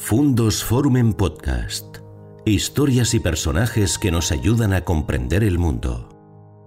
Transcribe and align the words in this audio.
Fundos 0.00 0.64
Forum 0.64 0.96
en 0.96 1.12
Podcast. 1.12 1.98
Historias 2.46 3.12
y 3.12 3.20
personajes 3.20 3.98
que 3.98 4.10
nos 4.10 4.32
ayudan 4.32 4.72
a 4.72 4.82
comprender 4.82 5.42
el 5.42 5.58
mundo. 5.58 6.08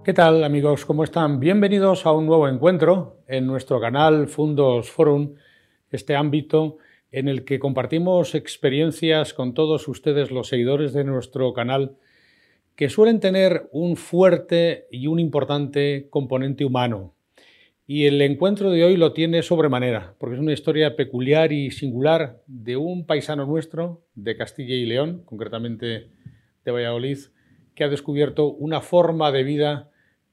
¿Qué 0.04 0.12
tal 0.12 0.44
amigos? 0.44 0.84
¿Cómo 0.84 1.02
están? 1.02 1.40
Bienvenidos 1.40 2.06
a 2.06 2.12
un 2.12 2.26
nuevo 2.26 2.46
encuentro 2.46 3.24
en 3.26 3.46
nuestro 3.46 3.80
canal 3.80 4.28
Fundos 4.28 4.90
Forum, 4.90 5.34
este 5.90 6.14
ámbito 6.14 6.76
en 7.10 7.26
el 7.26 7.44
que 7.44 7.58
compartimos 7.58 8.36
experiencias 8.36 9.34
con 9.34 9.54
todos 9.54 9.88
ustedes, 9.88 10.30
los 10.30 10.46
seguidores 10.46 10.92
de 10.92 11.02
nuestro 11.02 11.52
canal, 11.52 11.96
que 12.76 12.90
suelen 12.90 13.18
tener 13.18 13.68
un 13.72 13.96
fuerte 13.96 14.86
y 14.90 15.08
un 15.08 15.18
importante 15.18 16.06
componente 16.10 16.64
humano. 16.64 17.14
Y 17.86 18.06
el 18.06 18.22
encuentro 18.22 18.70
de 18.70 18.84
hoy 18.84 18.96
lo 18.96 19.12
tiene 19.12 19.42
sobremanera, 19.42 20.14
porque 20.18 20.36
es 20.36 20.40
una 20.40 20.52
historia 20.52 20.94
peculiar 20.94 21.52
y 21.52 21.72
singular 21.72 22.40
de 22.46 22.76
un 22.76 23.06
paisano 23.06 23.44
nuestro, 23.44 24.04
de 24.14 24.36
Castilla 24.36 24.74
y 24.74 24.86
León, 24.86 25.22
concretamente 25.24 26.08
de 26.64 26.70
Valladolid, 26.70 27.18
que 27.74 27.82
ha 27.82 27.88
descubierto 27.88 28.52
una 28.52 28.80
forma 28.80 29.32
de 29.32 29.42
vida 29.42 29.90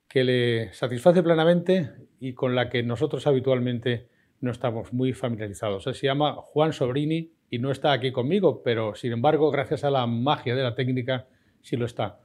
que 0.08 0.24
le 0.24 0.74
satisface 0.74 1.24
plenamente 1.24 1.90
y 2.20 2.34
con 2.34 2.56
la 2.56 2.70
que 2.70 2.84
nosotros 2.84 3.26
habitualmente 3.26 4.08
no 4.42 4.52
estamos 4.52 4.94
muy 4.94 5.14
familiarizados. 5.14 5.84
se 5.84 6.06
llama 6.06 6.36
Juan 6.36 6.72
Sobrini 6.72 7.32
y 7.50 7.58
no 7.58 7.72
está 7.72 7.94
aquí 7.94 8.12
conmigo, 8.12 8.62
pero 8.64 8.94
sin 8.94 9.12
embargo, 9.12 9.50
gracias 9.50 9.84
a 9.84 9.90
la 9.90 10.06
magia 10.06 10.56
de 10.56 10.64
la 10.64 10.76
técnica, 10.76 11.28
sí 11.62 11.78
lo 11.78 11.86
está. 11.86 12.20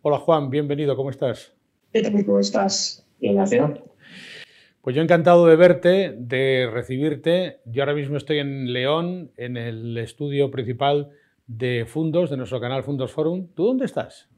Hola 0.00 0.18
Juan, 0.18 0.48
bienvenido, 0.48 0.96
¿cómo 0.96 1.10
estás? 1.10 1.54
¿Cómo 2.24 2.40
estás? 2.40 3.06
Ignacio. 3.20 3.84
Pues 4.82 4.96
yo 4.96 5.02
encantado 5.02 5.46
de 5.46 5.56
verte, 5.56 6.14
de 6.16 6.68
recibirte. 6.72 7.60
Yo 7.66 7.82
ahora 7.82 7.94
mismo 7.94 8.16
estoy 8.16 8.38
en 8.38 8.72
León, 8.72 9.30
en 9.36 9.58
el 9.58 9.98
estudio 9.98 10.50
principal 10.50 11.10
de 11.46 11.84
Fundos, 11.86 12.30
de 12.30 12.38
nuestro 12.38 12.60
canal 12.60 12.82
Fundos 12.82 13.12
Forum. 13.12 13.48
¿Tú 13.54 13.66
dónde 13.66 13.84
estás? 13.84 14.30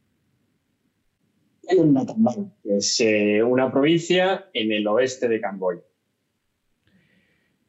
En 1.68 1.94
Battambang, 1.94 2.52
que 2.60 2.76
es 2.78 3.00
eh, 3.00 3.40
una 3.42 3.70
provincia 3.70 4.48
en 4.52 4.72
el 4.72 4.84
oeste 4.88 5.28
de 5.28 5.40
Camboya. 5.40 5.82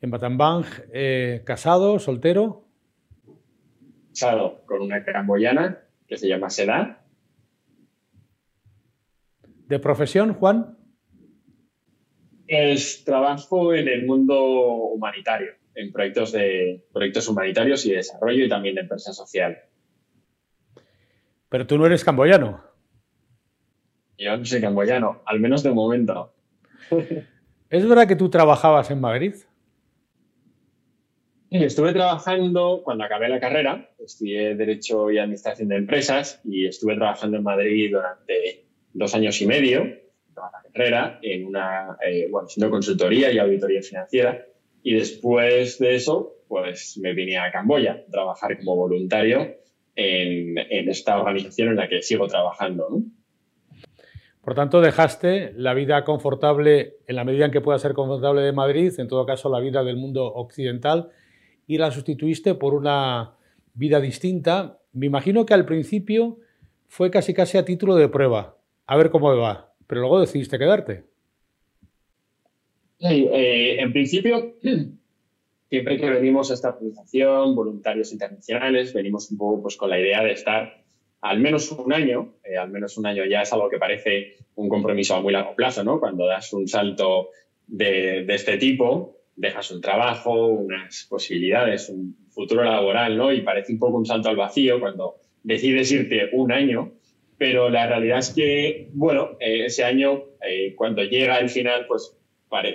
En 0.01 0.09
Battambang, 0.09 0.65
eh, 0.91 1.43
casado, 1.45 1.99
soltero. 1.99 2.65
Casado 4.09 4.65
con 4.65 4.81
una 4.81 5.05
camboyana 5.05 5.83
que 6.07 6.17
se 6.17 6.27
llama 6.27 6.49
Seda. 6.49 7.05
¿De 9.67 9.77
profesión, 9.77 10.33
Juan? 10.33 10.77
Es 12.55 13.03
trabajo 13.03 13.73
en 13.73 13.87
el 13.87 14.05
mundo 14.05 14.39
humanitario, 14.39 15.53
en 15.73 15.91
proyectos, 15.91 16.33
de, 16.33 16.85
proyectos 16.93 17.27
humanitarios 17.27 17.83
y 17.87 17.89
de 17.89 17.95
desarrollo 17.95 18.45
y 18.45 18.47
también 18.47 18.75
de 18.75 18.81
empresa 18.81 19.11
social. 19.11 19.57
Pero 21.49 21.65
tú 21.65 21.79
no 21.79 21.87
eres 21.87 22.03
camboyano. 22.03 22.63
Yo 24.19 24.37
no 24.37 24.45
soy 24.45 24.61
camboyano, 24.61 25.23
al 25.25 25.39
menos 25.39 25.63
de 25.63 25.71
momento. 25.71 26.31
¿Es 27.71 27.89
verdad 27.89 28.07
que 28.07 28.15
tú 28.15 28.29
trabajabas 28.29 28.91
en 28.91 29.01
Madrid? 29.01 29.33
Estuve 31.49 31.91
trabajando 31.91 32.81
cuando 32.83 33.03
acabé 33.03 33.29
la 33.29 33.39
carrera, 33.39 33.89
estudié 33.97 34.53
Derecho 34.53 35.09
y 35.09 35.17
Administración 35.17 35.69
de 35.69 35.77
Empresas 35.77 36.39
y 36.43 36.67
estuve 36.67 36.97
trabajando 36.97 37.37
en 37.37 37.43
Madrid 37.43 37.89
durante 37.91 38.67
dos 38.93 39.15
años 39.15 39.41
y 39.41 39.47
medio 39.47 40.02
en 41.21 41.45
una, 41.45 41.97
eh, 42.05 42.27
bueno, 42.29 42.47
siendo 42.47 42.69
consultoría 42.69 43.31
y 43.31 43.39
auditoría 43.39 43.81
financiera. 43.81 44.45
Y 44.81 44.95
después 44.95 45.79
de 45.79 45.95
eso, 45.95 46.35
pues 46.47 46.97
me 47.01 47.13
vine 47.13 47.37
a 47.37 47.51
Camboya 47.51 48.03
a 48.07 48.11
trabajar 48.11 48.57
como 48.57 48.75
voluntario 48.75 49.55
en, 49.95 50.57
en 50.57 50.89
esta 50.89 51.19
organización 51.19 51.69
en 51.69 51.75
la 51.77 51.87
que 51.87 52.01
sigo 52.01 52.27
trabajando. 52.27 53.01
Por 54.43 54.55
tanto, 54.55 54.81
dejaste 54.81 55.53
la 55.55 55.73
vida 55.73 56.03
confortable, 56.03 56.97
en 57.07 57.15
la 57.15 57.23
medida 57.23 57.45
en 57.45 57.51
que 57.51 57.61
pueda 57.61 57.79
ser 57.79 57.93
confortable 57.93 58.41
de 58.41 58.51
Madrid, 58.51 58.91
en 58.97 59.07
todo 59.07 59.25
caso 59.25 59.49
la 59.49 59.61
vida 59.61 59.85
del 59.85 59.95
mundo 59.95 60.25
occidental, 60.25 61.11
y 61.65 61.77
la 61.77 61.91
sustituiste 61.91 62.53
por 62.53 62.73
una 62.73 63.37
vida 63.73 64.01
distinta. 64.01 64.79
Me 64.91 65.05
imagino 65.05 65.45
que 65.45 65.53
al 65.53 65.65
principio 65.65 66.39
fue 66.87 67.09
casi 67.09 67.33
casi 67.33 67.57
a 67.57 67.63
título 67.63 67.95
de 67.95 68.09
prueba, 68.09 68.57
a 68.85 68.97
ver 68.97 69.11
cómo 69.11 69.35
va 69.37 69.72
pero 69.87 70.01
luego 70.01 70.19
decidiste 70.19 70.57
quedarte. 70.57 71.03
Eh, 72.99 73.81
en 73.81 73.91
principio, 73.91 74.55
siempre 75.69 75.99
que 75.99 76.09
venimos 76.09 76.51
a 76.51 76.53
esta 76.53 76.69
organización, 76.69 77.55
voluntarios 77.55 78.11
internacionales, 78.13 78.93
venimos 78.93 79.29
un 79.31 79.37
poco 79.37 79.61
pues, 79.63 79.75
con 79.75 79.89
la 79.89 79.99
idea 79.99 80.23
de 80.23 80.31
estar 80.31 80.83
al 81.21 81.39
menos 81.39 81.71
un 81.71 81.93
año, 81.93 82.35
eh, 82.43 82.57
al 82.57 82.69
menos 82.69 82.97
un 82.97 83.05
año 83.05 83.23
ya 83.25 83.41
es 83.41 83.53
algo 83.53 83.69
que 83.69 83.77
parece 83.77 84.35
un 84.55 84.67
compromiso 84.67 85.15
a 85.15 85.21
muy 85.21 85.31
largo 85.31 85.55
plazo, 85.55 85.83
¿no? 85.83 85.99
Cuando 85.99 86.25
das 86.25 86.51
un 86.51 86.67
salto 86.67 87.29
de, 87.65 88.25
de 88.25 88.35
este 88.35 88.57
tipo, 88.57 89.17
dejas 89.35 89.71
un 89.71 89.81
trabajo, 89.81 90.47
unas 90.47 91.07
posibilidades, 91.09 91.89
un 91.89 92.15
futuro 92.29 92.63
laboral, 92.63 93.17
¿no? 93.17 93.31
Y 93.31 93.41
parece 93.41 93.73
un 93.73 93.79
poco 93.79 93.97
un 93.97 94.05
salto 94.05 94.29
al 94.29 94.35
vacío 94.35 94.79
cuando 94.79 95.15
decides 95.43 95.91
irte 95.91 96.29
un 96.33 96.51
año 96.51 96.91
pero 97.43 97.69
la 97.69 97.85
realidad 97.87 98.19
es 98.19 98.29
que, 98.29 98.87
bueno, 98.93 99.31
eh, 99.37 99.65
ese 99.65 99.83
año, 99.83 100.27
eh, 100.47 100.73
cuando 100.77 101.03
llega 101.03 101.39
el 101.39 101.49
final, 101.49 101.85
pues 101.89 102.15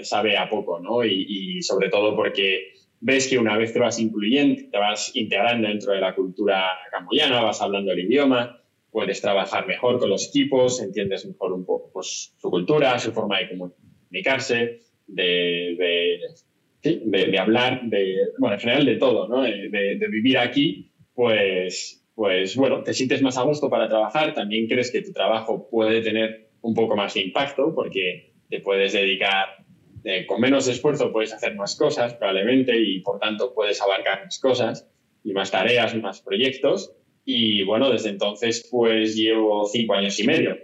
sabe 0.02 0.36
a 0.36 0.50
poco, 0.50 0.78
¿no? 0.78 1.02
Y, 1.06 1.62
sobre 1.62 1.88
todo 1.88 2.14
porque 2.14 2.74
ves 3.00 3.28
que 3.28 3.38
una 3.38 3.56
vez 3.56 3.72
te 3.72 3.78
vas 3.78 3.98
incluyendo, 3.98 4.60
te 4.70 4.76
vas 4.76 5.16
integrando 5.16 5.68
dentro 5.68 5.94
de 5.94 6.02
la 6.02 6.14
cultura 6.14 6.66
camboyana, 6.90 7.40
vas 7.40 7.62
hablando 7.62 7.92
el 7.92 8.00
idioma, 8.00 8.60
puedes 8.90 9.22
trabajar 9.22 9.66
mejor 9.66 9.98
con 9.98 10.10
los 10.10 10.28
equipos, 10.28 10.82
entiendes 10.82 11.24
mejor 11.24 11.54
un 11.54 11.64
poco 11.64 11.90
pues, 11.90 12.34
su 12.36 12.50
cultura, 12.50 12.98
su 12.98 13.12
forma 13.12 13.38
de 13.38 13.48
comunicarse, 13.48 14.80
de, 15.06 16.20
de, 16.82 17.38
hablar, 17.38 17.84
de, 17.84 18.18
bueno, 18.36 18.56
en 18.56 18.60
general 18.60 18.84
de 18.84 18.96
todo, 18.96 19.28
¿no? 19.28 19.44
de, 19.44 19.70
de 19.70 20.08
vivir 20.08 20.36
aquí, 20.36 20.92
pues 21.14 21.97
pues 22.18 22.56
bueno, 22.56 22.82
te 22.82 22.94
sientes 22.94 23.22
más 23.22 23.38
a 23.38 23.42
gusto 23.42 23.70
para 23.70 23.88
trabajar, 23.88 24.34
también 24.34 24.66
crees 24.66 24.90
que 24.90 25.02
tu 25.02 25.12
trabajo 25.12 25.68
puede 25.70 26.02
tener 26.02 26.48
un 26.62 26.74
poco 26.74 26.96
más 26.96 27.14
de 27.14 27.20
impacto 27.20 27.72
porque 27.72 28.32
te 28.50 28.58
puedes 28.58 28.92
dedicar 28.92 29.64
eh, 30.02 30.26
con 30.26 30.40
menos 30.40 30.66
esfuerzo, 30.66 31.12
puedes 31.12 31.32
hacer 31.32 31.54
más 31.54 31.76
cosas 31.76 32.14
probablemente 32.14 32.76
y 32.76 33.02
por 33.02 33.20
tanto 33.20 33.54
puedes 33.54 33.80
abarcar 33.80 34.24
más 34.24 34.40
cosas 34.40 34.90
y 35.22 35.32
más 35.32 35.52
tareas, 35.52 35.94
más 35.94 36.20
proyectos. 36.20 36.92
Y 37.24 37.62
bueno, 37.62 37.88
desde 37.88 38.08
entonces 38.08 38.66
pues 38.68 39.14
llevo 39.14 39.64
cinco 39.66 39.94
años 39.94 40.18
y 40.18 40.26
medio. 40.26 40.58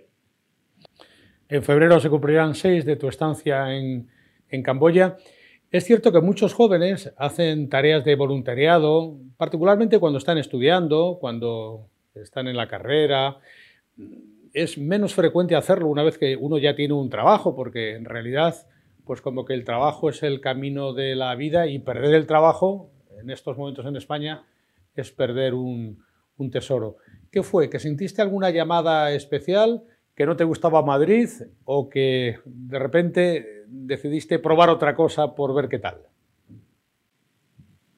En 1.49 1.63
febrero 1.63 2.01
se 2.01 2.11
cumplirán 2.11 2.57
seis 2.57 2.85
de 2.85 2.97
tu 2.97 3.07
estancia 3.07 3.73
en, 3.73 4.09
en 4.49 4.63
Camboya. 4.65 5.19
Es 5.75 5.83
cierto 5.83 6.13
que 6.13 6.21
muchos 6.21 6.55
jóvenes 6.55 7.13
hacen 7.17 7.69
tareas 7.69 8.05
de 8.05 8.15
voluntariado, 8.15 9.19
particularmente 9.37 9.99
cuando 9.99 10.19
están 10.19 10.39
estudiando, 10.39 11.19
cuando 11.21 11.89
están 12.15 12.47
en 12.47 12.57
la 12.57 12.69
carrera. 12.69 13.39
Es 14.53 14.79
menos 14.79 15.15
frecuente 15.15 15.57
hacerlo 15.57 15.89
una 15.89 16.05
vez 16.05 16.17
que 16.17 16.37
uno 16.37 16.59
ya 16.59 16.77
tiene 16.77 16.95
un 16.95 17.11
trabajo, 17.11 17.57
porque 17.57 17.97
en 17.97 18.05
realidad, 18.05 18.55
pues 19.05 19.21
como 19.21 19.45
que 19.45 19.55
el 19.55 19.65
trabajo 19.65 20.09
es 20.09 20.23
el 20.23 20.41
camino 20.41 20.93
de 20.93 21.17
la 21.17 21.35
vida 21.35 21.67
y 21.67 21.81
perder 21.81 22.15
el 22.15 22.29
trabajo 22.29 22.93
en 23.21 23.31
estos 23.31 23.59
momentos 23.59 23.85
en 23.85 23.97
España 23.97 24.45
es 24.95 25.11
perder 25.11 25.55
un, 25.55 26.05
tesoro. 26.53 26.99
¿Qué 27.33 27.43
fue? 27.43 27.69
¿Que 27.69 27.81
sentiste 27.81 28.23
alguna 28.23 28.51
llamada 28.51 29.11
especial? 29.11 29.83
¿Que 30.15 30.27
no 30.27 30.37
te 30.37 30.45
gustaba 30.45 30.83
Madrid? 30.83 31.29
¿O 31.65 31.89
que 31.89 32.37
de 32.45 32.79
repente 32.79 33.65
decidiste 33.67 34.39
probar 34.39 34.71
otra 34.71 34.95
cosa 34.95 35.35
por 35.35 35.55
ver 35.55 35.69
qué 35.69 35.79
tal? 35.79 35.97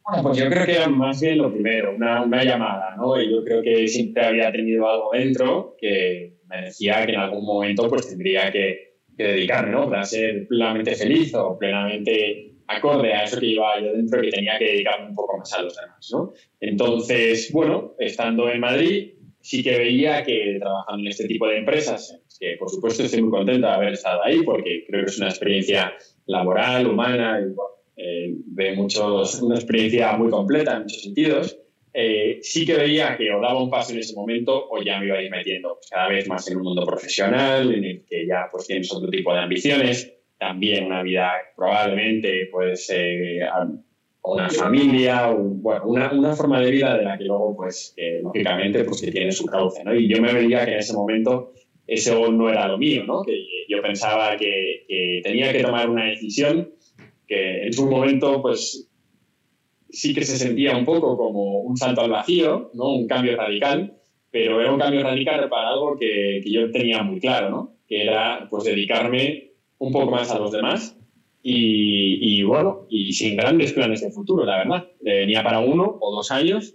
Bueno, 0.09 0.23
pues 0.23 0.39
yo 0.39 0.49
creo 0.49 0.65
que 0.65 0.77
era 0.77 0.89
más 0.89 1.21
bien 1.21 1.39
lo 1.39 1.53
primero, 1.53 1.95
una, 1.97 2.45
llamada, 2.45 2.95
¿no? 2.97 3.21
Y 3.21 3.31
yo 3.31 3.43
creo 3.45 3.61
que 3.61 3.89
siempre 3.89 4.25
había 4.25 4.53
tenido 4.53 4.89
algo 4.89 5.11
dentro 5.13 5.75
que 5.79 6.37
me 6.49 6.63
decía 6.67 7.05
que 7.05 7.13
en 7.13 7.21
algún 7.21 7.45
momento 7.45 7.89
pues 7.89 8.09
tendría 8.09 8.53
que, 8.53 8.99
que 9.17 9.25
dedicarme, 9.25 9.73
¿no? 9.73 9.91
Para 9.91 10.05
ser 10.05 10.47
plenamente 10.47 10.95
feliz 10.95 11.35
o 11.35 11.59
plenamente 11.59 12.53
acorde 12.69 13.13
a 13.15 13.25
eso 13.25 13.41
que 13.41 13.47
iba 13.47 13.81
yo 13.81 13.93
dentro, 13.93 14.23
que 14.23 14.31
tenía 14.31 14.59
que 14.59 14.67
dedicarme 14.67 15.09
un 15.09 15.15
poco 15.15 15.39
más 15.39 15.53
a 15.53 15.63
los 15.63 15.77
demás, 15.77 16.09
¿no? 16.13 16.33
Entonces, 16.61 17.51
bueno, 17.53 17.95
estando 17.99 18.49
en 18.49 18.61
Madrid, 18.61 19.15
sí 19.47 19.63
que 19.63 19.79
veía 19.79 20.25
que 20.25 20.57
trabajando 20.59 21.03
en 21.03 21.07
este 21.07 21.29
tipo 21.29 21.47
de 21.47 21.59
empresas, 21.59 22.21
que 22.41 22.57
por 22.59 22.69
supuesto 22.69 23.05
estoy 23.05 23.23
muy 23.23 23.31
contenta 23.31 23.69
de 23.69 23.75
haber 23.75 23.93
estado 23.93 24.25
ahí 24.25 24.43
porque 24.43 24.85
creo 24.89 25.05
que 25.05 25.11
es 25.11 25.19
una 25.19 25.29
experiencia 25.29 25.95
laboral, 26.27 26.89
humana, 26.89 27.39
eh, 27.97 28.35
de 28.45 28.73
muchos, 28.75 29.41
una 29.41 29.55
experiencia 29.55 30.17
muy 30.17 30.31
completa 30.31 30.75
en 30.75 30.83
muchos 30.83 31.03
sentidos. 31.03 31.59
Eh, 31.95 32.41
sí 32.43 32.67
que 32.67 32.75
veía 32.75 33.17
que 33.17 33.33
o 33.33 33.41
daba 33.41 33.63
un 33.63 33.71
paso 33.71 33.93
en 33.93 34.01
ese 34.01 34.17
momento 34.17 34.69
o 34.69 34.83
ya 34.83 34.99
me 34.99 35.07
iba 35.07 35.17
a 35.17 35.23
ir 35.23 35.31
metiendo 35.31 35.79
cada 35.89 36.09
vez 36.09 36.29
más 36.29 36.51
en 36.51 36.57
un 36.57 36.65
mundo 36.65 36.85
profesional, 36.85 37.73
en 37.73 37.85
el 37.85 38.05
que 38.05 38.27
ya 38.27 38.49
pues 38.51 38.67
tienes 38.67 38.93
otro 38.93 39.09
tipo 39.09 39.33
de 39.33 39.39
ambiciones, 39.39 40.13
también 40.39 40.87
una 40.87 41.05
vida 41.05 41.31
probablemente 41.55 42.49
pues 42.51 42.91
eh, 42.91 43.43
una 44.27 44.51
familia, 44.51 45.31
bueno, 45.31 45.85
una, 45.87 46.13
una, 46.13 46.35
forma 46.35 46.61
de 46.61 46.71
vida 46.71 46.97
de 46.97 47.05
la 47.05 47.17
que 47.17 47.25
luego, 47.25 47.57
pues, 47.57 47.95
lógicamente, 48.23 48.85
pues 48.85 49.01
que 49.01 49.13
tiene 49.13 49.31
su 49.31 49.47
cauce, 49.47 49.85
¿no? 49.85 49.95
Y 49.95 50.09
yo 50.09 50.21
me 50.21 50.33
veía 50.33 50.65
que 50.65 50.73
en 50.73 50.79
ese 50.79 50.95
momento 50.95 51.53
eso 51.87 52.31
no 52.33 52.49
era 52.49 52.67
lo 52.67 52.77
mío, 52.77 53.05
¿no? 53.05 53.23
Que 53.23 53.39
yo 53.69 53.81
pensaba 53.81 54.37
que, 54.37 54.85
que 54.89 55.21
tenía 55.23 55.53
que 55.53 55.63
tomar 55.63 55.89
una 55.89 56.07
decisión 56.07 56.73
que 57.27 57.67
en 57.67 57.73
su 57.73 57.89
momento, 57.89 58.43
pues, 58.43 58.89
sí 59.91 60.13
que 60.13 60.25
se 60.25 60.37
sentía 60.37 60.77
un 60.77 60.85
poco 60.85 61.17
como 61.17 61.61
un 61.61 61.77
salto 61.77 62.01
al 62.01 62.11
vacío, 62.11 62.71
¿no? 62.75 62.95
Un 62.95 63.07
cambio 63.07 63.37
radical, 63.37 63.97
pero 64.31 64.61
era 64.61 64.73
un 64.73 64.81
cambio 64.81 65.03
radical 65.03 65.49
para 65.49 65.69
algo 65.69 65.97
que, 65.97 66.41
que 66.43 66.51
yo 66.51 66.71
tenía 66.73 67.03
muy 67.03 67.21
claro, 67.21 67.51
¿no? 67.51 67.77
Que 67.87 68.03
era, 68.03 68.49
pues, 68.51 68.65
dedicarme 68.65 69.53
un 69.79 69.93
poco 69.93 70.11
más 70.11 70.31
a 70.33 70.39
los 70.39 70.51
demás 70.51 70.97
y, 71.49 72.43
bueno, 72.43 72.87
y 72.91 73.13
sin 73.13 73.37
grandes 73.37 73.73
planes 73.73 74.01
de 74.01 74.11
futuro, 74.11 74.45
la 74.45 74.59
verdad. 74.59 74.89
Venía 75.01 75.45
para 75.45 75.61
uno 75.61 75.97
o 76.01 76.15
dos 76.15 76.33
años, 76.33 76.75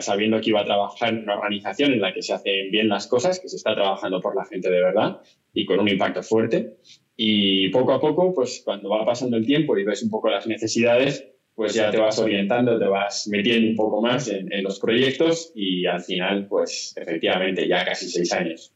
sabiendo 0.00 0.40
que 0.40 0.50
iba 0.50 0.62
a 0.62 0.64
trabajar 0.64 1.10
en 1.10 1.24
una 1.24 1.34
organización 1.34 1.92
en 1.92 2.00
la 2.00 2.14
que 2.14 2.22
se 2.22 2.32
hacen 2.32 2.70
bien 2.70 2.88
las 2.88 3.08
cosas, 3.08 3.40
que 3.40 3.50
se 3.50 3.56
está 3.56 3.74
trabajando 3.74 4.20
por 4.22 4.34
la 4.34 4.46
gente 4.46 4.70
de 4.70 4.80
verdad 4.80 5.20
y 5.52 5.66
con 5.66 5.80
un 5.80 5.88
impacto 5.88 6.22
fuerte. 6.22 6.78
Y 7.14 7.68
poco 7.68 7.92
a 7.92 8.00
poco, 8.00 8.32
pues 8.32 8.62
cuando 8.64 8.88
va 8.88 9.04
pasando 9.04 9.36
el 9.36 9.44
tiempo 9.44 9.76
y 9.76 9.84
ves 9.84 10.02
un 10.02 10.08
poco 10.10 10.30
las 10.30 10.46
necesidades, 10.46 11.28
pues 11.54 11.74
ya 11.74 11.90
te 11.90 11.98
vas 11.98 12.18
orientando, 12.18 12.78
te 12.78 12.86
vas 12.86 13.28
metiendo 13.30 13.68
un 13.68 13.76
poco 13.76 14.00
más 14.00 14.28
en, 14.28 14.50
en 14.50 14.62
los 14.62 14.80
proyectos 14.80 15.52
y 15.54 15.84
al 15.84 16.02
final, 16.02 16.46
pues 16.48 16.94
efectivamente, 16.96 17.68
ya 17.68 17.84
casi 17.84 18.08
seis 18.08 18.32
años 18.32 18.75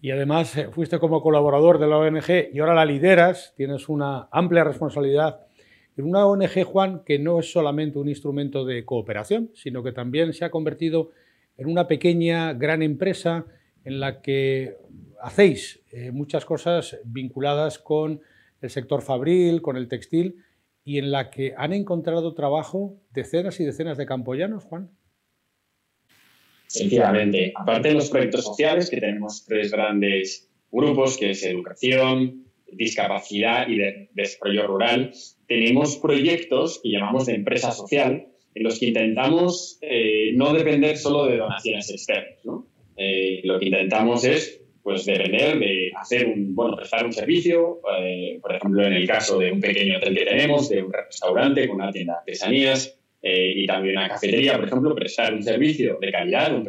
y 0.00 0.10
además 0.10 0.56
eh, 0.56 0.68
fuiste 0.70 0.98
como 0.98 1.22
colaborador 1.22 1.78
de 1.78 1.86
la 1.86 1.98
ONG 1.98 2.50
y 2.52 2.58
ahora 2.58 2.74
la 2.74 2.84
lideras, 2.84 3.54
tienes 3.56 3.88
una 3.88 4.28
amplia 4.30 4.64
responsabilidad 4.64 5.46
en 5.96 6.04
una 6.04 6.26
ONG, 6.26 6.64
Juan, 6.64 7.02
que 7.04 7.18
no 7.18 7.40
es 7.40 7.50
solamente 7.50 7.98
un 7.98 8.08
instrumento 8.08 8.64
de 8.66 8.84
cooperación, 8.84 9.50
sino 9.54 9.82
que 9.82 9.92
también 9.92 10.34
se 10.34 10.44
ha 10.44 10.50
convertido 10.50 11.10
en 11.56 11.68
una 11.68 11.88
pequeña, 11.88 12.52
gran 12.52 12.82
empresa 12.82 13.46
en 13.84 14.00
la 14.00 14.20
que 14.20 14.76
hacéis 15.22 15.80
eh, 15.92 16.10
muchas 16.10 16.44
cosas 16.44 16.98
vinculadas 17.04 17.78
con 17.78 18.20
el 18.60 18.68
sector 18.68 19.00
fabril, 19.00 19.62
con 19.62 19.78
el 19.78 19.88
textil, 19.88 20.42
y 20.84 20.98
en 20.98 21.10
la 21.10 21.30
que 21.30 21.54
han 21.56 21.72
encontrado 21.72 22.34
trabajo 22.34 22.94
decenas 23.12 23.58
y 23.60 23.64
decenas 23.64 23.96
de 23.96 24.06
campoyanos, 24.06 24.64
Juan. 24.64 24.90
Efectivamente, 26.74 27.52
aparte 27.54 27.88
de 27.88 27.94
los 27.94 28.10
proyectos 28.10 28.44
sociales, 28.44 28.90
que 28.90 29.00
tenemos 29.00 29.44
tres 29.46 29.70
grandes 29.70 30.48
grupos, 30.70 31.16
que 31.16 31.30
es 31.30 31.44
educación, 31.44 32.44
discapacidad 32.72 33.68
y 33.68 33.78
desarrollo 34.12 34.66
rural, 34.66 35.12
tenemos 35.46 35.96
proyectos 35.96 36.80
que 36.82 36.90
llamamos 36.90 37.26
de 37.26 37.34
empresa 37.34 37.72
social, 37.72 38.26
en 38.54 38.62
los 38.62 38.78
que 38.78 38.86
intentamos 38.86 39.78
eh, 39.82 40.32
no 40.34 40.52
depender 40.52 40.96
solo 40.96 41.26
de 41.26 41.36
donaciones 41.36 41.90
externas. 41.90 42.40
Eh, 42.96 43.42
lo 43.44 43.58
que 43.58 43.66
intentamos 43.66 44.24
es 44.24 44.62
pues 44.82 45.04
depender 45.04 45.58
de 45.58 45.90
hacer 45.96 46.26
un, 46.28 46.54
bueno, 46.54 46.76
prestar 46.76 47.04
un 47.04 47.12
servicio, 47.12 47.80
eh, 48.00 48.38
por 48.40 48.54
ejemplo, 48.54 48.86
en 48.86 48.92
el 48.92 49.06
caso 49.06 49.36
de 49.38 49.50
un 49.50 49.60
pequeño 49.60 49.98
hotel 49.98 50.14
que 50.14 50.24
tenemos, 50.24 50.68
de 50.68 50.82
un 50.82 50.92
restaurante 50.92 51.66
con 51.66 51.76
una 51.80 51.90
tienda 51.90 52.12
de 52.14 52.18
artesanías, 52.20 52.96
eh, 53.28 53.54
y 53.56 53.66
también 53.66 53.96
una 53.96 54.08
cafetería, 54.08 54.56
por 54.56 54.68
ejemplo, 54.68 54.94
prestar 54.94 55.34
un 55.34 55.42
servicio 55.42 55.98
de 56.00 56.12
calidad, 56.12 56.54
un, 56.54 56.64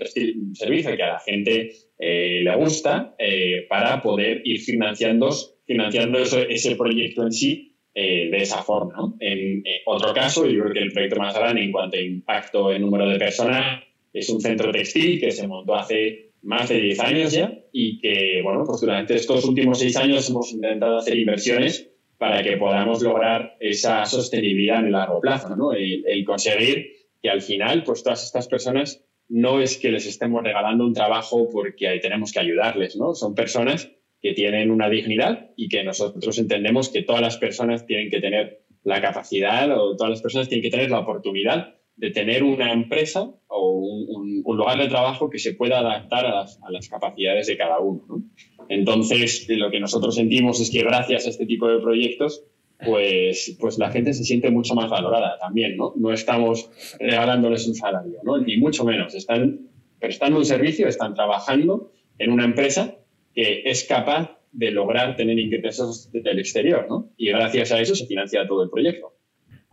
servicio 0.55 0.95
que 0.95 1.03
a 1.03 1.13
la 1.13 1.19
gente 1.19 1.71
eh, 1.99 2.39
le 2.41 2.55
gusta 2.55 3.13
eh, 3.19 3.67
para 3.69 4.01
poder 4.01 4.41
ir 4.43 4.59
financiando, 4.61 5.29
financiando 5.67 6.17
ese 6.17 6.75
proyecto 6.75 7.21
en 7.21 7.31
sí 7.31 7.75
de 7.93 8.37
esa 8.37 8.61
forma. 8.63 9.13
En, 9.19 9.63
otro 9.85 10.13
caso, 10.13 10.47
yo 10.47 10.61
creo 10.61 10.73
que 10.73 10.79
el 10.79 10.91
proyecto 10.91 11.19
más 11.19 11.35
grande 11.35 11.63
en 11.63 11.71
cuanto 11.71 11.97
a 11.97 12.01
impacto 12.01 12.71
en 12.71 12.81
número 12.81 13.07
de 13.07 13.17
personas 13.17 13.83
es 14.13 14.29
un 14.29 14.39
centro 14.39 14.71
textil 14.71 15.19
que 15.19 15.31
se 15.31 15.47
montó 15.47 15.75
hace 15.75 16.31
más 16.43 16.69
de 16.69 16.79
10 16.79 16.99
años 17.01 17.31
ya 17.33 17.53
y 17.71 17.99
que, 17.99 18.41
bueno, 18.43 18.63
pues 18.65 18.81
durante 18.81 19.15
estos 19.15 19.45
últimos 19.45 19.79
6 19.79 19.97
años 19.97 20.29
hemos 20.29 20.51
intentado 20.53 20.97
hacer 20.97 21.17
inversiones 21.17 21.91
para 22.17 22.43
que 22.43 22.57
podamos 22.57 23.01
lograr 23.01 23.57
esa 23.59 24.05
sostenibilidad 24.05 24.79
en 24.79 24.87
el 24.87 24.91
largo 24.93 25.21
plazo, 25.21 25.55
¿no? 25.55 25.71
El, 25.73 26.23
conseguir 26.25 26.91
que 27.21 27.29
al 27.29 27.41
final, 27.41 27.83
pues 27.83 28.03
todas 28.03 28.23
estas 28.23 28.47
personas 28.47 29.03
no 29.29 29.59
es 29.61 29.77
que 29.77 29.91
les 29.91 30.05
estemos 30.07 30.43
regalando 30.43 30.85
un 30.85 30.93
trabajo 30.93 31.49
porque 31.49 31.87
ahí 31.87 31.99
tenemos 31.99 32.31
que 32.31 32.39
ayudarles, 32.39 32.95
¿no? 32.95 33.13
Son 33.13 33.35
personas 33.35 33.91
que 34.21 34.33
tienen 34.33 34.71
una 34.71 34.89
dignidad 34.89 35.51
y 35.55 35.69
que 35.69 35.83
nosotros 35.83 36.37
entendemos 36.39 36.89
que 36.89 37.03
todas 37.03 37.21
las 37.21 37.37
personas 37.37 37.85
tienen 37.85 38.09
que 38.09 38.19
tener 38.19 38.63
la 38.83 39.01
capacidad 39.01 39.69
o 39.77 39.95
todas 39.95 40.11
las 40.11 40.21
personas 40.21 40.47
tienen 40.47 40.63
que 40.63 40.71
tener 40.71 40.89
la 40.89 40.99
oportunidad 40.99 41.76
de 41.97 42.11
tener 42.11 42.43
una 42.43 42.71
empresa 42.71 43.29
o 43.47 43.71
un, 43.71 44.43
lugar 44.57 44.79
de 44.79 44.87
trabajo 44.87 45.29
que 45.29 45.39
se 45.39 45.53
pueda 45.53 45.79
adaptar 45.79 46.25
a 46.25 46.45
las, 46.71 46.89
capacidades 46.89 47.47
de 47.47 47.57
cada 47.57 47.79
uno. 47.79 48.23
Entonces, 48.69 49.45
lo 49.49 49.69
que 49.69 49.79
nosotros 49.79 50.15
sentimos 50.15 50.59
es 50.59 50.71
que 50.71 50.83
gracias 50.83 51.25
a 51.25 51.29
este 51.29 51.45
tipo 51.45 51.67
de 51.67 51.79
proyectos, 51.79 52.43
pues, 52.83 53.57
pues 53.59 53.77
la 53.77 53.91
gente 53.91 54.13
se 54.13 54.23
siente 54.23 54.49
mucho 54.51 54.73
más 54.75 54.89
valorada 54.89 55.37
también, 55.39 55.75
¿no? 55.77 55.93
No 55.95 56.13
estamos 56.13 56.69
regalándoles 56.99 57.67
un 57.67 57.75
salario, 57.75 58.19
¿no? 58.23 58.37
Ni 58.37 58.57
mucho 58.57 58.85
menos. 58.85 59.13
Están 59.15 59.67
prestando 59.99 60.37
un 60.37 60.45
servicio, 60.45 60.87
están 60.87 61.13
trabajando 61.13 61.91
en 62.19 62.31
una 62.31 62.45
empresa 62.45 62.95
que 63.33 63.63
es 63.65 63.83
capaz 63.83 64.37
de 64.51 64.71
lograr 64.71 65.15
tener 65.15 65.37
ingresos 65.37 66.11
del 66.11 66.39
exterior, 66.39 66.85
¿no? 66.89 67.11
Y 67.17 67.27
gracias 67.29 67.71
a 67.71 67.79
eso 67.79 67.95
se 67.95 68.07
financia 68.07 68.47
todo 68.47 68.63
el 68.63 68.69
proyecto. 68.69 69.16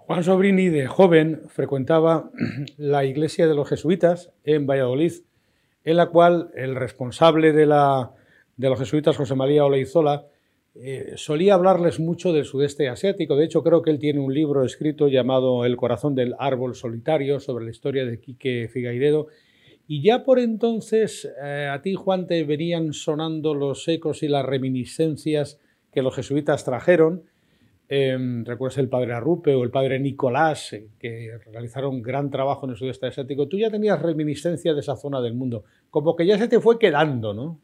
Juan 0.07 0.23
Sobrini, 0.23 0.69
de 0.69 0.87
joven, 0.87 1.41
frecuentaba 1.49 2.31
la 2.77 3.07
iglesia 3.07 3.47
de 3.47 3.55
los 3.55 3.67
jesuitas 3.67 4.35
en 4.45 4.67
Valladolid, 4.67 5.13
en 5.83 5.97
la 5.97 6.11
cual 6.11 6.51
el 6.55 6.75
responsable 6.75 7.55
de, 7.55 7.65
los 7.65 8.79
jesuitas, 8.79 9.17
José 9.17 9.35
María 9.35 9.65
Oleizola, 9.65 10.27
eh, 10.75 11.15
solía 11.17 11.55
hablarles 11.55 12.01
mucho 12.01 12.35
del 12.35 12.45
sudeste 12.45 12.91
asiático. 12.91 13.35
De 13.35 13.47
hecho, 13.47 13.63
creo 13.63 13.81
que 13.81 13.91
él 13.91 13.99
tiene 13.99 14.21
un 14.21 14.35
libro 14.35 14.63
escrito 14.63 15.09
llamado 15.09 15.65
El 15.65 15.77
corazón 15.77 16.15
del 16.15 16.35
árbol 16.39 16.75
solitario 16.75 17.41
sobre 17.41 17.65
la 17.65 17.71
historia 17.71 18.05
de 18.05 18.21
Quique 18.21 18.69
Figairedo. 18.71 19.29
Y 19.89 20.03
ya 20.03 20.23
por 20.23 20.39
entonces 20.39 21.27
eh, 21.43 21.71
a 21.73 21.81
ti, 21.81 21.95
Juan, 21.95 22.27
te 22.27 22.45
venían 22.45 22.93
sonando 22.93 23.55
los 23.55 23.89
ecos 23.89 24.23
y 24.23 24.29
las 24.29 24.45
reminiscencias 24.45 25.59
que 25.93 26.03
los 26.03 26.15
jesuitas 26.15 26.63
trajeron 26.63 27.23
Em, 27.87 28.45
recuerdas 28.47 28.79
el 28.79 28.89
padre 28.89 29.13
Arrupe 29.13 29.55
o 29.55 29.63
el 29.63 29.71
padre 29.71 29.99
Nicolás, 29.99 30.73
eh, 30.73 30.89
que 30.99 31.33
realizaron 31.53 32.01
gran 32.01 32.31
trabajo 32.31 32.65
en 32.65 32.71
el 32.71 32.77
sudeste 32.77 33.07
asiático. 33.07 33.47
Tú 33.47 33.59
ya 33.59 33.71
tenías 33.71 34.01
reminiscencia 34.01 34.73
de 34.73 34.81
esa 34.81 34.97
zona 34.97 35.21
del 35.21 35.35
mundo, 35.35 35.65
como 35.91 36.17
que 36.17 36.27
ya 36.27 36.39
se 36.39 36.49
te 36.49 36.61
fue 36.61 36.79
quedando, 36.79 37.35
¿no? 37.35 37.61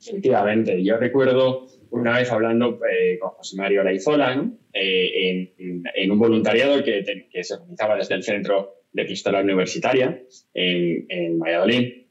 Efectivamente, 0.00 0.82
yo 0.82 0.96
recuerdo 0.96 1.66
una 1.90 2.18
vez 2.18 2.30
hablando 2.30 2.78
eh, 2.90 3.18
con 3.18 3.30
José 3.30 3.56
Mario 3.56 3.84
Laizola 3.84 4.50
eh, 4.72 5.50
en, 5.94 6.10
un 6.10 6.18
voluntariado 6.18 6.82
que, 6.82 7.04
se 7.42 7.54
organizaba 7.54 7.96
desde 7.96 8.14
el 8.14 8.22
Centro 8.22 8.82
de 8.92 9.04
Pistola 9.04 9.40
Universitaria 9.40 10.22
en, 10.52 11.06
en 11.08 11.38
Valladolid 11.38 12.03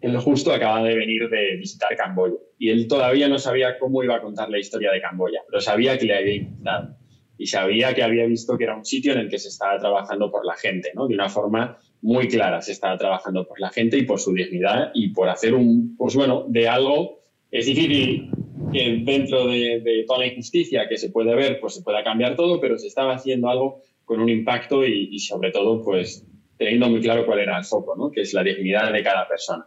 él 0.00 0.16
justo 0.18 0.52
acaba 0.52 0.82
de 0.82 0.94
venir 0.94 1.28
de 1.28 1.56
visitar 1.56 1.96
Camboya 1.96 2.36
y 2.58 2.70
él 2.70 2.86
todavía 2.88 3.28
no 3.28 3.38
sabía 3.38 3.78
cómo 3.78 4.02
iba 4.02 4.16
a 4.16 4.20
contar 4.20 4.48
la 4.48 4.58
historia 4.58 4.92
de 4.92 5.00
Camboya, 5.00 5.40
pero 5.48 5.60
sabía 5.60 5.98
que 5.98 6.06
le 6.06 6.16
había 6.16 6.34
invitado 6.34 6.96
y 7.36 7.46
sabía 7.46 7.94
que 7.94 8.02
había 8.02 8.26
visto 8.26 8.58
que 8.58 8.64
era 8.64 8.76
un 8.76 8.84
sitio 8.84 9.12
en 9.12 9.18
el 9.18 9.28
que 9.28 9.38
se 9.38 9.48
estaba 9.48 9.78
trabajando 9.78 10.30
por 10.30 10.44
la 10.44 10.54
gente, 10.54 10.90
¿no? 10.94 11.06
De 11.06 11.14
una 11.14 11.28
forma 11.28 11.78
muy 12.02 12.28
clara, 12.28 12.60
se 12.60 12.72
estaba 12.72 12.96
trabajando 12.96 13.46
por 13.46 13.60
la 13.60 13.70
gente 13.70 13.96
y 13.96 14.02
por 14.02 14.18
su 14.18 14.32
dignidad 14.34 14.90
y 14.94 15.10
por 15.10 15.28
hacer 15.28 15.54
un, 15.54 15.96
pues 15.96 16.14
bueno, 16.14 16.44
de 16.48 16.68
algo, 16.68 17.20
es 17.50 17.66
difícil 17.66 18.30
que 18.72 19.02
dentro 19.04 19.46
de, 19.46 20.04
toda 20.06 20.20
la 20.20 20.26
injusticia 20.26 20.88
que 20.88 20.96
se 20.96 21.10
puede 21.10 21.34
ver, 21.34 21.60
pues 21.60 21.74
se 21.74 21.82
pueda 21.82 22.02
cambiar 22.02 22.36
todo, 22.36 22.60
pero 22.60 22.76
se 22.76 22.88
estaba 22.88 23.14
haciendo 23.14 23.48
algo 23.48 23.82
con 24.04 24.20
un 24.20 24.28
impacto 24.28 24.84
y, 24.84 25.08
y 25.12 25.18
sobre 25.20 25.50
todo, 25.50 25.82
pues 25.82 26.26
teniendo 26.56 26.88
muy 26.88 27.00
claro 27.00 27.24
cuál 27.24 27.38
era 27.38 27.56
el 27.56 27.64
foco, 27.64 27.94
¿no? 27.96 28.10
Que 28.10 28.22
es 28.22 28.34
la 28.34 28.42
dignidad 28.42 28.92
de 28.92 29.02
cada 29.02 29.28
persona. 29.28 29.66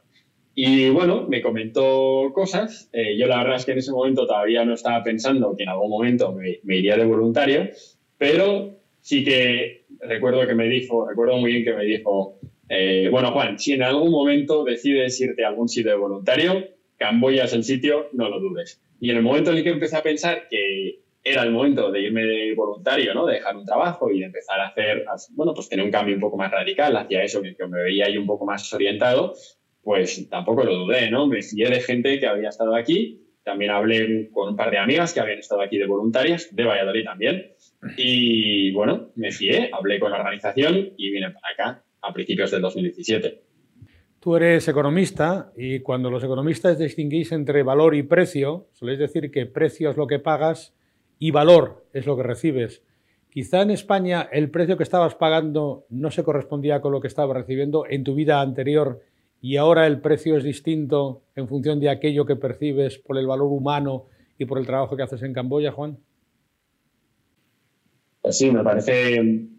Y 0.64 0.92
bueno, 0.92 1.26
me 1.28 1.42
comentó 1.42 2.32
cosas. 2.36 2.88
Eh, 2.94 3.18
yo 3.18 3.26
la 3.26 3.38
verdad 3.38 3.56
es 3.56 3.66
que 3.66 3.72
en 3.72 3.80
ese 3.80 3.92
momento 3.92 4.28
todavía 4.28 4.64
no 4.64 4.76
estaba 4.76 5.04
pensando 5.04 5.56
que 5.58 5.64
en 5.64 5.70
algún 5.70 5.90
momento 5.90 6.34
me, 6.34 6.76
iría 6.76 6.96
de 6.98 7.06
voluntario, 7.06 7.68
pero 8.16 8.78
sí 9.00 9.24
que 9.24 9.86
recuerdo 10.02 10.46
que 10.46 10.54
me 10.54 10.70
dijo, 10.70 11.10
recuerdo 11.10 11.38
muy 11.38 11.54
bien 11.54 11.66
que 11.66 11.74
me 11.74 11.84
dijo, 11.84 12.38
eh, 12.70 13.08
bueno 13.10 13.32
Juan, 13.32 13.58
si 13.58 13.74
en 13.74 13.82
algún 13.82 14.12
momento 14.12 14.64
decides 14.64 15.20
irte 15.20 15.44
a 15.44 15.48
algún 15.48 15.68
sitio 15.68 15.94
de 15.94 15.98
voluntario, 15.98 16.64
Camboya 16.96 17.46
es 17.46 17.54
el 17.54 17.64
sitio, 17.64 18.10
no 18.14 18.30
lo 18.30 18.40
dudes. 18.40 18.84
Y 19.00 19.10
en 19.10 19.18
el 19.18 19.24
momento 19.24 19.50
en 19.50 19.58
el 19.58 19.64
que 19.64 19.72
empecé 19.72 19.98
a 19.98 20.04
pensar 20.04 20.48
que 20.48 21.00
era 21.24 21.42
el 21.42 21.50
momento 21.50 21.92
de 21.92 22.02
irme 22.02 22.24
de 22.24 22.54
voluntario, 22.54 23.16
¿no? 23.16 23.26
De 23.26 23.34
dejar 23.34 23.58
un 23.58 23.66
trabajo 23.66 24.12
y 24.12 24.20
de 24.20 24.26
empezar 24.26 24.60
a 24.60 24.68
hacer, 24.68 25.06
bueno, 25.32 25.56
pues 25.56 25.70
tener 25.70 25.84
un 25.84 25.92
cambio 25.92 26.14
un 26.14 26.22
poco 26.22 26.38
más 26.38 26.52
radical 26.52 26.96
hacia 26.98 27.24
eso, 27.24 27.42
que, 27.42 27.56
que 27.56 27.66
me 27.66 27.82
veía 27.82 28.06
ahí 28.06 28.18
un 28.20 28.28
poco 28.28 28.46
más 28.46 28.72
orientado, 28.74 29.34
pues 29.84 30.30
tampoco 30.30 30.64
lo 30.64 30.76
dudé, 30.76 31.10
¿no? 31.10 31.28
Me 31.28 31.42
fié 31.42 31.70
de 31.70 31.82
gente 31.82 32.20
que 32.20 32.28
había 32.28 32.50
estado 32.50 32.76
aquí, 32.76 33.22
también 33.44 33.72
hablé 33.72 34.30
con 34.32 34.50
un 34.50 34.56
par 34.56 34.70
de 34.72 34.78
amigas 34.78 35.14
que 35.14 35.20
habían 35.20 35.40
estado 35.40 35.62
aquí 35.62 35.78
de 35.78 35.88
voluntarias, 35.88 36.50
de 36.56 36.64
Valladolid 36.64 37.04
también. 37.04 37.54
Y 37.98 38.72
bueno, 38.72 39.10
me 39.16 39.32
fié, 39.32 39.72
hablé 39.74 40.00
con 40.00 40.12
la 40.12 40.20
organización 40.20 40.94
y 40.98 41.12
vine 41.12 41.32
para 41.32 41.54
acá 41.54 41.84
a 42.02 42.14
principios 42.14 42.52
del 42.52 42.62
2017. 42.62 43.42
Tú 44.20 44.36
eres 44.36 44.68
economista 44.68 45.52
y 45.58 45.80
cuando 45.80 46.12
los 46.12 46.24
economistas 46.24 46.78
distinguís 46.78 47.32
entre 47.32 47.64
valor 47.64 47.96
y 47.96 48.04
precio, 48.04 48.68
soléis 48.74 49.00
decir 49.00 49.32
que 49.32 49.48
precio 49.48 49.90
es 49.90 49.98
lo 49.98 50.06
que 50.06 50.20
pagas 50.20 50.76
y 51.18 51.32
valor 51.32 51.88
es 51.94 52.06
lo 52.06 52.16
que 52.16 52.24
recibes. 52.24 52.84
Quizá 53.32 53.62
en 53.62 53.72
España 53.72 54.30
el 54.32 54.52
precio 54.52 54.78
que 54.78 54.84
estabas 54.84 55.16
pagando 55.16 55.88
no 55.90 56.12
se 56.12 56.24
correspondía 56.24 56.82
con 56.82 56.92
lo 56.92 57.02
que 57.02 57.08
estabas 57.08 57.36
recibiendo 57.36 57.86
en 57.90 58.04
tu 58.04 58.14
vida 58.14 58.42
anterior 58.42 59.02
y 59.42 59.58
ahora 59.58 59.88
el 59.88 60.02
precio 60.02 60.38
es 60.38 60.44
distinto 60.44 61.24
en 61.36 61.48
función 61.48 61.80
de 61.80 61.90
aquello 61.90 62.26
que 62.26 62.36
percibes 62.36 62.98
por 63.00 63.18
el 63.18 63.28
valor 63.28 63.48
humano 63.48 64.06
y 64.38 64.46
por 64.46 64.60
el 64.60 64.66
trabajo 64.66 64.96
que 64.96 65.04
haces 65.04 65.24
en 65.24 65.34
Camboya, 65.34 65.72
Juan. 65.72 65.98
Pues 68.22 68.38
sí, 68.38 68.52
me 68.52 68.64
parece 68.64 69.50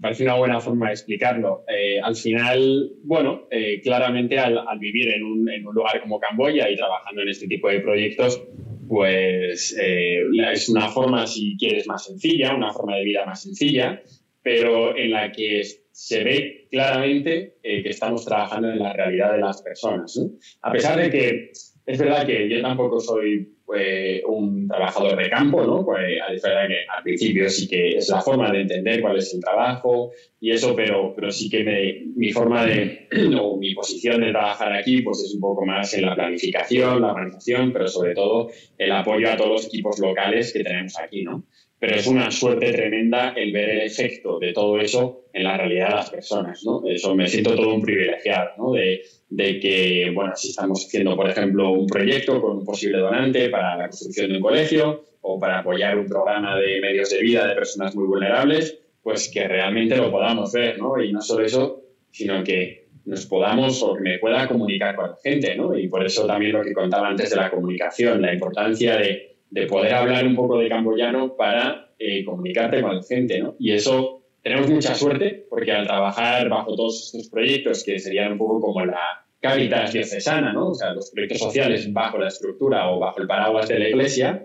parece 0.00 0.24
una 0.24 0.36
buena 0.36 0.60
forma 0.60 0.88
de 0.88 0.92
explicarlo. 0.92 1.64
Eh, 1.66 2.00
al 2.00 2.14
final, 2.14 2.92
bueno, 3.04 3.46
eh, 3.50 3.80
claramente 3.80 4.38
al, 4.38 4.60
vivir 4.78 5.08
en 5.08 5.24
un, 5.24 5.46
lugar 5.72 6.00
como 6.00 6.20
Camboya 6.20 6.68
y 6.70 6.76
trabajando 6.76 7.22
en 7.22 7.28
este 7.28 7.46
tipo 7.46 7.68
de 7.68 7.80
proyectos, 7.80 8.42
pues 8.86 9.76
eh, 9.80 10.20
es 10.52 10.68
una 10.68 10.88
forma, 10.88 11.26
si 11.26 11.56
quieres, 11.58 11.86
más 11.86 12.04
sencilla, 12.04 12.54
una 12.54 12.72
forma 12.72 12.96
de 12.96 13.04
vida 13.04 13.24
más 13.24 13.42
sencilla, 13.42 14.02
pero 14.42 14.96
en 14.96 15.10
la 15.10 15.32
que 15.32 15.60
se 15.94 16.24
ve 16.24 16.66
claramente 16.72 17.58
que 17.62 17.88
estamos 17.88 18.24
trabajando 18.24 18.68
en 18.68 18.80
la 18.80 18.92
realidad 18.92 19.32
de 19.32 19.38
las 19.38 19.62
personas. 19.62 20.20
A 20.62 20.72
pesar 20.72 20.98
de 20.98 21.08
que 21.08 21.52
es 21.86 21.98
verdad 21.98 22.26
que 22.26 22.48
yo 22.48 22.60
tampoco 22.60 22.98
soy 22.98 23.48
pues, 23.64 24.20
un 24.26 24.66
trabajador 24.66 25.16
de 25.16 25.30
campo, 25.30 25.64
¿no? 25.64 25.84
Pues 25.84 26.18
es 26.32 26.42
verdad 26.42 26.66
que 26.66 26.78
al 26.88 27.02
principio 27.04 27.48
sí 27.48 27.68
que 27.68 27.90
es 27.90 28.08
la 28.08 28.20
forma 28.20 28.50
de 28.50 28.62
entender 28.62 29.02
cuál 29.02 29.18
es 29.18 29.32
el 29.34 29.40
trabajo 29.40 30.10
y 30.40 30.50
eso, 30.50 30.74
pero, 30.74 31.14
pero 31.14 31.30
sí 31.30 31.48
que 31.48 32.04
mi 32.16 32.32
forma 32.32 32.66
de, 32.66 33.06
o 33.40 33.56
mi 33.56 33.72
posición 33.72 34.20
de 34.20 34.32
trabajar 34.32 34.72
aquí, 34.72 35.02
pues 35.02 35.20
es 35.20 35.32
un 35.32 35.40
poco 35.40 35.64
más 35.64 35.94
en 35.94 36.06
la 36.06 36.16
planificación, 36.16 37.02
la 37.02 37.12
organización, 37.12 37.72
pero 37.72 37.86
sobre 37.86 38.14
todo 38.14 38.50
el 38.78 38.90
apoyo 38.90 39.30
a 39.30 39.36
todos 39.36 39.50
los 39.50 39.66
equipos 39.66 40.00
locales 40.00 40.52
que 40.52 40.64
tenemos 40.64 40.98
aquí, 40.98 41.22
¿no? 41.22 41.44
Pero 41.84 41.96
es 41.96 42.06
una 42.06 42.30
suerte 42.30 42.72
tremenda 42.72 43.34
el 43.36 43.52
ver 43.52 43.68
el 43.68 43.80
efecto 43.82 44.38
de 44.38 44.54
todo 44.54 44.80
eso 44.80 45.26
en 45.34 45.44
la 45.44 45.58
realidad 45.58 45.88
de 45.90 45.94
las 45.96 46.08
personas, 46.08 46.64
¿no? 46.64 46.82
Eso 46.86 47.14
me 47.14 47.28
siento 47.28 47.54
todo 47.54 47.74
un 47.74 47.82
privilegiado, 47.82 48.52
¿no? 48.56 48.72
De, 48.72 49.02
de 49.28 49.60
que, 49.60 50.10
bueno, 50.14 50.32
si 50.34 50.48
estamos 50.48 50.86
haciendo, 50.86 51.14
por 51.14 51.28
ejemplo, 51.28 51.72
un 51.72 51.86
proyecto 51.86 52.40
con 52.40 52.56
un 52.56 52.64
posible 52.64 52.96
donante 52.96 53.50
para 53.50 53.76
la 53.76 53.88
construcción 53.90 54.30
de 54.30 54.36
un 54.36 54.42
colegio 54.42 55.04
o 55.20 55.38
para 55.38 55.58
apoyar 55.58 55.98
un 55.98 56.06
programa 56.06 56.56
de 56.56 56.80
medios 56.80 57.10
de 57.10 57.20
vida 57.20 57.46
de 57.46 57.54
personas 57.54 57.94
muy 57.94 58.06
vulnerables, 58.06 58.78
pues 59.02 59.30
que 59.30 59.46
realmente 59.46 59.94
lo 59.98 60.10
podamos 60.10 60.54
ver, 60.54 60.78
¿no? 60.78 61.02
Y 61.02 61.12
no 61.12 61.20
solo 61.20 61.44
eso, 61.44 61.82
sino 62.10 62.42
que 62.42 62.86
nos 63.04 63.26
podamos 63.26 63.82
o 63.82 63.92
que 63.92 64.00
me 64.00 64.18
pueda 64.18 64.48
comunicar 64.48 64.96
con 64.96 65.10
la 65.10 65.16
gente, 65.22 65.54
¿no? 65.54 65.76
Y 65.76 65.86
por 65.88 66.02
eso 66.02 66.26
también 66.26 66.52
lo 66.52 66.62
que 66.62 66.72
contaba 66.72 67.08
antes 67.08 67.28
de 67.28 67.36
la 67.36 67.50
comunicación, 67.50 68.22
la 68.22 68.32
importancia 68.32 68.96
de, 68.96 69.33
de 69.54 69.68
poder 69.68 69.94
hablar 69.94 70.26
un 70.26 70.34
poco 70.34 70.58
de 70.58 70.68
camboyano 70.68 71.36
para 71.36 71.94
eh, 71.96 72.24
comunicarte 72.24 72.82
con 72.82 72.96
la 72.96 73.02
gente, 73.04 73.38
¿no? 73.38 73.54
Y 73.60 73.70
eso 73.70 74.24
tenemos 74.42 74.68
mucha 74.68 74.96
suerte 74.96 75.46
porque 75.48 75.70
al 75.70 75.86
trabajar 75.86 76.48
bajo 76.48 76.74
todos 76.74 77.06
estos 77.06 77.30
proyectos, 77.30 77.84
que 77.84 78.00
serían 78.00 78.32
un 78.32 78.38
poco 78.38 78.60
como 78.60 78.84
la, 78.84 78.98
Caritas 79.40 79.92
diocesana, 79.92 80.54
¿no? 80.54 80.70
O 80.70 80.74
sea, 80.74 80.94
los 80.94 81.10
proyectos 81.10 81.38
sociales 81.38 81.92
bajo 81.92 82.16
la 82.16 82.28
estructura 82.28 82.90
o 82.90 82.98
bajo 82.98 83.20
el 83.20 83.26
paraguas 83.26 83.68
de 83.68 83.78
la 83.78 83.88
Iglesia, 83.90 84.44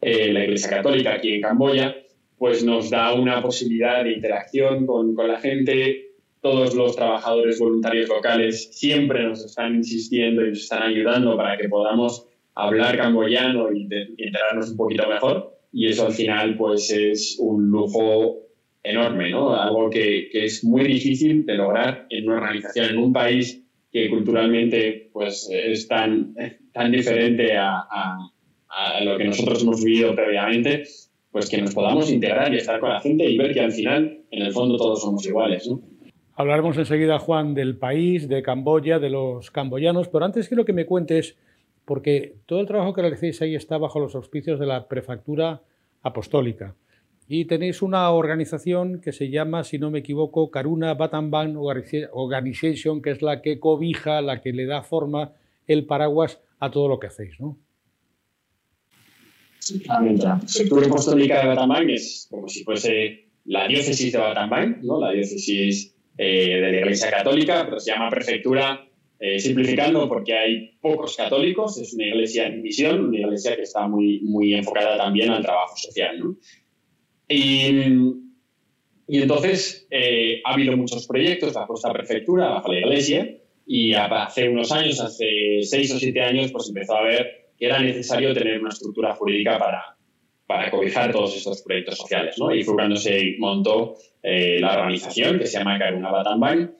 eh, 0.00 0.32
la 0.32 0.42
Iglesia 0.42 0.68
Católica 0.68 1.14
aquí 1.14 1.34
en 1.34 1.40
Camboya, 1.40 1.94
pues 2.36 2.64
nos 2.64 2.90
da 2.90 3.14
una 3.14 3.40
posibilidad 3.40 4.02
de 4.02 4.12
interacción 4.12 4.86
con, 4.86 5.14
con 5.14 5.28
la 5.28 5.38
gente. 5.38 6.16
Todos 6.40 6.74
los 6.74 6.96
trabajadores 6.96 7.60
voluntarios 7.60 8.08
locales 8.08 8.70
siempre 8.72 9.22
nos 9.22 9.44
están 9.44 9.76
insistiendo 9.76 10.44
y 10.44 10.48
nos 10.48 10.62
están 10.62 10.82
ayudando 10.82 11.36
para 11.36 11.56
que 11.56 11.68
podamos 11.68 12.26
hablar 12.54 12.96
camboyano 12.96 13.72
y, 13.72 13.82
enterarnos 14.18 14.70
un 14.70 14.76
poquito 14.76 15.08
mejor. 15.08 15.56
Y 15.72 15.88
eso 15.88 16.06
al 16.06 16.12
final 16.12 16.56
pues 16.56 16.90
es 16.90 17.36
un 17.38 17.70
lujo 17.70 18.38
enorme, 18.82 19.30
¿no? 19.30 19.54
Algo 19.54 19.90
que, 19.90 20.28
que 20.32 20.46
es 20.46 20.64
muy 20.64 20.84
difícil 20.84 21.46
de 21.46 21.54
lograr 21.54 22.06
en 22.10 22.28
una 22.28 22.38
organización, 22.38 22.90
en 22.90 22.98
un 22.98 23.12
país 23.12 23.62
que 23.92 24.08
culturalmente 24.08 25.10
pues, 25.12 25.48
es 25.52 25.88
tan, 25.88 26.34
tan 26.72 26.92
diferente 26.92 27.56
a, 27.56 27.86
a, 27.90 28.30
lo 29.04 29.18
que 29.18 29.24
nosotros 29.24 29.62
hemos 29.62 29.84
vivido 29.84 30.14
previamente, 30.14 30.84
pues 31.30 31.48
que 31.48 31.60
nos 31.60 31.74
podamos 31.74 32.10
integrar 32.10 32.52
y 32.54 32.58
estar 32.58 32.78
con 32.78 32.90
la 32.90 33.00
gente 33.00 33.28
y 33.28 33.36
ver 33.36 33.52
que 33.52 33.60
al 33.60 33.72
final, 33.72 34.20
en 34.30 34.42
el 34.42 34.52
fondo, 34.52 34.76
todos 34.76 35.02
somos 35.02 35.26
iguales. 35.26 35.68
¿no? 35.68 35.80
Hablaremos 36.34 36.78
enseguida, 36.78 37.18
Juan, 37.18 37.54
del 37.54 37.76
país, 37.76 38.28
de 38.28 38.42
Camboya, 38.42 38.98
de 38.98 39.10
los 39.10 39.50
camboyanos, 39.50 40.08
pero 40.08 40.24
antes 40.24 40.48
quiero 40.48 40.64
que 40.64 40.72
me 40.72 40.86
cuentes, 40.86 41.36
porque 41.90 42.36
todo 42.46 42.60
el 42.60 42.68
trabajo 42.68 42.94
que 42.94 43.00
realizáis 43.00 43.42
ahí 43.42 43.56
está 43.56 43.76
bajo 43.76 43.98
los 43.98 44.14
auspicios 44.14 44.60
de 44.60 44.66
la 44.66 44.86
prefectura 44.86 45.60
apostólica. 46.02 46.76
Y 47.26 47.46
tenéis 47.46 47.82
una 47.82 48.08
organización 48.12 49.00
que 49.00 49.10
se 49.10 49.28
llama, 49.28 49.64
si 49.64 49.80
no 49.80 49.90
me 49.90 49.98
equivoco, 49.98 50.52
Karuna 50.52 50.94
Batamban 50.94 51.56
Organization, 51.56 53.02
que 53.02 53.10
es 53.10 53.22
la 53.22 53.42
que 53.42 53.58
cobija, 53.58 54.20
la 54.20 54.40
que 54.40 54.52
le 54.52 54.66
da 54.66 54.84
forma, 54.84 55.32
el 55.66 55.84
paraguas 55.84 56.38
a 56.60 56.70
todo 56.70 56.86
lo 56.86 57.00
que 57.00 57.08
hacéis, 57.08 57.40
¿no? 57.40 57.58
Sí, 59.58 59.82
La 59.84 60.40
sectura 60.46 60.86
apostólica 60.86 61.40
de 61.40 61.48
Batamban 61.48 61.90
es 61.90 62.28
como 62.30 62.46
si 62.48 62.62
fuese 62.62 63.30
la 63.46 63.66
diócesis 63.66 64.12
de 64.12 64.18
Batamban, 64.18 64.78
¿no? 64.84 65.00
la 65.00 65.10
diócesis 65.10 65.92
eh, 66.16 66.60
de 66.60 66.70
la 66.70 66.78
Iglesia 66.78 67.10
Católica, 67.10 67.64
pero 67.64 67.80
se 67.80 67.90
llama 67.90 68.08
prefectura 68.10 68.86
eh, 69.22 69.38
simplificando 69.38 70.08
porque 70.08 70.32
hay 70.32 70.70
pocos 70.80 71.14
católicos, 71.14 71.76
es 71.78 71.92
una 71.92 72.06
iglesia 72.06 72.46
en 72.46 72.62
misión, 72.62 73.04
una 73.04 73.18
iglesia 73.18 73.54
que 73.54 73.62
está 73.62 73.86
muy, 73.86 74.20
muy 74.22 74.54
enfocada 74.54 74.96
también 74.96 75.30
al 75.30 75.42
trabajo 75.42 75.76
social. 75.76 76.18
¿no? 76.18 76.36
Y, 77.28 77.60
entonces 79.08 79.86
eh, 79.90 80.40
ha 80.42 80.54
habido 80.54 80.74
muchos 80.74 81.06
proyectos 81.06 81.52
bajo 81.52 81.74
esta 81.74 81.92
prefectura, 81.92 82.48
bajo 82.48 82.72
la 82.72 82.78
iglesia, 82.78 83.36
y 83.66 83.92
hace 83.92 84.48
unos 84.48 84.72
años, 84.72 84.98
hace 85.00 85.60
seis 85.62 85.92
o 85.92 85.98
siete 85.98 86.22
años, 86.22 86.50
pues 86.50 86.68
empezó 86.68 86.96
a 86.96 87.02
ver 87.02 87.50
que 87.58 87.66
era 87.66 87.78
necesario 87.78 88.32
tener 88.32 88.58
una 88.58 88.70
estructura 88.70 89.14
jurídica 89.14 89.58
para, 89.58 89.98
para 90.46 90.70
cobijar 90.70 91.12
todos 91.12 91.36
estos 91.36 91.60
proyectos 91.62 91.98
sociales. 91.98 92.36
¿no? 92.38 92.54
Y 92.54 92.64
fue 92.64 92.74
cuando 92.74 92.96
se 92.96 93.36
montó 93.38 93.96
eh, 94.22 94.58
la 94.60 94.78
organización 94.78 95.38
que 95.38 95.46
se 95.46 95.58
llama 95.58 95.78
Karuna 95.78 96.10
Batamban, 96.10 96.74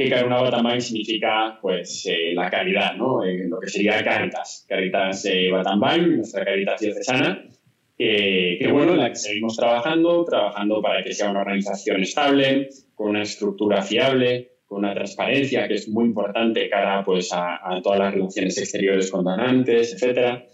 que 0.00 0.08
Karuna 0.08 0.40
Batamban 0.40 0.80
significa 0.80 1.58
pues, 1.60 2.06
eh, 2.06 2.32
la 2.32 2.48
caridad, 2.48 2.96
¿no? 2.96 3.22
lo 3.22 3.60
que 3.60 3.68
sería 3.68 4.02
Caritas. 4.02 4.64
Caritas 4.66 5.28
Batamban, 5.52 6.16
nuestra 6.16 6.42
Caritas 6.42 6.80
diocesana, 6.80 7.44
que, 7.98 8.66
bueno, 8.72 8.92
en 8.92 9.00
la 9.00 9.10
que 9.10 9.16
seguimos 9.16 9.56
trabajando, 9.56 10.24
trabajando 10.24 10.80
para 10.80 11.04
que 11.04 11.12
sea 11.12 11.30
una 11.30 11.40
organización 11.40 12.00
estable, 12.00 12.70
con 12.94 13.10
una 13.10 13.22
estructura 13.22 13.82
fiable, 13.82 14.52
con 14.64 14.78
una 14.78 14.94
transparencia 14.94 15.68
que 15.68 15.74
es 15.74 15.86
muy 15.86 16.06
importante 16.06 16.70
cara 16.70 17.04
pues, 17.04 17.28
a, 17.34 17.60
todas 17.82 17.98
las 17.98 18.14
relaciones 18.14 18.56
exteriores 18.56 19.10
con 19.10 19.22
donantes, 19.22 19.92
etcétera. 19.92 20.46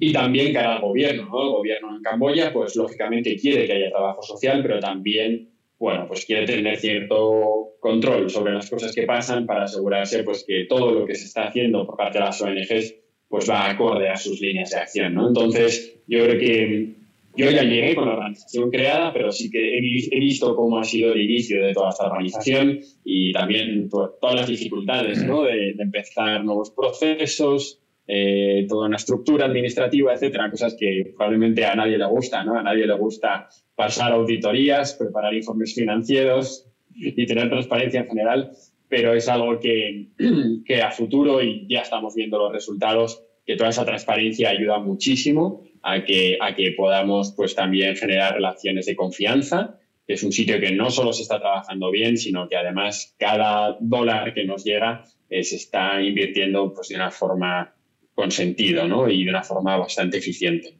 Y 0.00 0.14
también 0.14 0.54
cara 0.54 0.76
al 0.76 0.80
gobierno, 0.80 1.28
¿no? 1.28 1.42
El 1.42 1.50
gobierno 1.50 1.94
en 1.94 2.02
Camboya, 2.02 2.54
pues 2.54 2.74
lógicamente 2.74 3.36
quiere 3.36 3.66
que 3.66 3.74
haya 3.74 3.90
trabajo 3.90 4.22
social, 4.22 4.62
pero 4.62 4.80
también, 4.80 5.50
bueno, 5.78 6.06
pues 6.08 6.24
quiere 6.24 6.46
tener 6.46 6.76
cierto 6.76 7.74
control 7.80 8.30
sobre 8.30 8.52
las 8.52 8.70
cosas 8.70 8.94
que 8.94 9.02
pasan 9.02 9.46
para 9.46 9.64
asegurarse 9.64 10.22
pues 10.22 10.44
que 10.46 10.64
todo 10.68 10.92
lo 10.92 11.06
que 11.06 11.14
se 11.14 11.26
está 11.26 11.48
haciendo 11.48 11.86
por 11.86 11.96
parte 11.96 12.18
de 12.18 12.24
las 12.24 12.40
ONGs 12.40 12.94
pues 13.28 13.50
va 13.50 13.68
acorde 13.68 14.08
a 14.08 14.16
sus 14.16 14.40
líneas 14.40 14.70
de 14.70 14.78
acción, 14.78 15.14
¿no? 15.14 15.28
Entonces, 15.28 15.98
yo 16.06 16.24
creo 16.24 16.38
que 16.38 16.94
yo 17.36 17.50
ya 17.50 17.64
llegué 17.64 17.94
con 17.96 18.06
la 18.06 18.14
organización 18.14 18.70
creada, 18.70 19.12
pero 19.12 19.32
sí 19.32 19.50
que 19.50 19.76
he, 19.76 19.80
visto 20.20 20.54
cómo 20.54 20.78
ha 20.78 20.84
sido 20.84 21.12
el 21.12 21.22
inicio 21.22 21.64
de 21.64 21.72
toda 21.72 21.90
esta 21.90 22.06
organización 22.06 22.80
y 23.04 23.32
también 23.32 23.88
todas 23.90 24.34
las 24.34 24.46
dificultades, 24.46 25.24
¿no? 25.24 25.42
De, 25.42 25.74
empezar 25.78 26.44
nuevos 26.44 26.70
procesos, 26.70 27.80
eh, 28.06 28.66
toda 28.68 28.86
una 28.86 28.96
estructura 28.96 29.46
administrativa, 29.46 30.12
etcétera, 30.12 30.50
cosas 30.50 30.76
que 30.78 31.12
probablemente 31.16 31.64
a 31.64 31.74
nadie 31.74 31.96
le 31.96 32.06
gusta, 32.06 32.44
¿no? 32.44 32.58
A 32.58 32.62
nadie 32.62 32.86
le 32.86 32.94
gusta 32.94 33.48
pasar 33.74 34.12
auditorías, 34.12 34.94
preparar 34.94 35.34
informes 35.34 35.74
financieros 35.74 36.66
y 36.94 37.26
tener 37.26 37.48
transparencia 37.48 38.00
en 38.00 38.08
general, 38.08 38.50
pero 38.88 39.14
es 39.14 39.28
algo 39.28 39.58
que, 39.58 40.08
que 40.64 40.82
a 40.82 40.90
futuro, 40.90 41.42
y 41.42 41.66
ya 41.68 41.80
estamos 41.80 42.14
viendo 42.14 42.38
los 42.38 42.52
resultados, 42.52 43.22
que 43.46 43.56
toda 43.56 43.70
esa 43.70 43.84
transparencia 43.84 44.50
ayuda 44.50 44.78
muchísimo 44.78 45.62
a 45.82 46.04
que, 46.04 46.38
a 46.40 46.54
que 46.54 46.72
podamos 46.72 47.32
pues 47.36 47.54
también 47.54 47.96
generar 47.96 48.34
relaciones 48.34 48.86
de 48.86 48.96
confianza, 48.96 49.78
es 50.06 50.22
un 50.22 50.32
sitio 50.32 50.60
que 50.60 50.72
no 50.72 50.90
solo 50.90 51.12
se 51.12 51.22
está 51.22 51.40
trabajando 51.40 51.90
bien, 51.90 52.18
sino 52.18 52.48
que 52.48 52.56
además 52.56 53.14
cada 53.18 53.76
dólar 53.80 54.34
que 54.34 54.44
nos 54.44 54.64
llega 54.64 55.04
eh, 55.30 55.42
se 55.42 55.56
está 55.56 56.00
invirtiendo 56.02 56.72
pues, 56.74 56.88
de 56.88 56.96
una 56.96 57.10
forma 57.10 57.73
con 58.14 58.30
sentido 58.30 58.86
¿no? 58.86 59.08
y 59.08 59.24
de 59.24 59.30
una 59.30 59.42
forma 59.42 59.76
bastante 59.76 60.18
eficiente. 60.18 60.76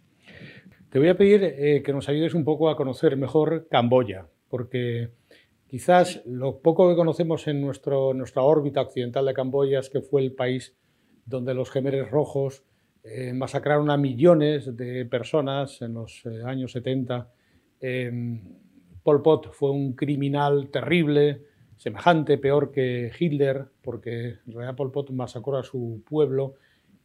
Te 0.90 0.98
voy 0.98 1.08
a 1.08 1.16
pedir 1.16 1.42
eh, 1.42 1.82
que 1.84 1.92
nos 1.92 2.08
ayudes 2.08 2.34
un 2.34 2.44
poco 2.44 2.68
a 2.68 2.76
conocer 2.76 3.16
mejor 3.16 3.66
Camboya, 3.68 4.28
porque 4.48 5.10
quizás 5.66 6.22
lo 6.24 6.60
poco 6.60 6.88
que 6.88 6.94
conocemos 6.94 7.48
en 7.48 7.60
nuestro, 7.60 8.14
nuestra 8.14 8.42
órbita 8.42 8.80
occidental 8.80 9.26
de 9.26 9.34
Camboya 9.34 9.80
es 9.80 9.90
que 9.90 10.00
fue 10.00 10.22
el 10.22 10.32
país 10.32 10.76
donde 11.26 11.54
los 11.54 11.70
gemeres 11.70 12.10
rojos 12.10 12.62
eh, 13.02 13.32
masacraron 13.32 13.90
a 13.90 13.96
millones 13.96 14.76
de 14.76 15.04
personas 15.06 15.82
en 15.82 15.94
los 15.94 16.24
eh, 16.26 16.42
años 16.44 16.72
70. 16.72 17.28
Pol 19.04 19.20
Pot 19.20 19.52
fue 19.52 19.70
un 19.70 19.92
criminal 19.92 20.70
terrible, 20.70 21.42
semejante, 21.76 22.38
peor 22.38 22.72
que 22.72 23.12
Hitler, 23.16 23.66
porque 23.82 24.38
en 24.46 24.52
realidad 24.52 24.76
Pol 24.76 24.90
Pot 24.90 25.10
masacró 25.10 25.58
a 25.58 25.62
su 25.62 26.02
pueblo. 26.08 26.54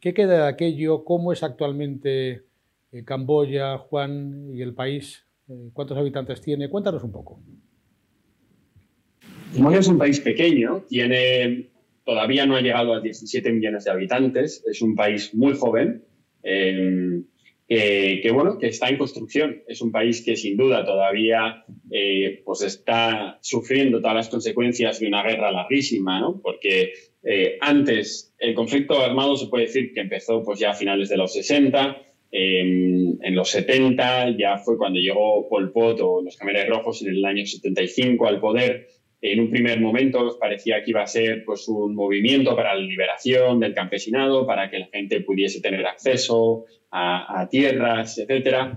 ¿Qué 0.00 0.14
queda 0.14 0.44
de 0.44 0.48
aquello? 0.48 1.04
¿Cómo 1.04 1.30
es 1.30 1.42
actualmente 1.42 2.44
eh, 2.90 3.04
Camboya, 3.04 3.76
Juan, 3.76 4.50
y 4.54 4.62
el 4.62 4.72
país? 4.72 5.26
Eh, 5.46 5.68
¿Cuántos 5.74 5.98
habitantes 5.98 6.40
tiene? 6.40 6.70
Cuéntanos 6.70 7.04
un 7.04 7.12
poco. 7.12 7.42
Camboya 9.54 9.78
es 9.78 9.88
un 9.88 9.98
país 9.98 10.20
pequeño, 10.20 10.84
tiene, 10.88 11.70
todavía 12.04 12.46
no 12.46 12.56
ha 12.56 12.62
llegado 12.62 12.94
a 12.94 13.00
17 13.00 13.52
millones 13.52 13.84
de 13.84 13.90
habitantes, 13.90 14.64
es 14.66 14.80
un 14.80 14.94
país 14.94 15.34
muy 15.34 15.54
joven, 15.54 16.04
eh, 16.42 17.22
que, 17.68 18.30
bueno, 18.32 18.58
que 18.58 18.68
está 18.68 18.88
en 18.88 18.96
construcción. 18.96 19.62
Es 19.68 19.82
un 19.82 19.92
país 19.92 20.24
que 20.24 20.34
sin 20.34 20.56
duda 20.56 20.84
todavía 20.84 21.64
pues 22.44 22.62
está 22.62 23.38
sufriendo 23.42 24.00
todas 24.00 24.16
las 24.16 24.28
consecuencias 24.28 24.98
de 24.98 25.08
una 25.08 25.22
guerra 25.22 25.52
larguísima, 25.52 26.20
¿no? 26.20 26.40
porque 26.40 26.92
antes 27.60 28.34
el 28.38 28.54
conflicto 28.54 29.00
armado 29.00 29.36
se 29.36 29.48
puede 29.48 29.66
decir 29.66 29.92
que 29.92 30.00
empezó 30.00 30.42
pues 30.42 30.58
ya 30.58 30.70
a 30.70 30.74
finales 30.74 31.08
de 31.08 31.16
los 31.16 31.32
60, 31.34 32.00
en 32.32 33.34
los 33.34 33.50
70 33.50 34.36
ya 34.38 34.58
fue 34.58 34.78
cuando 34.78 35.00
llegó 35.00 35.48
Pol 35.48 35.72
Pot 35.72 36.00
o 36.00 36.22
los 36.22 36.36
Cameras 36.36 36.68
Rojos 36.68 37.02
en 37.02 37.08
el 37.10 37.24
año 37.24 37.44
75 37.44 38.26
al 38.26 38.40
poder. 38.40 38.88
En 39.22 39.40
un 39.40 39.50
primer 39.50 39.80
momento 39.80 40.38
parecía 40.38 40.82
que 40.82 40.92
iba 40.92 41.02
a 41.02 41.06
ser 41.06 41.44
pues, 41.44 41.68
un 41.68 41.94
movimiento 41.94 42.56
para 42.56 42.74
la 42.74 42.80
liberación 42.80 43.60
del 43.60 43.74
campesinado, 43.74 44.46
para 44.46 44.70
que 44.70 44.78
la 44.78 44.86
gente 44.86 45.20
pudiese 45.20 45.60
tener 45.60 45.84
acceso 45.86 46.64
a, 46.90 47.46
tierras, 47.50 48.18
etc. 48.18 48.72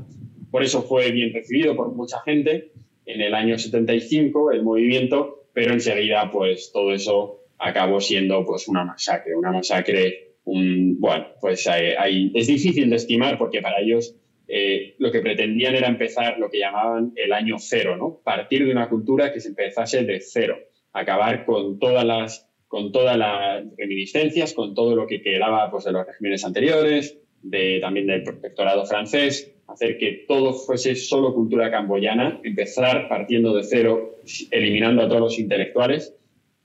Por 0.51 0.63
eso 0.63 0.83
fue 0.83 1.11
bien 1.11 1.33
recibido 1.33 1.75
por 1.75 1.93
mucha 1.93 2.19
gente 2.21 2.71
en 3.05 3.21
el 3.21 3.33
año 3.33 3.57
75 3.57 4.51
el 4.51 4.63
movimiento, 4.63 5.47
pero 5.53 5.73
enseguida 5.73 6.29
pues 6.31 6.71
todo 6.73 6.93
eso 6.93 7.42
acabó 7.63 7.99
siendo 7.99 8.45
pues 8.45 8.67
una 8.67 8.83
masacre, 8.83 9.35
una 9.35 9.51
masacre 9.51 10.33
bueno, 10.45 11.25
pues 11.39 11.67
es 11.67 12.47
difícil 12.47 12.89
de 12.89 12.97
estimar 12.97 13.37
porque 13.37 13.61
para 13.61 13.79
ellos 13.79 14.15
eh, 14.47 14.95
lo 14.99 15.11
que 15.11 15.21
pretendían 15.21 15.75
era 15.75 15.87
empezar 15.87 16.37
lo 16.37 16.49
que 16.49 16.59
llamaban 16.59 17.13
el 17.15 17.31
año 17.31 17.55
cero, 17.59 17.95
¿no? 17.95 18.19
Partir 18.23 18.65
de 18.65 18.71
una 18.71 18.89
cultura 18.89 19.31
que 19.31 19.39
se 19.39 19.49
empezase 19.49 20.03
de 20.03 20.19
cero, 20.19 20.57
acabar 20.91 21.45
con 21.45 21.79
todas 21.79 22.05
las, 22.05 22.49
con 22.67 22.91
todas 22.91 23.17
las 23.17 23.63
reminiscencias, 23.77 24.53
con 24.53 24.75
todo 24.75 24.95
lo 24.95 25.07
que 25.07 25.21
quedaba 25.21 25.71
pues, 25.71 25.85
de 25.85 25.93
los 25.93 26.05
regímenes 26.05 26.43
anteriores, 26.43 27.17
de, 27.41 27.79
también 27.81 28.07
del 28.07 28.23
protectorado 28.23 28.85
francés, 28.85 29.53
hacer 29.67 29.97
que 29.97 30.25
todo 30.27 30.53
fuese 30.53 30.95
solo 30.95 31.33
cultura 31.33 31.71
camboyana, 31.71 32.41
empezar 32.43 33.07
partiendo 33.07 33.55
de 33.55 33.63
cero, 33.63 34.17
eliminando 34.51 35.03
a 35.03 35.07
todos 35.07 35.21
los 35.21 35.39
intelectuales 35.39 36.15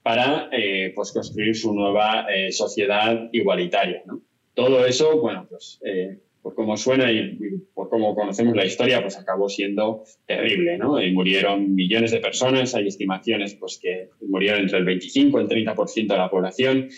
para 0.08 0.48
eh, 0.52 0.90
pues 0.94 1.12
construir 1.12 1.54
su 1.54 1.74
nueva 1.74 2.24
eh, 2.34 2.50
sociedad 2.50 3.28
igualitaria. 3.30 4.02
¿no? 4.06 4.22
Todo 4.54 4.86
eso, 4.86 5.20
bueno, 5.20 5.46
pues 5.50 5.78
eh, 5.84 6.20
por 6.40 6.54
cómo 6.54 6.78
suena 6.78 7.12
y, 7.12 7.36
por 7.74 7.90
cómo 7.90 8.14
conocemos 8.14 8.56
la 8.56 8.64
historia, 8.64 9.02
pues 9.02 9.18
acabó 9.18 9.50
siendo 9.50 10.04
terrible, 10.24 10.78
¿no? 10.78 10.98
Y 10.98 11.12
murieron 11.12 11.74
millones 11.74 12.10
de 12.10 12.20
personas, 12.20 12.74
hay 12.74 12.86
estimaciones 12.86 13.54
pues 13.56 13.78
que 13.82 14.08
murieron 14.26 14.62
entre 14.62 14.78
el 14.78 14.86
25 14.86 15.40
y 15.40 15.42
el 15.42 15.48
30% 15.50 16.06
de 16.06 16.16
la 16.16 16.30
población. 16.30 16.88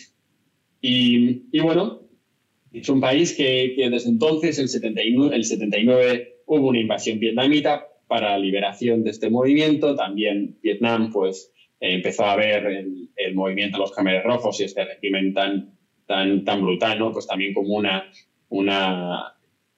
Y, 0.81 1.47
y, 1.51 1.59
bueno, 1.59 2.03
es 2.73 2.89
un 2.89 3.01
país 3.01 3.37
que, 3.37 3.73
que 3.75 3.91
desde 3.91 4.09
entonces, 4.09 4.57
el 4.61 4.69
79, 4.69 5.35
el 5.35 5.43
79, 5.43 6.43
hubo 6.47 6.69
una 6.69 6.79
invasión 6.79 7.19
vietnamita 7.19 7.89
para 8.07 8.31
la 8.31 8.39
liberación 8.39 9.03
de 9.03 9.11
este 9.11 9.31
movimiento. 9.31 9.97
También 9.97 10.59
Vietnam, 10.63 11.11
pues, 11.13 11.51
empezó 11.81 12.27
a 12.27 12.37
ver 12.37 12.67
el, 13.17 13.35
movimiento 13.35 13.79
de 13.79 13.81
los 13.83 13.93
Khmeres 13.93 14.25
rojos 14.25 14.61
y 14.61 14.65
este 14.65 14.85
régimen 14.85 15.33
tan, 15.33 15.79
tan, 16.07 16.45
tan 16.45 16.63
brutal, 16.63 16.99
¿no? 16.99 17.13
Pues 17.13 17.27
también 17.27 17.55
como 17.55 17.75
una, 17.75 18.11
una, 18.51 19.35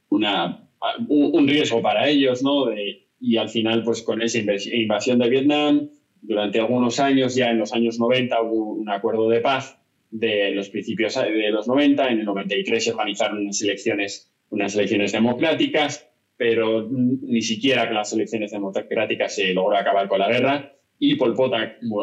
una, 0.09 0.69
un, 1.09 1.47
riesgo 1.47 1.81
para 1.81 2.09
ellos, 2.09 2.43
¿no? 2.43 2.67
y 3.21 3.37
al 3.37 3.49
final, 3.49 3.85
pues 3.85 4.03
con 4.03 4.21
esa 4.21 4.39
invasión 4.39 5.21
de 5.21 5.29
Vietnam, 5.29 5.91
durante 6.21 6.59
algunos 6.59 6.99
años, 6.99 7.35
ya 7.37 7.51
en 7.51 7.59
los 7.59 7.73
años 7.73 7.99
90 7.99 8.43
hubo 8.43 8.73
un 8.73 8.91
acuerdo 8.91 9.29
de 9.29 9.41
paz 9.41 9.79
de 10.11 10.51
los 10.53 10.71
principios 10.71 11.15
de 11.15 11.51
los 11.51 11.69
90, 11.69 12.09
en 12.09 12.21
el 12.21 12.25
93 12.25 12.85
se 12.85 12.91
organizaron 12.91 13.39
unas 13.39 13.63
elecciones, 13.63 14.33
unas 14.51 14.75
elecciones 14.75 15.13
democráticas, 15.13 16.09
pero 16.37 16.89
ni 16.91 17.43
siquiera 17.43 17.87
con 17.87 17.95
las 17.95 18.13
elecciones 18.13 18.51
democráticas 18.51 19.35
se 19.35 19.55
logró 19.55 19.77
acabar 19.77 20.09
con 20.09 20.19
la 20.19 20.29
guerra 20.29 20.73
y 21.05 21.17
Pol 21.17 21.35
Pot 21.35 21.53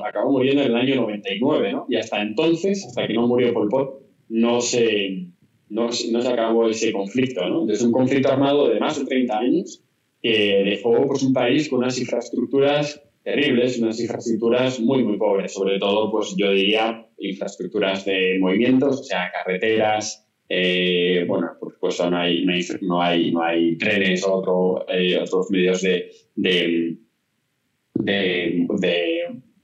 acabó 0.05 0.29
muriendo 0.29 0.61
en 0.61 0.71
el 0.71 0.75
año 0.75 0.95
99, 0.97 1.71
¿no? 1.71 1.85
Y 1.87 1.95
hasta 1.95 2.21
entonces, 2.21 2.85
hasta 2.85 3.07
que 3.07 3.13
no 3.13 3.27
murió 3.27 3.53
Pol 3.53 3.69
Pot, 3.69 4.01
no 4.27 4.59
se, 4.59 5.29
no, 5.69 5.89
se 5.89 6.27
acabó 6.27 6.67
ese 6.67 6.91
conflicto, 6.91 7.47
¿no? 7.47 7.71
Es 7.71 7.81
un 7.81 7.93
conflicto 7.93 8.29
armado 8.29 8.67
de 8.67 8.77
más 8.77 8.99
de 8.99 9.05
30 9.05 9.39
años 9.39 9.85
que 10.21 10.63
dejó 10.65 11.07
pues, 11.07 11.23
un 11.23 11.31
país 11.31 11.69
con 11.69 11.79
unas 11.79 11.97
infraestructuras 11.97 13.01
terribles, 13.23 13.79
unas 13.79 14.01
infraestructuras 14.01 14.81
muy, 14.81 15.05
muy 15.05 15.17
pobres, 15.17 15.53
sobre 15.53 15.79
todo, 15.79 16.11
pues 16.11 16.35
yo 16.35 16.51
diría, 16.51 17.07
infraestructuras 17.19 18.03
de 18.03 18.37
movimientos, 18.37 18.99
o 18.99 19.03
sea, 19.03 19.31
carreteras, 19.31 20.27
eh, 20.49 21.23
bueno, 21.25 21.51
por 21.57 21.71
supuesto 21.71 22.09
no 22.09 22.17
hay, 22.17 22.43
no 22.81 23.01
hay, 23.01 23.31
no 23.31 23.43
hay, 23.43 23.77
trenes 23.77 24.25
o 24.27 24.83
eh, 24.89 25.17
otros 25.17 25.49
medios 25.51 25.81
de 25.83 26.11
de, 26.41 26.97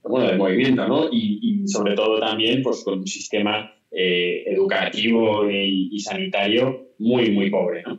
bueno, 0.02 0.30
de 0.30 0.36
movimiento, 0.36 0.86
¿no? 0.86 1.08
Y, 1.10 1.64
sobre 1.66 1.94
todo 1.94 2.20
también 2.20 2.62
pues, 2.62 2.84
con 2.84 3.00
un 3.00 3.06
sistema 3.06 3.74
eh, 3.90 4.44
educativo 4.46 5.50
y, 5.50 5.98
sanitario 5.98 6.92
muy, 6.98 7.30
muy 7.30 7.50
pobre, 7.50 7.82
¿no? 7.82 7.98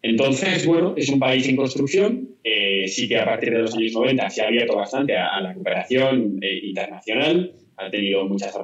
Entonces, 0.00 0.64
bueno, 0.64 0.94
es 0.96 1.08
un 1.08 1.18
país 1.18 1.48
en 1.48 1.56
construcción, 1.56 2.36
eh, 2.44 2.86
sí 2.86 3.08
que 3.08 3.18
a 3.18 3.24
partir 3.24 3.52
de 3.52 3.58
los 3.58 3.74
años 3.74 3.92
90 3.92 4.30
se 4.30 4.42
ha 4.42 4.46
abierto 4.46 4.76
bastante 4.76 5.16
a, 5.16 5.40
la 5.40 5.52
cooperación 5.54 6.38
eh, 6.40 6.60
internacional, 6.62 7.52
ha 7.76 7.90
tenido 7.90 8.24
muchas, 8.28 8.56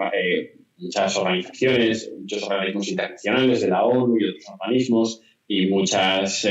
muchas 0.77 1.17
organizaciones, 1.17 2.13
muchos 2.17 2.45
organismos 2.45 2.89
internacionales 2.89 3.61
de 3.63 3.69
la 3.69 3.85
ONU 3.85 4.17
y 4.21 4.25
otros 4.27 4.45
organismos 4.49 5.23
y 5.49 5.67
muchas 5.67 6.47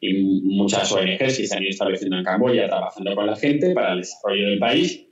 y 0.00 0.22
muchas 0.44 0.92
ONGs 0.92 1.38
que 1.38 1.46
se 1.46 1.56
han 1.56 1.62
ido 1.62 1.70
estableciendo 1.70 2.18
en 2.18 2.24
Camboya 2.24 2.68
trabajando 2.68 3.14
con 3.14 3.26
la 3.26 3.36
gente 3.36 3.72
para 3.74 3.92
el 3.92 4.00
desarrollo 4.00 4.50
del 4.50 4.58
país. 4.58 5.04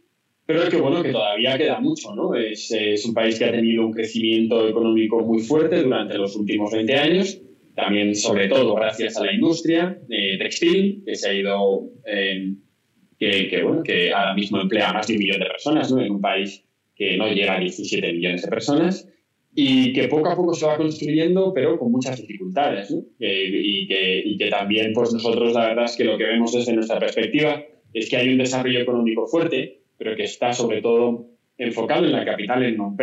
Pero 0.46 0.68
que 0.68 0.76
bueno, 0.76 1.02
que 1.02 1.10
todavía 1.10 1.58
queda 1.58 1.80
mucho, 1.80 2.14
¿no? 2.14 2.34
Es, 2.36 2.70
es, 2.70 3.04
un 3.04 3.14
país 3.14 3.36
que 3.36 3.46
ha 3.46 3.50
tenido 3.50 3.84
un 3.84 3.92
crecimiento 3.92 4.68
económico 4.68 5.18
muy 5.20 5.40
fuerte 5.42 5.82
durante 5.82 6.16
los 6.16 6.36
últimos 6.36 6.70
20 6.70 6.94
años, 6.94 7.40
también 7.74 8.14
sobre 8.14 8.46
todo 8.46 8.76
gracias 8.76 9.16
a 9.16 9.24
la 9.24 9.32
industria 9.32 9.98
eh, 10.08 10.38
textil, 10.38 11.02
que 11.04 11.16
se 11.16 11.28
ha 11.28 11.34
ido, 11.34 11.90
eh, 12.06 12.54
que, 13.18 13.60
bueno, 13.64 13.82
que 13.82 14.12
ahora 14.12 14.34
mismo 14.34 14.60
emplea 14.60 14.90
a 14.90 14.92
más 14.92 15.08
de 15.08 15.14
un 15.14 15.18
millón 15.18 15.40
de 15.40 15.46
personas, 15.46 15.90
¿no? 15.90 16.00
En 16.00 16.12
un 16.12 16.20
país 16.20 16.64
que 16.94 17.16
no 17.16 17.28
llega 17.28 17.56
a 17.56 17.60
17 17.60 18.12
millones 18.12 18.42
de 18.42 18.48
personas 18.48 19.08
y 19.58 19.94
que 19.94 20.06
poco 20.06 20.28
a 20.28 20.36
poco 20.36 20.52
se 20.52 20.66
va 20.66 20.76
construyendo, 20.76 21.52
pero 21.54 21.78
con 21.78 21.90
muchas 21.90 22.20
dificultades. 22.20 22.90
¿no? 22.90 22.98
y, 23.18 23.88
que, 23.88 24.22
y, 24.22 24.36
que, 24.36 24.50
también 24.50 24.92
pues 24.92 25.14
nosotros 25.14 25.54
la 25.54 25.68
verdad 25.68 25.86
es 25.86 25.96
que 25.96 26.04
lo 26.04 26.18
que 26.18 26.24
vemos 26.24 26.52
desde 26.52 26.74
nuestra 26.74 26.98
perspectiva 26.98 27.64
es 27.94 28.10
que 28.10 28.18
hay 28.18 28.28
un 28.28 28.36
desarrollo 28.36 28.80
económico 28.80 29.26
fuerte, 29.26 29.80
pero 29.96 30.14
que 30.14 30.24
está 30.24 30.52
sobre 30.52 30.82
todo 30.82 31.30
enfocado 31.56 32.04
en 32.04 32.12
la 32.12 32.26
capital, 32.26 32.64
en 32.64 32.76
Phnom 32.76 32.96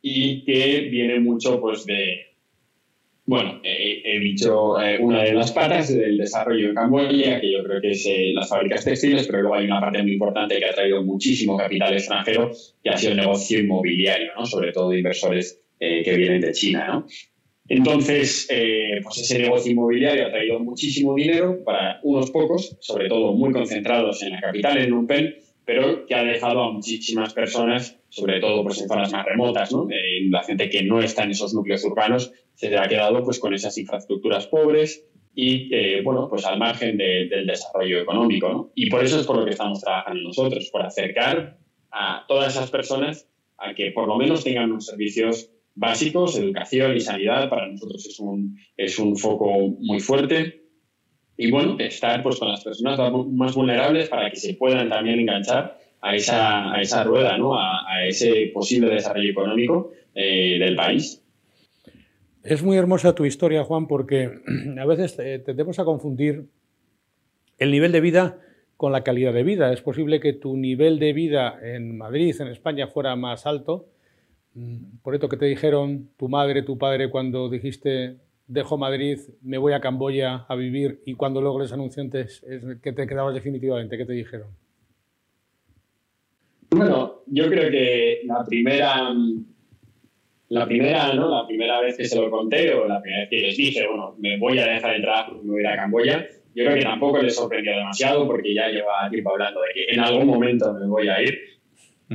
y 0.00 0.44
que 0.44 0.88
viene 0.90 1.20
mucho 1.20 1.60
pues 1.60 1.84
de, 1.84 2.34
bueno, 3.26 3.60
he 3.62 4.18
dicho 4.20 4.80
eh, 4.80 4.98
una 5.00 5.22
de 5.22 5.34
las 5.34 5.52
patas 5.52 5.94
del 5.94 6.16
desarrollo 6.16 6.68
en 6.68 6.74
Camboya, 6.74 7.40
que 7.40 7.52
yo 7.52 7.62
creo 7.62 7.80
que 7.82 7.90
es 7.90 8.06
eh, 8.06 8.32
las 8.34 8.48
fábricas 8.48 8.84
textiles, 8.84 9.26
pero 9.26 9.42
luego 9.42 9.56
hay 9.56 9.66
una 9.66 9.80
parte 9.80 10.02
muy 10.02 10.12
importante 10.12 10.58
que 10.58 10.64
ha 10.64 10.74
traído 10.74 11.02
muchísimo 11.02 11.58
capital 11.58 11.92
extranjero, 11.92 12.50
que 12.82 12.90
ha 12.90 12.96
sido 12.96 13.12
el 13.12 13.18
negocio 13.18 13.58
inmobiliario, 13.58 14.32
¿no? 14.34 14.46
sobre 14.46 14.72
todo 14.72 14.90
de 14.90 14.98
inversores 14.98 15.63
eh, 15.84 16.02
que 16.02 16.16
vienen 16.16 16.40
de 16.40 16.52
China. 16.52 16.86
¿no? 16.88 17.06
Entonces, 17.68 18.46
eh, 18.50 19.00
pues 19.02 19.18
ese 19.18 19.38
negocio 19.38 19.72
inmobiliario 19.72 20.26
ha 20.26 20.30
traído 20.30 20.60
muchísimo 20.60 21.14
dinero 21.14 21.64
para 21.64 21.98
unos 22.02 22.30
pocos, 22.30 22.76
sobre 22.80 23.08
todo 23.08 23.32
muy 23.32 23.52
concentrados 23.52 24.22
en 24.22 24.30
la 24.30 24.40
capital, 24.40 24.78
en 24.78 24.90
Phnom 24.90 25.06
pero 25.64 26.04
que 26.04 26.14
ha 26.14 26.22
dejado 26.22 26.62
a 26.62 26.72
muchísimas 26.72 27.32
personas, 27.32 27.98
sobre 28.10 28.38
todo 28.38 28.62
pues, 28.62 28.82
en 28.82 28.88
zonas 28.88 29.10
más 29.12 29.24
remotas, 29.24 29.72
¿no? 29.72 29.88
Eh, 29.90 30.28
la 30.28 30.42
gente 30.42 30.68
que 30.68 30.82
no 30.82 31.00
está 31.00 31.24
en 31.24 31.30
esos 31.30 31.54
núcleos 31.54 31.82
urbanos 31.84 32.32
se 32.54 32.76
ha 32.76 32.86
quedado 32.86 33.24
pues, 33.24 33.38
con 33.38 33.54
esas 33.54 33.78
infraestructuras 33.78 34.46
pobres 34.46 35.06
y, 35.34 35.74
eh, 35.74 36.02
bueno, 36.02 36.28
pues 36.28 36.44
al 36.44 36.58
margen 36.58 36.98
del 36.98 37.46
desarrollo 37.46 38.00
económico. 38.00 38.48
¿no? 38.48 38.72
Y 38.74 38.90
por 38.90 39.02
eso 39.02 39.18
es 39.18 39.26
por 39.26 39.36
lo 39.36 39.44
que 39.44 39.52
estamos 39.52 39.80
trabajando 39.80 40.22
nosotros, 40.22 40.68
por 40.70 40.82
acercar 40.82 41.56
a 41.90 42.24
todas 42.28 42.54
esas 42.54 42.70
personas 42.70 43.26
a 43.56 43.74
que 43.74 43.90
por 43.90 44.06
lo 44.06 44.16
menos 44.16 44.44
tengan 44.44 44.70
unos 44.70 44.86
servicios 44.86 45.50
básicos, 45.74 46.38
educación 46.38 46.96
y 46.96 47.00
sanidad, 47.00 47.48
para 47.48 47.68
nosotros 47.68 48.06
es 48.06 48.18
un, 48.20 48.58
es 48.76 48.98
un 48.98 49.16
foco 49.16 49.76
muy 49.80 50.00
fuerte. 50.00 50.62
Y 51.36 51.50
bueno, 51.50 51.76
estar 51.80 52.22
pues, 52.22 52.38
con 52.38 52.48
las 52.48 52.62
personas 52.62 52.98
más 53.32 53.54
vulnerables 53.54 54.08
para 54.08 54.30
que 54.30 54.36
se 54.36 54.54
puedan 54.54 54.88
también 54.88 55.20
enganchar 55.20 55.78
a 56.00 56.14
esa, 56.14 56.72
a 56.72 56.80
esa 56.80 57.02
rueda, 57.02 57.36
¿no? 57.38 57.58
a, 57.58 58.06
ese 58.06 58.50
posible 58.52 58.94
desarrollo 58.94 59.30
económico 59.30 59.92
eh, 60.14 60.58
del 60.58 60.76
país. 60.76 61.22
Es 62.42 62.62
muy 62.62 62.76
hermosa 62.76 63.14
tu 63.14 63.24
historia, 63.24 63.64
Juan, 63.64 63.88
porque 63.88 64.30
a 64.78 64.84
veces 64.84 65.16
tendemos 65.44 65.78
a 65.78 65.84
confundir 65.84 66.46
el 67.58 67.70
nivel 67.70 67.90
de 67.92 68.00
vida 68.00 68.38
con 68.76 68.92
la 68.92 69.02
calidad 69.02 69.32
de 69.32 69.42
vida. 69.42 69.72
Es 69.72 69.80
posible 69.80 70.20
que 70.20 70.32
tu 70.32 70.56
nivel 70.56 70.98
de 70.98 71.12
vida 71.12 71.58
en 71.62 71.96
Madrid, 71.96 72.34
en 72.40 72.48
España, 72.48 72.86
fuera 72.86 73.16
más 73.16 73.46
alto. 73.46 73.88
Mm, 74.54 74.98
por 75.02 75.14
esto 75.14 75.28
que 75.28 75.36
te 75.36 75.46
dijeron 75.46 76.10
tu 76.16 76.28
madre, 76.28 76.62
tu 76.62 76.78
padre, 76.78 77.10
cuando 77.10 77.48
dijiste 77.48 78.16
dejo 78.46 78.76
Madrid, 78.76 79.18
me 79.42 79.58
voy 79.58 79.72
a 79.72 79.80
Camboya 79.80 80.44
a 80.48 80.54
vivir 80.54 81.00
y 81.06 81.14
cuando 81.14 81.40
luego 81.40 81.60
les 81.60 81.72
anunciantes 81.72 82.42
es 82.42 82.62
que 82.82 82.92
te 82.92 83.06
quedabas 83.06 83.34
definitivamente, 83.34 83.96
¿qué 83.96 84.04
te 84.04 84.12
dijeron? 84.12 84.48
Bueno, 86.70 87.22
yo 87.26 87.48
creo 87.48 87.70
que 87.70 88.20
la 88.26 88.44
primera 88.44 89.14
la 90.48 90.66
primera, 90.66 91.14
¿no? 91.14 91.30
La 91.30 91.46
primera 91.46 91.80
vez 91.80 91.96
que 91.96 92.04
se 92.04 92.20
lo 92.20 92.30
conté 92.30 92.72
o 92.74 92.86
la 92.86 93.00
primera 93.00 93.22
vez 93.22 93.30
que 93.30 93.40
les 93.40 93.56
dije, 93.56 93.86
bueno, 93.88 94.14
me 94.18 94.38
voy 94.38 94.58
a 94.58 94.66
dejar 94.66 94.96
entrar 94.96 95.26
porque 95.28 95.42
me 95.42 95.52
voy 95.52 95.60
a 95.60 95.62
ir 95.62 95.66
a 95.68 95.76
Camboya, 95.76 96.28
yo 96.54 96.64
creo 96.64 96.76
que 96.76 96.82
tampoco 96.82 97.22
les 97.22 97.34
sorprendió 97.34 97.72
demasiado 97.72 98.26
porque 98.28 98.54
ya 98.54 98.68
lleva 98.68 99.08
tiempo 99.10 99.30
hablando 99.30 99.60
de 99.62 99.68
que 99.74 99.94
en 99.94 100.00
algún 100.00 100.26
momento 100.26 100.72
me 100.74 100.86
voy 100.86 101.08
a 101.08 101.20
ir. 101.20 101.36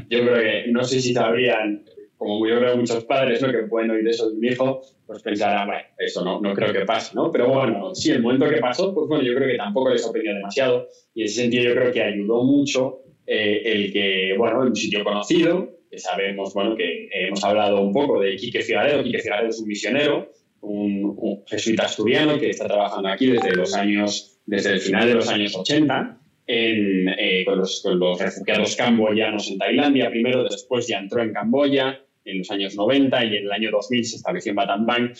Yo 0.09 0.21
creo 0.21 0.35
que, 0.35 0.71
no 0.71 0.83
sé 0.83 1.01
si 1.01 1.13
sabrían, 1.13 1.83
como 2.19 2.45
yo 2.45 2.59
creo 2.59 2.75
muchos 2.75 3.05
padres, 3.05 3.41
¿no? 3.41 3.49
Que 3.49 3.59
pueden 3.59 3.91
oír 3.91 4.05
eso 4.05 4.29
de 4.29 4.35
un 4.35 4.43
hijo, 4.43 4.81
pues 5.07 5.23
pensarán, 5.23 5.67
bueno, 5.67 5.83
eso 5.97 6.23
no, 6.23 6.41
no 6.41 6.53
creo 6.53 6.73
que 6.73 6.81
pase, 6.81 7.15
¿no? 7.15 7.31
Pero 7.31 7.47
bueno, 7.47 7.95
sí, 7.95 8.11
el 8.11 8.21
momento 8.21 8.49
que 8.49 8.57
pasó, 8.57 8.93
pues 8.93 9.07
bueno, 9.07 9.23
yo 9.23 9.33
creo 9.35 9.47
que 9.47 9.55
tampoco 9.55 9.89
les 9.89 10.01
sorprendió 10.01 10.33
demasiado 10.33 10.89
y 11.13 11.21
en 11.21 11.25
ese 11.27 11.41
sentido 11.41 11.63
yo 11.63 11.75
creo 11.75 11.93
que 11.93 12.03
ayudó 12.03 12.43
mucho 12.43 13.03
eh, 13.25 13.61
el 13.63 13.93
que, 13.93 14.35
bueno, 14.37 14.63
en 14.63 14.67
un 14.67 14.75
sitio 14.75 15.01
conocido, 15.05 15.69
que 15.89 15.97
sabemos, 15.97 16.53
bueno, 16.53 16.75
que 16.75 17.07
hemos 17.09 17.41
hablado 17.41 17.81
un 17.81 17.93
poco 17.93 18.19
de 18.19 18.35
Quique 18.35 18.63
Ciudadero. 18.63 19.01
Quique 19.01 19.21
Ciudadero 19.21 19.47
es 19.47 19.59
un 19.61 19.67
misionero, 19.69 20.29
un, 20.59 21.43
jesuita 21.47 21.85
asturiano 21.85 22.37
que 22.37 22.49
está 22.49 22.67
trabajando 22.67 23.07
aquí 23.07 23.27
desde 23.27 23.55
los 23.55 23.73
años, 23.73 24.41
desde 24.45 24.73
el 24.73 24.81
final 24.81 25.07
de 25.07 25.13
los 25.15 25.29
años 25.29 25.55
80 25.55 26.19
eh, 26.47 27.45
con, 27.45 27.59
los, 27.59 27.81
refugiados 28.19 28.75
camboyanos 28.75 29.49
en 29.49 29.57
Tailandia 29.57 30.09
primero, 30.09 30.43
después 30.43 30.85
ya 30.85 30.99
entró 30.99 31.23
en 31.23 31.31
Camboya 31.31 32.01
en 32.29 32.39
los 32.39 32.51
años 32.51 32.75
90 32.75 33.25
y 33.25 33.37
en 33.37 33.43
el 33.45 33.51
año 33.51 33.71
2000 33.71 34.05
se 34.05 34.15
estableció 34.17 34.51
en 34.51 34.55
Battambang. 34.55 35.13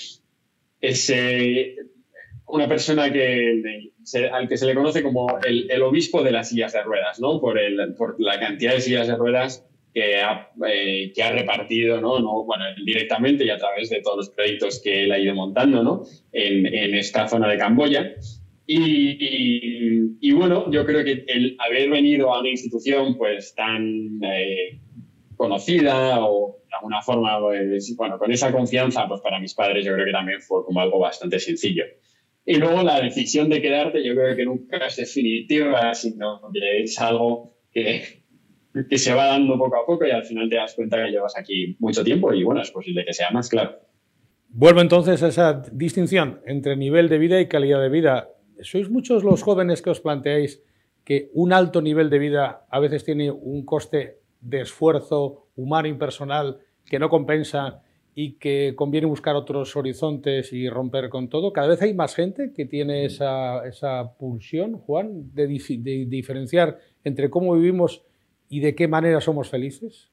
Es 0.82 1.10
eh, 1.10 1.76
una 2.48 2.68
persona 2.68 3.12
que, 3.12 3.92
al 4.32 4.48
que 4.48 4.58
se 4.58 4.66
le 4.66 4.76
conoce 4.76 5.04
como 5.04 5.28
el, 5.46 5.82
obispo 5.82 6.24
de 6.24 6.32
las 6.32 6.50
sillas 6.50 6.74
de 6.74 6.84
ruedas, 6.84 7.20
¿no? 7.20 7.40
Por, 7.40 7.60
el, 7.60 7.94
por 7.96 8.16
la 8.20 8.40
cantidad 8.40 8.74
de 8.74 8.82
sillas 8.82 9.08
de 9.08 9.16
ruedas 9.16 9.66
que 9.94 10.18
ha, 10.22 10.52
eh, 10.68 11.12
que 11.14 11.24
ha 11.24 11.32
repartido, 11.32 12.00
¿no? 12.00 12.20
¿no? 12.20 12.44
Bueno, 12.44 12.64
directamente 12.86 13.46
y 13.46 13.50
a 13.50 13.58
través 13.58 13.90
de 13.90 14.02
todos 14.02 14.18
los 14.18 14.30
proyectos 14.30 14.82
que 14.84 15.04
él 15.04 15.12
ha 15.12 15.20
ido 15.20 15.36
montando, 15.36 15.84
¿no? 15.84 16.04
En, 16.32 16.66
en 16.66 16.96
esta 16.96 17.28
zona 17.28 17.50
de 17.50 17.58
Camboya. 17.58 18.16
Y, 18.72 20.20
y, 20.22 20.32
bueno, 20.32 20.70
yo 20.70 20.86
creo 20.86 21.04
que 21.04 21.26
el 21.28 21.58
haber 21.58 21.90
venido 21.90 22.32
a 22.32 22.40
una 22.40 22.50
institución 22.50 23.18
pues 23.18 23.56
tan 23.56 24.24
eh, 24.24 24.80
conocida 25.36 26.24
o 26.24 26.59
de 26.70 26.76
alguna 26.76 27.02
forma, 27.02 27.40
pues, 27.40 27.96
bueno, 27.96 28.20
con 28.20 28.32
esa 28.32 28.52
confianza, 28.52 29.08
pues 29.08 29.22
para 29.22 29.40
mis 29.40 29.56
padres 29.56 29.84
yo 29.84 29.94
creo 29.94 30.06
que 30.06 30.12
también 30.12 30.40
fue 30.42 30.64
como 30.64 30.80
algo 30.80 31.00
bastante 31.00 31.40
sencillo. 31.40 31.84
Y 32.46 32.56
luego 32.56 32.84
la 32.84 33.02
decisión 33.02 33.50
de 33.50 33.62
quedarte 33.62 34.04
yo 34.04 34.14
creo 34.14 34.36
que 34.36 34.46
nunca 34.46 34.78
es 34.86 34.96
definitiva, 34.96 35.94
sino 35.94 36.42
es 36.54 37.00
algo 37.00 37.58
que, 37.72 38.24
que 38.90 38.98
se 38.98 39.14
va 39.14 39.28
dando 39.28 39.58
poco 39.58 39.78
a 39.78 39.86
poco 39.86 40.06
y 40.06 40.12
al 40.12 40.24
final 40.24 40.50
te 40.50 40.56
das 40.56 40.76
cuenta 40.76 41.04
que 41.04 41.12
llevas 41.12 41.36
aquí 41.38 41.76
mucho 41.80 42.04
tiempo 42.04 42.34
y 42.34 42.44
bueno, 42.44 42.62
es 42.62 42.72
posible 42.72 43.04
que 43.06 43.14
sea 43.14 43.32
más 43.32 43.50
claro. 43.50 43.80
Vuelvo 44.50 44.82
entonces 44.82 45.22
a 45.22 45.28
esa 45.28 45.62
distinción 45.72 46.42
entre 46.46 46.76
nivel 46.76 47.10
de 47.10 47.20
vida 47.20 47.40
y 47.40 47.48
calidad 47.48 47.82
de 47.82 47.90
vida. 47.90 48.30
¿Sois 48.62 48.90
muchos 48.90 49.24
los 49.24 49.44
jóvenes 49.44 49.82
que 49.82 49.92
os 49.92 50.02
planteáis 50.02 50.64
que 51.04 51.30
un 51.34 51.54
alto 51.54 51.82
nivel 51.82 52.10
de 52.10 52.20
vida 52.20 52.66
a 52.70 52.80
veces 52.80 53.04
tiene 53.04 53.32
un 53.32 53.66
coste 53.66 54.19
de 54.42 54.62
esfuerzo 54.62 55.48
humano 55.56 55.88
y 55.88 55.94
personal 55.94 56.60
que 56.86 57.00
no 57.00 57.10
compensa 57.10 57.84
y 58.16 58.34
que 58.34 58.74
conviene 58.76 59.08
buscar 59.08 59.36
otros 59.36 59.76
horizontes 59.76 60.52
y 60.54 60.70
romper 60.70 61.10
con 61.10 61.30
todo? 61.30 61.54
Cada 61.54 61.68
vez 61.68 61.82
hay 61.82 61.94
más 61.94 62.16
gente 62.16 62.52
que 62.54 62.66
tiene 62.66 63.06
esa, 63.06 63.66
esa 63.68 64.18
pulsión, 64.18 64.78
Juan, 64.80 65.34
de, 65.34 65.48
de 65.48 66.06
diferenciar 66.08 66.80
entre 67.04 67.30
cómo 67.30 67.56
vivimos 67.56 68.04
y 68.50 68.60
de 68.60 68.76
qué 68.76 68.88
manera 68.88 69.22
somos 69.22 69.50
felices? 69.50 70.10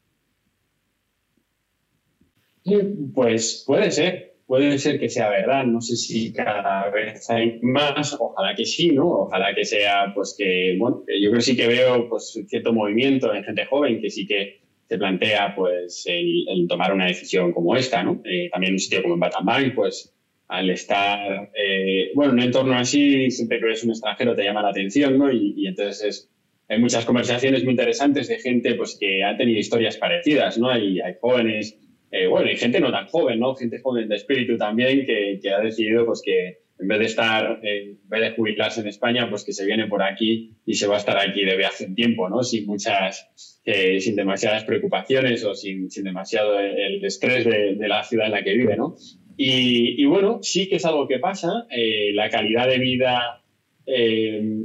Pues 3.15 3.65
puede 3.67 3.91
ser, 3.91 4.36
puede 4.47 4.79
ser 4.79 4.99
que 4.99 5.09
sea 5.09 5.29
verdad. 5.29 5.65
No 5.65 5.81
sé 5.81 5.97
si 5.97 6.33
cada 6.33 6.91
vez 6.91 7.29
hay 7.31 7.59
más, 7.63 8.17
ojalá 8.19 8.55
que 8.55 8.65
sí, 8.65 8.93
¿no? 8.93 9.09
Ojalá 9.09 9.55
que 9.55 9.65
sea, 9.65 10.13
pues 10.15 10.35
que, 10.39 10.77
bueno, 10.79 11.05
yo 11.21 11.31
creo 11.31 11.41
sí 11.41 11.57
que 11.57 11.67
veo 11.67 12.09
pues 12.09 12.41
cierto 12.49 12.73
movimiento 12.73 13.35
en 13.35 13.45
gente 13.45 13.67
joven 13.67 14.01
que 14.01 14.11
sí 14.11 14.27
que 14.27 14.61
se 14.89 14.99
plantea 14.99 15.55
pues 15.57 16.05
el, 16.07 16.67
tomar 16.69 16.93
una 16.93 17.07
decisión 17.07 17.53
como 17.53 17.77
esta, 17.77 18.03
¿no? 18.03 18.23
Eh, 18.25 18.49
también 18.53 18.75
un 18.75 18.79
sitio 18.79 19.03
como 19.03 19.15
en 19.15 19.21
Batamang, 19.21 19.75
pues 19.75 20.13
al 20.49 20.71
estar, 20.71 21.51
eh, 21.55 22.13
bueno, 22.15 22.33
en 22.33 22.39
un 22.39 22.45
entorno 22.45 22.75
así, 22.75 23.31
siempre 23.33 23.59
que 23.59 23.67
eres 23.67 23.83
un 23.83 23.91
extranjero 23.91 24.37
te 24.37 24.45
llama 24.45 24.63
la 24.63 24.69
atención, 24.69 25.19
¿no? 25.19 25.33
Y, 25.33 25.55
y 25.57 25.67
entonces 25.67 26.05
es 26.05 26.31
hay 26.69 26.81
muchas 26.81 27.05
conversaciones 27.05 27.63
muy 27.63 27.73
interesantes 27.73 28.29
de 28.29 28.39
gente 28.39 28.75
pues, 28.75 28.97
que 28.99 29.23
ha 29.23 29.37
tenido 29.37 29.59
historias 29.59 29.97
parecidas, 29.99 30.59
¿no? 30.59 30.69
Hay, 30.69 31.01
hay 31.01 31.15
jóvenes, 31.21 31.79
eh, 32.11 32.27
bueno, 32.27 32.51
y 32.51 32.57
gente 32.57 32.81
no 32.81 32.91
tan 32.91 33.07
joven, 33.07 33.41
¿no? 33.41 33.55
Gente 33.55 33.81
joven 33.81 34.09
de 34.09 34.17
espíritu 34.17 34.57
también 34.57 35.05
que, 35.07 35.41
ha 35.51 35.61
decidido 35.61 36.07
pues 36.07 36.23
que 36.25 36.59
en 36.79 36.89
vez 36.89 36.99
de 36.99 37.05
estar, 37.07 37.61
eh, 37.63 37.97
en 38.03 38.09
vez 38.09 38.21
de 38.21 38.31
jubilarse 38.33 38.81
en 38.81 38.87
España, 38.87 39.29
pues 39.29 39.45
que 39.45 39.53
se 39.53 39.65
viene 39.65 39.87
por 39.87 40.03
aquí 40.03 40.53
y 40.65 40.75
se 40.75 40.87
va 40.87 40.95
a 40.95 40.99
estar 40.99 41.19
aquí 41.19 41.45
de 41.45 41.57
viaje 41.57 41.87
un 41.87 41.95
tiempo, 41.95 42.29
¿no? 42.29 42.43
Sin 42.43 42.67
muchas, 42.67 43.61
eh, 43.65 43.99
sin 44.01 44.15
demasiadas 44.15 44.65
preocupaciones 44.65 45.45
o 45.45 45.55
sin, 45.55 45.91
sin 45.91 46.05
demasiado 46.05 46.61
el 46.61 47.05
estrés 47.05 47.45
de, 47.45 47.89
la 47.89 48.05
ciudad 48.05 48.27
en 48.27 48.33
la 48.33 48.45
que 48.45 48.55
vive, 48.55 48.77
¿no? 48.77 48.97
Y, 49.39 50.03
bueno, 50.07 50.39
sí 50.43 50.69
que 50.69 50.77
es 50.77 50.85
algo 50.87 51.07
que 51.07 51.19
pasa. 51.19 51.67
la 52.15 52.31
calidad 52.31 52.69
de 52.69 52.79
vida 52.79 53.43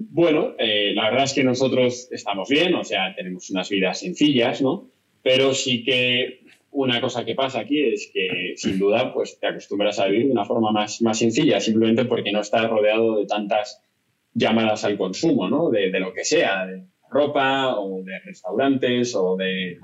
bueno, 0.10 0.56
la 0.58 1.10
verdad 1.10 1.26
es 1.26 1.34
que 1.34 1.44
nosotros 1.44 2.08
estamos 2.12 2.50
bien, 2.50 2.74
o 2.76 2.84
sea, 2.84 3.14
tenemos 3.16 3.50
unas 3.50 3.70
vidas 3.70 4.00
sencillas, 4.00 4.62
¿no? 4.62 4.90
Pero 5.24 5.54
sí 5.54 5.84
que 5.84 6.41
una 6.72 7.02
cosa 7.02 7.26
que 7.26 7.36
pasa 7.36 7.60
aquí 7.60 7.82
es 7.82 8.10
que, 8.14 8.54
sin 8.56 8.80
duda, 8.80 9.14
pues 9.14 9.40
te 9.40 9.48
acostumbras 9.48 10.00
a 10.00 10.08
vivir 10.08 10.28
de 10.28 10.32
una 10.32 10.46
forma 10.46 10.72
más, 10.72 11.02
más 11.02 11.20
sencilla, 11.20 11.60
simplemente 11.60 12.06
porque 12.06 12.32
no 12.32 12.42
estás 12.42 12.70
rodeado 12.70 13.18
de 13.18 13.26
tantas 13.26 13.84
llamadas 14.34 14.86
al 14.86 14.98
consumo, 14.98 15.50
¿no? 15.50 15.70
De, 15.70 15.90
lo 16.00 16.14
que 16.14 16.24
sea, 16.24 16.66
de 16.66 16.86
ropa 17.10 17.78
o 17.78 18.02
de 18.04 18.20
restaurantes 18.20 19.14
o 19.16 19.36
de, 19.36 19.78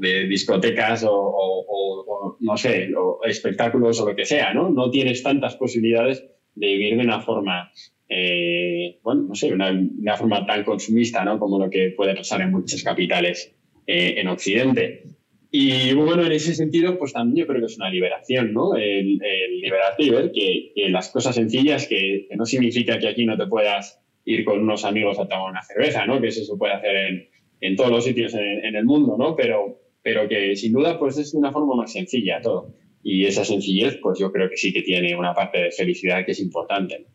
de 0.00 0.24
discotecas 0.28 1.04
o, 1.08 2.36
no 2.40 2.56
sé, 2.56 2.90
espectáculos 3.24 4.00
o 4.00 4.08
lo 4.08 4.14
que 4.14 4.24
sea, 4.24 4.54
¿no? 4.54 4.70
No 4.70 4.90
tienes 4.90 5.22
tantas 5.22 5.56
posibilidades 5.56 6.24
de 6.54 6.66
vivir 6.66 6.96
de 6.96 7.02
una 7.02 7.20
forma 7.20 7.72
eh, 8.08 8.98
bueno, 9.02 9.26
no 9.28 9.34
sé, 9.34 9.52
una, 9.52 9.70
una, 9.70 10.16
forma 10.16 10.46
tan 10.46 10.64
consumista, 10.64 11.24
¿no? 11.24 11.38
Como 11.38 11.58
lo 11.58 11.68
que 11.68 11.92
puede 11.94 12.14
pasar 12.16 12.40
en 12.40 12.52
muchas 12.52 12.82
capitales 12.82 13.54
eh, 13.86 14.14
en 14.18 14.28
Occidente. 14.28 15.17
Y 15.50 15.94
bueno, 15.94 16.24
en 16.24 16.32
ese 16.32 16.54
sentido, 16.54 16.98
pues 16.98 17.14
también 17.14 17.44
yo 17.44 17.46
creo 17.46 17.60
que 17.60 17.72
es 17.72 17.76
una 17.78 17.88
liberación, 17.88 18.52
¿no? 18.52 18.76
El, 18.76 19.18
el 19.22 19.60
liberarte 19.60 20.02
y 20.02 20.10
ver 20.10 20.30
que, 20.30 20.72
que, 20.74 20.90
las 20.90 21.08
cosas 21.08 21.34
sencillas, 21.34 21.86
que, 21.86 22.26
que, 22.28 22.36
no 22.36 22.44
significa 22.44 22.98
que 22.98 23.08
aquí 23.08 23.24
no 23.24 23.36
te 23.38 23.46
puedas 23.46 23.98
ir 24.26 24.44
con 24.44 24.60
unos 24.60 24.84
amigos 24.84 25.18
a 25.18 25.26
tomar 25.26 25.50
una 25.50 25.62
cerveza, 25.62 26.04
¿no? 26.04 26.20
Que 26.20 26.28
eso 26.28 26.44
se 26.44 26.58
puede 26.58 26.74
hacer 26.74 26.96
en, 26.96 27.28
en 27.62 27.76
todos 27.76 27.90
los 27.90 28.04
sitios 28.04 28.34
en, 28.34 28.64
en, 28.64 28.76
el 28.76 28.84
mundo, 28.84 29.16
¿no? 29.18 29.34
Pero, 29.34 29.80
pero 30.02 30.28
que 30.28 30.54
sin 30.54 30.74
duda, 30.74 30.98
pues 30.98 31.16
es 31.16 31.32
una 31.32 31.50
forma 31.50 31.74
más 31.76 31.92
sencilla 31.92 32.42
todo. 32.42 32.74
Y 33.02 33.24
esa 33.24 33.42
sencillez, 33.42 33.98
pues 34.02 34.18
yo 34.18 34.30
creo 34.30 34.50
que 34.50 34.56
sí 34.58 34.70
que 34.70 34.82
tiene 34.82 35.16
una 35.16 35.32
parte 35.32 35.62
de 35.62 35.70
felicidad 35.70 36.26
que 36.26 36.32
es 36.32 36.40
importante. 36.40 37.06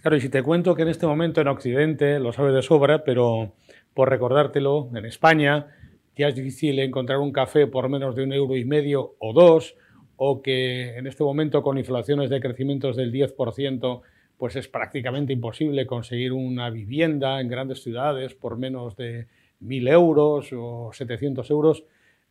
Claro, 0.00 0.16
y 0.16 0.20
si 0.20 0.28
te 0.28 0.44
cuento 0.44 0.76
que 0.76 0.82
en 0.82 0.88
este 0.88 1.06
momento 1.06 1.40
en 1.40 1.48
Occidente, 1.48 2.20
lo 2.20 2.32
sabes 2.32 2.54
de 2.54 2.62
sobra, 2.62 3.02
pero 3.02 3.54
por 3.94 4.10
recordártelo, 4.10 4.90
en 4.94 5.06
España 5.06 5.66
ya 6.16 6.28
es 6.28 6.34
difícil 6.34 6.78
encontrar 6.78 7.18
un 7.18 7.32
café 7.32 7.66
por 7.66 7.88
menos 7.88 8.14
de 8.14 8.22
un 8.22 8.32
euro 8.32 8.56
y 8.56 8.64
medio 8.64 9.16
o 9.18 9.32
dos, 9.32 9.76
o 10.16 10.42
que 10.42 10.96
en 10.96 11.06
este 11.06 11.24
momento 11.24 11.62
con 11.62 11.78
inflaciones 11.78 12.30
de 12.30 12.40
crecimientos 12.40 12.96
del 12.96 13.12
10%, 13.12 14.02
pues 14.36 14.56
es 14.56 14.68
prácticamente 14.68 15.32
imposible 15.32 15.86
conseguir 15.86 16.32
una 16.32 16.70
vivienda 16.70 17.40
en 17.40 17.48
grandes 17.48 17.82
ciudades 17.82 18.34
por 18.34 18.56
menos 18.58 18.96
de 18.96 19.26
1.000 19.60 19.88
euros 19.90 20.50
o 20.52 20.90
700 20.92 21.50
euros. 21.50 21.84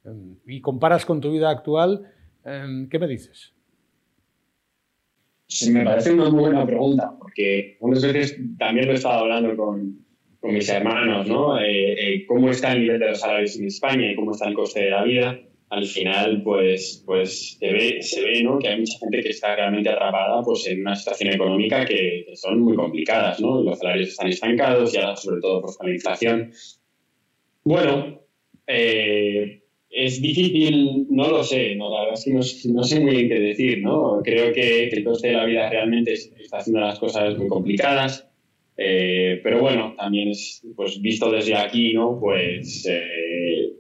Em, 0.06 0.36
y 0.46 0.62
comparas 0.62 1.06
con 1.06 1.22
tu 1.22 1.32
vida 1.32 1.50
actual, 1.50 2.06
em, 2.46 2.88
¿qué 2.89 3.00
me 3.00 3.08
dices? 3.08 3.54
Sí, 5.48 5.72
me 5.72 5.84
parece 5.84 6.13
una 6.13 6.30
muy 6.30 6.41
buena 6.41 6.65
pregunta, 6.65 7.13
porque 7.17 7.78
unas 7.80 8.02
veces 8.02 8.39
también 8.58 8.88
lo 8.88 8.93
he 8.93 8.96
estado 8.96 9.19
hablando 9.19 9.56
con, 9.56 10.04
con 10.43 10.53
mis 10.53 10.67
hermanos, 10.67 11.25
¿no? 11.25 11.58
Eh, 11.58 11.93
eh, 11.93 12.25
¿Cómo 12.25 12.49
está 12.49 12.73
el 12.73 12.82
nivel 12.82 12.99
de 12.99 13.08
los 13.08 13.21
salarios 13.21 13.58
en 13.58 13.67
España 13.67 14.12
y 14.12 14.15
cómo 14.15 14.34
está 14.34 14.49
el 14.49 14.53
coste 14.53 14.82
de 14.82 14.89
la 14.89 15.06
vida? 15.06 15.39
Al 15.69 15.86
final, 15.86 16.43
pues, 16.43 17.01
pues 17.06 17.58
se 17.58 17.71
ve, 17.71 18.01
se 18.01 18.21
ve 18.21 18.43
¿no? 18.43 18.60
que 18.60 18.67
hay 18.67 18.79
mucha 18.79 18.99
gente 18.99 19.21
que 19.21 19.29
está 19.29 19.56
realmente 19.56 19.89
atrapada 19.89 20.41
pues, 20.43 20.67
en 20.67 20.82
una 20.82 20.97
situación 20.97 21.34
económica 21.34 21.86
que, 21.86 22.25
son 22.34 22.60
muy 22.60 22.75
complicadas, 22.75 23.39
¿no? 23.39 23.63
Los 23.63 23.79
salarios 23.79 24.10
están 24.10 24.27
estancados 24.27 24.93
y 24.93 24.97
ahora, 24.97 25.15
sobre 25.15 25.39
todo, 25.39 25.62
pues, 25.62 25.77
la 25.82 25.89
inflación. 25.89 26.51
Bueno, 27.63 28.19
eh, 28.67 29.62
es 29.89 30.21
difícil, 30.21 31.08
no 31.10 31.29
lo 31.29 31.41
sé, 31.45 31.73
¿no? 31.75 31.89
la 31.89 32.01
verdad 32.01 32.15
es 32.15 32.25
que 32.25 32.34
no, 32.34 32.73
no, 32.75 32.84
sé 32.84 32.99
muy 32.99 33.15
bien 33.15 33.29
qué 33.29 33.39
decir, 33.39 33.82
¿no? 33.82 34.19
Creo 34.21 34.51
que 34.51 34.89
el 34.89 35.06
coste 35.06 35.29
de 35.29 35.36
la 35.36 35.45
vida 35.45 35.69
realmente 35.69 36.12
está 36.12 36.58
haciendo 36.58 36.82
las 36.82 36.99
cosas 36.99 37.38
muy 37.38 37.47
complicadas. 37.47 38.27
Eh, 38.78 39.40
pero 39.44 39.62
bueno, 39.62 39.94
también 39.98 40.30
es, 40.30 40.66
pues 40.76 41.02
visto 41.02 41.32
desde 41.32 41.56
aquí, 41.56 41.94
¿no? 41.94 42.20
Pues 42.20 42.86
eh, 42.90 43.74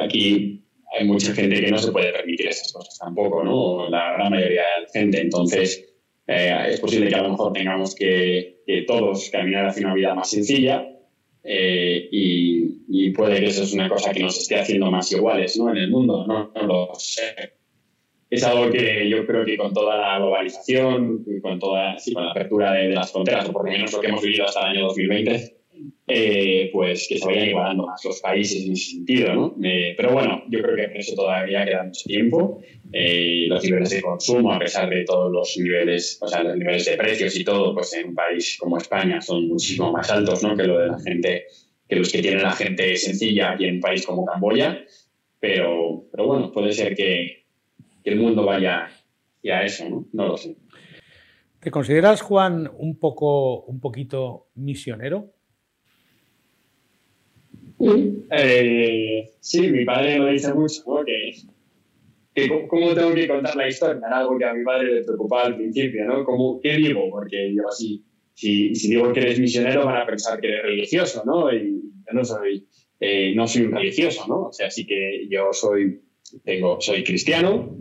aquí 0.00 0.64
hay 0.98 1.06
mucha 1.06 1.32
gente 1.32 1.60
que 1.60 1.70
no 1.70 1.78
se 1.78 1.92
puede 1.92 2.12
permitir 2.12 2.48
esas 2.48 2.72
cosas 2.72 2.98
tampoco, 2.98 3.44
¿no? 3.44 3.88
La 3.88 4.12
gran 4.14 4.30
mayoría 4.30 4.62
de 4.62 4.82
la 4.82 4.88
gente. 4.92 5.20
Entonces, 5.20 5.94
eh, 6.26 6.66
es 6.68 6.80
posible 6.80 7.08
que 7.08 7.14
a 7.14 7.22
lo 7.22 7.30
mejor 7.30 7.52
tengamos 7.52 7.94
que, 7.94 8.58
todos 8.86 9.30
caminar 9.30 9.66
hacia 9.66 9.84
una 9.84 9.96
vida 9.96 10.14
más 10.14 10.30
sencilla 10.30 10.86
y, 11.42 12.84
y, 12.88 13.10
puede 13.10 13.40
que 13.40 13.46
eso 13.46 13.64
es 13.64 13.72
una 13.72 13.88
cosa 13.88 14.12
que 14.12 14.20
nos 14.20 14.38
esté 14.38 14.60
haciendo 14.60 14.92
más 14.92 15.10
iguales, 15.10 15.58
¿no? 15.58 15.70
En 15.70 15.78
el 15.78 15.90
mundo, 15.90 16.24
no 16.26 16.52
lo 16.54 16.94
sé 16.94 17.59
es 18.30 18.44
algo 18.44 18.70
que 18.70 19.08
yo 19.08 19.26
creo 19.26 19.44
que 19.44 19.56
con 19.56 19.74
toda 19.74 19.96
la 19.96 20.18
globalización, 20.18 21.24
con 21.42 21.58
toda 21.58 21.98
sí, 21.98 22.12
con 22.12 22.24
la 22.24 22.30
apertura 22.30 22.72
de, 22.72 22.90
las 22.90 23.10
fronteras, 23.10 23.48
o 23.48 23.52
por 23.52 23.66
lo 23.66 23.72
menos 23.72 23.92
lo 23.92 24.00
que 24.00 24.06
hemos 24.06 24.22
vivido 24.22 24.44
hasta 24.44 24.60
el 24.60 24.76
año 24.76 24.86
2020, 24.86 25.56
eh, 26.06 26.70
pues 26.72 27.06
que 27.08 27.18
se 27.18 27.26
vayan 27.26 27.48
igualando 27.48 27.86
más 27.86 28.04
los 28.04 28.20
países 28.20 28.64
en 28.64 28.72
ese 28.72 28.90
sentido, 28.92 29.34
¿no? 29.34 29.56
Eh, 29.64 29.94
pero 29.96 30.12
bueno, 30.12 30.44
yo 30.48 30.62
creo 30.62 30.76
que 30.76 30.84
en 30.84 30.96
eso 30.96 31.16
todavía 31.16 31.64
queda 31.64 31.82
mucho 31.82 32.04
tiempo. 32.04 32.62
Eh, 32.92 33.46
los 33.48 33.64
niveles 33.64 33.90
de 33.90 34.02
consumo, 34.02 34.52
a 34.52 34.58
pesar 34.58 34.88
de 34.90 35.04
todos 35.04 35.32
los 35.32 35.56
niveles, 35.56 36.18
o 36.20 36.28
sea, 36.28 36.42
los 36.42 36.56
niveles 36.56 36.84
de 36.84 36.96
precios 36.96 37.36
y 37.36 37.44
todo, 37.44 37.74
pues 37.74 37.92
en 37.94 38.10
un 38.10 38.14
país 38.14 38.56
como 38.60 38.78
España 38.78 39.20
son 39.20 39.48
muchísimo 39.48 39.90
más 39.92 40.10
altos, 40.10 40.42
¿no? 40.42 40.56
Que 40.56 40.64
lo 40.64 40.78
de 40.78 40.86
la 40.88 41.00
gente, 41.00 41.46
que 41.88 41.96
los 41.96 42.12
que 42.12 42.22
tiene 42.22 42.42
la 42.42 42.52
gente 42.52 42.96
sencilla 42.96 43.52
aquí 43.52 43.64
en 43.64 43.76
un 43.76 43.80
país 43.80 44.06
como 44.06 44.24
Camboya. 44.24 44.84
Pero, 45.40 46.04
pero 46.12 46.26
bueno, 46.26 46.52
puede 46.52 46.72
ser 46.72 46.94
que, 46.94 47.39
que 48.02 48.10
el 48.10 48.20
mundo 48.20 48.44
vaya 48.44 48.88
a 49.44 49.64
eso, 49.64 49.88
¿no? 49.88 50.06
No 50.12 50.28
lo 50.28 50.36
sé. 50.36 50.56
¿Te 51.60 51.70
consideras, 51.70 52.22
Juan, 52.22 52.70
un 52.78 52.98
poco, 52.98 53.62
un 53.62 53.80
poquito 53.80 54.48
misionero? 54.54 55.34
Eh, 58.30 59.32
sí, 59.40 59.70
mi 59.70 59.84
padre 59.84 60.18
lo 60.18 60.26
dice 60.26 60.52
mucho, 60.54 60.82
¿no? 60.86 61.04
Que, 61.04 62.48
cómo 62.68 62.94
tengo 62.94 63.12
que 63.14 63.28
contar 63.28 63.56
la 63.56 63.68
historia, 63.68 64.00
era 64.06 64.18
algo 64.20 64.38
que 64.38 64.44
a 64.44 64.54
mi 64.54 64.64
padre 64.64 64.94
le 64.94 65.04
preocupaba 65.04 65.46
al 65.46 65.56
principio, 65.56 66.04
¿no? 66.06 66.24
Como, 66.24 66.60
¿Qué 66.60 66.76
digo? 66.76 67.10
Porque 67.10 67.52
yo 67.54 67.68
así, 67.68 68.04
si, 68.32 68.74
si, 68.74 68.88
digo 68.88 69.12
que 69.12 69.20
eres 69.20 69.40
misionero 69.40 69.84
van 69.84 70.00
a 70.00 70.06
pensar 70.06 70.40
que 70.40 70.48
eres 70.48 70.62
religioso, 70.62 71.22
¿no? 71.26 71.52
Y 71.52 71.82
yo 72.06 72.12
no 72.12 72.24
soy, 72.24 72.66
eh, 73.00 73.34
no 73.34 73.46
soy 73.46 73.62
un 73.62 73.72
religioso, 73.72 74.26
¿no? 74.28 74.44
O 74.44 74.52
sea, 74.52 74.70
sí 74.70 74.86
que 74.86 75.26
yo 75.28 75.52
soy, 75.52 76.00
tengo, 76.44 76.80
soy 76.80 77.04
cristiano, 77.04 77.76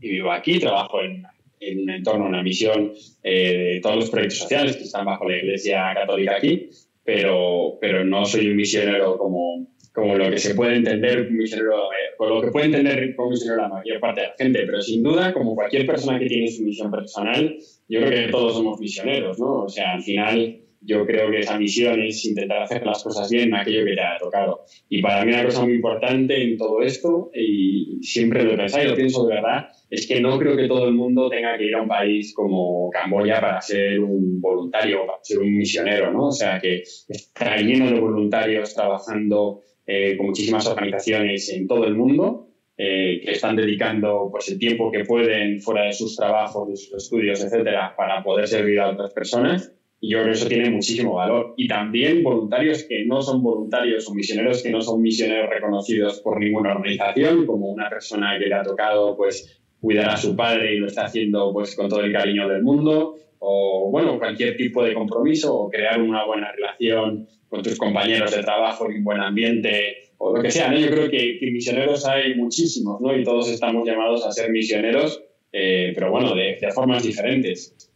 y 0.00 0.08
vivo 0.08 0.32
aquí, 0.32 0.58
trabajo 0.58 1.02
en, 1.02 1.22
en 1.60 1.82
un 1.82 1.90
entorno, 1.90 2.26
una 2.26 2.42
misión 2.42 2.92
eh, 3.22 3.74
de 3.74 3.80
todos 3.80 3.96
los 3.96 4.10
proyectos 4.10 4.38
sociales 4.38 4.76
que 4.76 4.84
están 4.84 5.04
bajo 5.04 5.28
la 5.28 5.36
Iglesia 5.36 5.92
Católica 5.94 6.36
aquí, 6.36 6.70
pero, 7.04 7.78
pero 7.80 8.04
no 8.04 8.24
soy 8.24 8.48
un 8.48 8.56
misionero 8.56 9.18
como, 9.18 9.66
como 9.92 10.16
lo 10.16 10.30
que 10.30 10.38
se 10.38 10.54
puede 10.54 10.76
entender 10.76 11.30
misionero, 11.30 11.92
eh, 11.92 12.16
lo 12.18 12.40
que 12.40 12.50
puede 12.50 12.66
entender 12.66 13.14
como 13.14 13.30
misionero 13.30 13.62
la 13.62 13.68
mayor 13.68 14.00
parte 14.00 14.22
de 14.22 14.26
la 14.28 14.34
gente, 14.38 14.62
pero 14.64 14.80
sin 14.80 15.02
duda, 15.02 15.32
como 15.32 15.54
cualquier 15.54 15.86
persona 15.86 16.18
que 16.18 16.26
tiene 16.26 16.48
su 16.48 16.62
misión 16.62 16.90
personal, 16.90 17.58
yo 17.88 18.00
creo 18.00 18.10
que 18.10 18.32
todos 18.32 18.54
somos 18.54 18.80
misioneros, 18.80 19.38
¿no? 19.38 19.64
O 19.64 19.68
sea, 19.68 19.92
al 19.92 20.02
final 20.02 20.60
yo 20.82 21.06
creo 21.06 21.30
que 21.30 21.40
esa 21.40 21.58
misión 21.58 22.00
es 22.00 22.24
intentar 22.24 22.62
hacer 22.62 22.84
las 22.86 23.02
cosas 23.02 23.30
bien 23.30 23.48
en 23.48 23.56
aquello 23.56 23.84
que 23.84 23.94
te 23.94 24.00
ha 24.00 24.18
tocado. 24.18 24.64
Y 24.88 25.02
para 25.02 25.24
mí 25.24 25.32
una 25.32 25.44
cosa 25.44 25.62
muy 25.62 25.74
importante 25.74 26.42
en 26.42 26.56
todo 26.56 26.80
esto, 26.82 27.30
y 27.34 27.98
siempre 28.02 28.44
lo 28.44 28.52
he 28.52 28.56
pensado 28.56 28.84
y 28.84 28.88
lo 28.88 28.96
pienso 28.96 29.26
de 29.26 29.34
verdad, 29.34 29.68
es 29.90 30.06
que 30.06 30.20
no 30.20 30.38
creo 30.38 30.56
que 30.56 30.68
todo 30.68 30.86
el 30.86 30.94
mundo 30.94 31.28
tenga 31.28 31.58
que 31.58 31.64
ir 31.64 31.74
a 31.74 31.82
un 31.82 31.88
país 31.88 32.32
como 32.34 32.88
Camboya 32.90 33.40
para 33.40 33.60
ser 33.60 34.00
un 34.00 34.40
voluntario, 34.40 35.06
para 35.06 35.18
ser 35.22 35.38
un 35.40 35.56
misionero, 35.56 36.12
¿no? 36.12 36.28
O 36.28 36.32
sea, 36.32 36.58
que 36.60 36.82
está 37.08 37.56
lleno 37.56 37.90
de 37.90 38.00
voluntarios 38.00 38.74
trabajando 38.74 39.62
eh, 39.86 40.16
con 40.16 40.26
muchísimas 40.26 40.66
organizaciones 40.66 41.50
en 41.50 41.66
todo 41.66 41.84
el 41.84 41.94
mundo, 41.94 42.48
eh, 42.78 43.20
que 43.22 43.32
están 43.32 43.56
dedicando 43.56 44.28
pues, 44.30 44.48
el 44.48 44.58
tiempo 44.58 44.90
que 44.90 45.04
pueden 45.04 45.60
fuera 45.60 45.84
de 45.84 45.92
sus 45.92 46.16
trabajos, 46.16 46.68
de 46.68 46.76
sus 46.76 46.94
estudios, 46.94 47.44
etcétera, 47.44 47.94
para 47.96 48.22
poder 48.22 48.48
servir 48.48 48.80
a 48.80 48.90
otras 48.90 49.12
personas. 49.12 49.74
Y 50.02 50.10
yo 50.10 50.18
creo 50.18 50.32
que 50.32 50.38
eso 50.38 50.48
tiene 50.48 50.70
muchísimo 50.70 51.14
valor. 51.14 51.54
Y 51.58 51.68
también 51.68 52.22
voluntarios 52.22 52.84
que 52.84 53.04
no 53.04 53.20
son 53.20 53.42
voluntarios 53.42 54.08
o 54.08 54.14
misioneros 54.14 54.62
que 54.62 54.70
no 54.70 54.80
son 54.80 55.02
misioneros 55.02 55.50
reconocidos 55.50 56.20
por 56.20 56.40
ninguna 56.40 56.72
organización, 56.72 57.44
como 57.44 57.68
una 57.68 57.90
persona 57.90 58.38
que 58.38 58.46
le 58.46 58.54
ha 58.54 58.62
tocado 58.62 59.14
pues, 59.16 59.60
cuidar 59.78 60.08
a 60.08 60.16
su 60.16 60.34
padre 60.34 60.74
y 60.74 60.78
lo 60.78 60.86
está 60.86 61.04
haciendo 61.04 61.52
pues, 61.52 61.76
con 61.76 61.90
todo 61.90 62.00
el 62.00 62.12
cariño 62.12 62.48
del 62.48 62.62
mundo, 62.62 63.16
o 63.40 63.90
bueno, 63.90 64.18
cualquier 64.18 64.56
tipo 64.56 64.82
de 64.82 64.94
compromiso, 64.94 65.54
o 65.54 65.70
crear 65.70 66.00
una 66.00 66.24
buena 66.24 66.50
relación 66.52 67.28
con 67.48 67.62
tus 67.62 67.76
compañeros 67.76 68.34
de 68.34 68.42
trabajo 68.42 68.88
en 68.88 68.98
un 68.98 69.04
buen 69.04 69.20
ambiente, 69.20 70.12
o 70.16 70.34
lo 70.34 70.42
que 70.42 70.50
sea. 70.50 70.74
Yo 70.74 70.88
creo 70.88 71.10
que, 71.10 71.38
misioneros 71.52 72.06
hay 72.06 72.34
muchísimos, 72.36 73.00
¿no? 73.02 73.14
Y 73.14 73.22
todos 73.22 73.50
estamos 73.50 73.86
llamados 73.86 74.24
a 74.24 74.32
ser 74.32 74.50
misioneros, 74.50 75.22
eh, 75.52 75.92
pero 75.94 76.10
bueno, 76.10 76.34
de 76.34 76.56
formas 76.72 77.02
diferentes. 77.02 77.89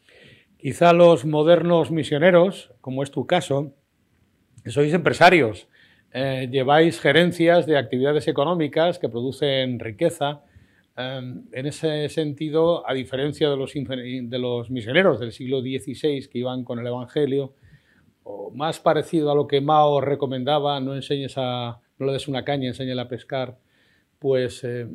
Quizá 0.64 0.94
los 0.94 1.27
modernos 1.27 1.90
misioneros, 1.90 2.72
como 2.81 3.03
es 3.03 3.11
tu 3.11 3.27
caso, 3.27 3.74
sois 4.64 4.94
empresarios, 4.94 5.68
eh, 6.11 6.48
lleváis 6.50 7.03
gerencias 7.03 7.66
de 7.66 7.77
actividades 7.77 8.29
económicas 8.29 8.98
que 8.98 9.11
producen 9.11 9.79
riqueza. 9.79 10.40
Em, 10.96 11.44
en 11.53 11.66
ese 11.66 12.09
sentido, 12.09 12.88
a 12.88 12.94
diferencia 12.94 13.50
de 13.50 13.59
los, 13.59 13.74
de 13.74 14.38
los 14.38 14.70
misioneros 14.70 15.20
del 15.20 15.33
siglo 15.33 15.61
XVI 15.61 16.31
que 16.33 16.38
iban 16.38 16.64
con 16.64 16.79
el 16.79 16.87
Evangelio, 16.87 17.53
o 18.22 18.50
más 18.50 18.81
parecido 18.81 19.31
a 19.31 19.35
lo 19.35 19.46
que 19.46 19.61
Mao 19.61 20.00
recomendaba, 20.00 20.81
no 20.81 20.94
enseñes 20.94 21.35
a, 21.37 21.79
no 21.98 22.07
le 22.07 22.12
des 22.14 22.27
una 22.27 22.42
caña, 22.42 22.68
enséñale 22.68 23.03
a 23.03 23.09
pescar, 23.09 23.59
pues 24.18 24.64
eh, 24.64 24.88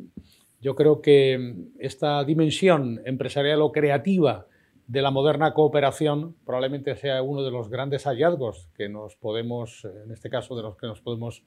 yo 0.60 0.74
creo 0.74 1.00
que 1.00 1.54
esta 1.78 2.24
dimensión 2.24 3.00
empresarial 3.04 3.62
o 3.62 3.70
creativa 3.70 4.48
de 4.90 5.02
la 5.02 5.12
moderna 5.12 5.54
cooperación 5.54 6.34
probablemente 6.44 6.96
sea 6.96 7.22
uno 7.22 7.44
de 7.44 7.52
los 7.52 7.68
grandes 7.68 8.06
hallazgos 8.06 8.68
que 8.76 8.88
nos 8.88 9.14
podemos, 9.14 9.84
en 9.84 10.10
este 10.10 10.28
caso, 10.28 10.56
de 10.56 10.64
los 10.64 10.76
que 10.76 10.88
nos 10.88 11.00
podemos 11.00 11.44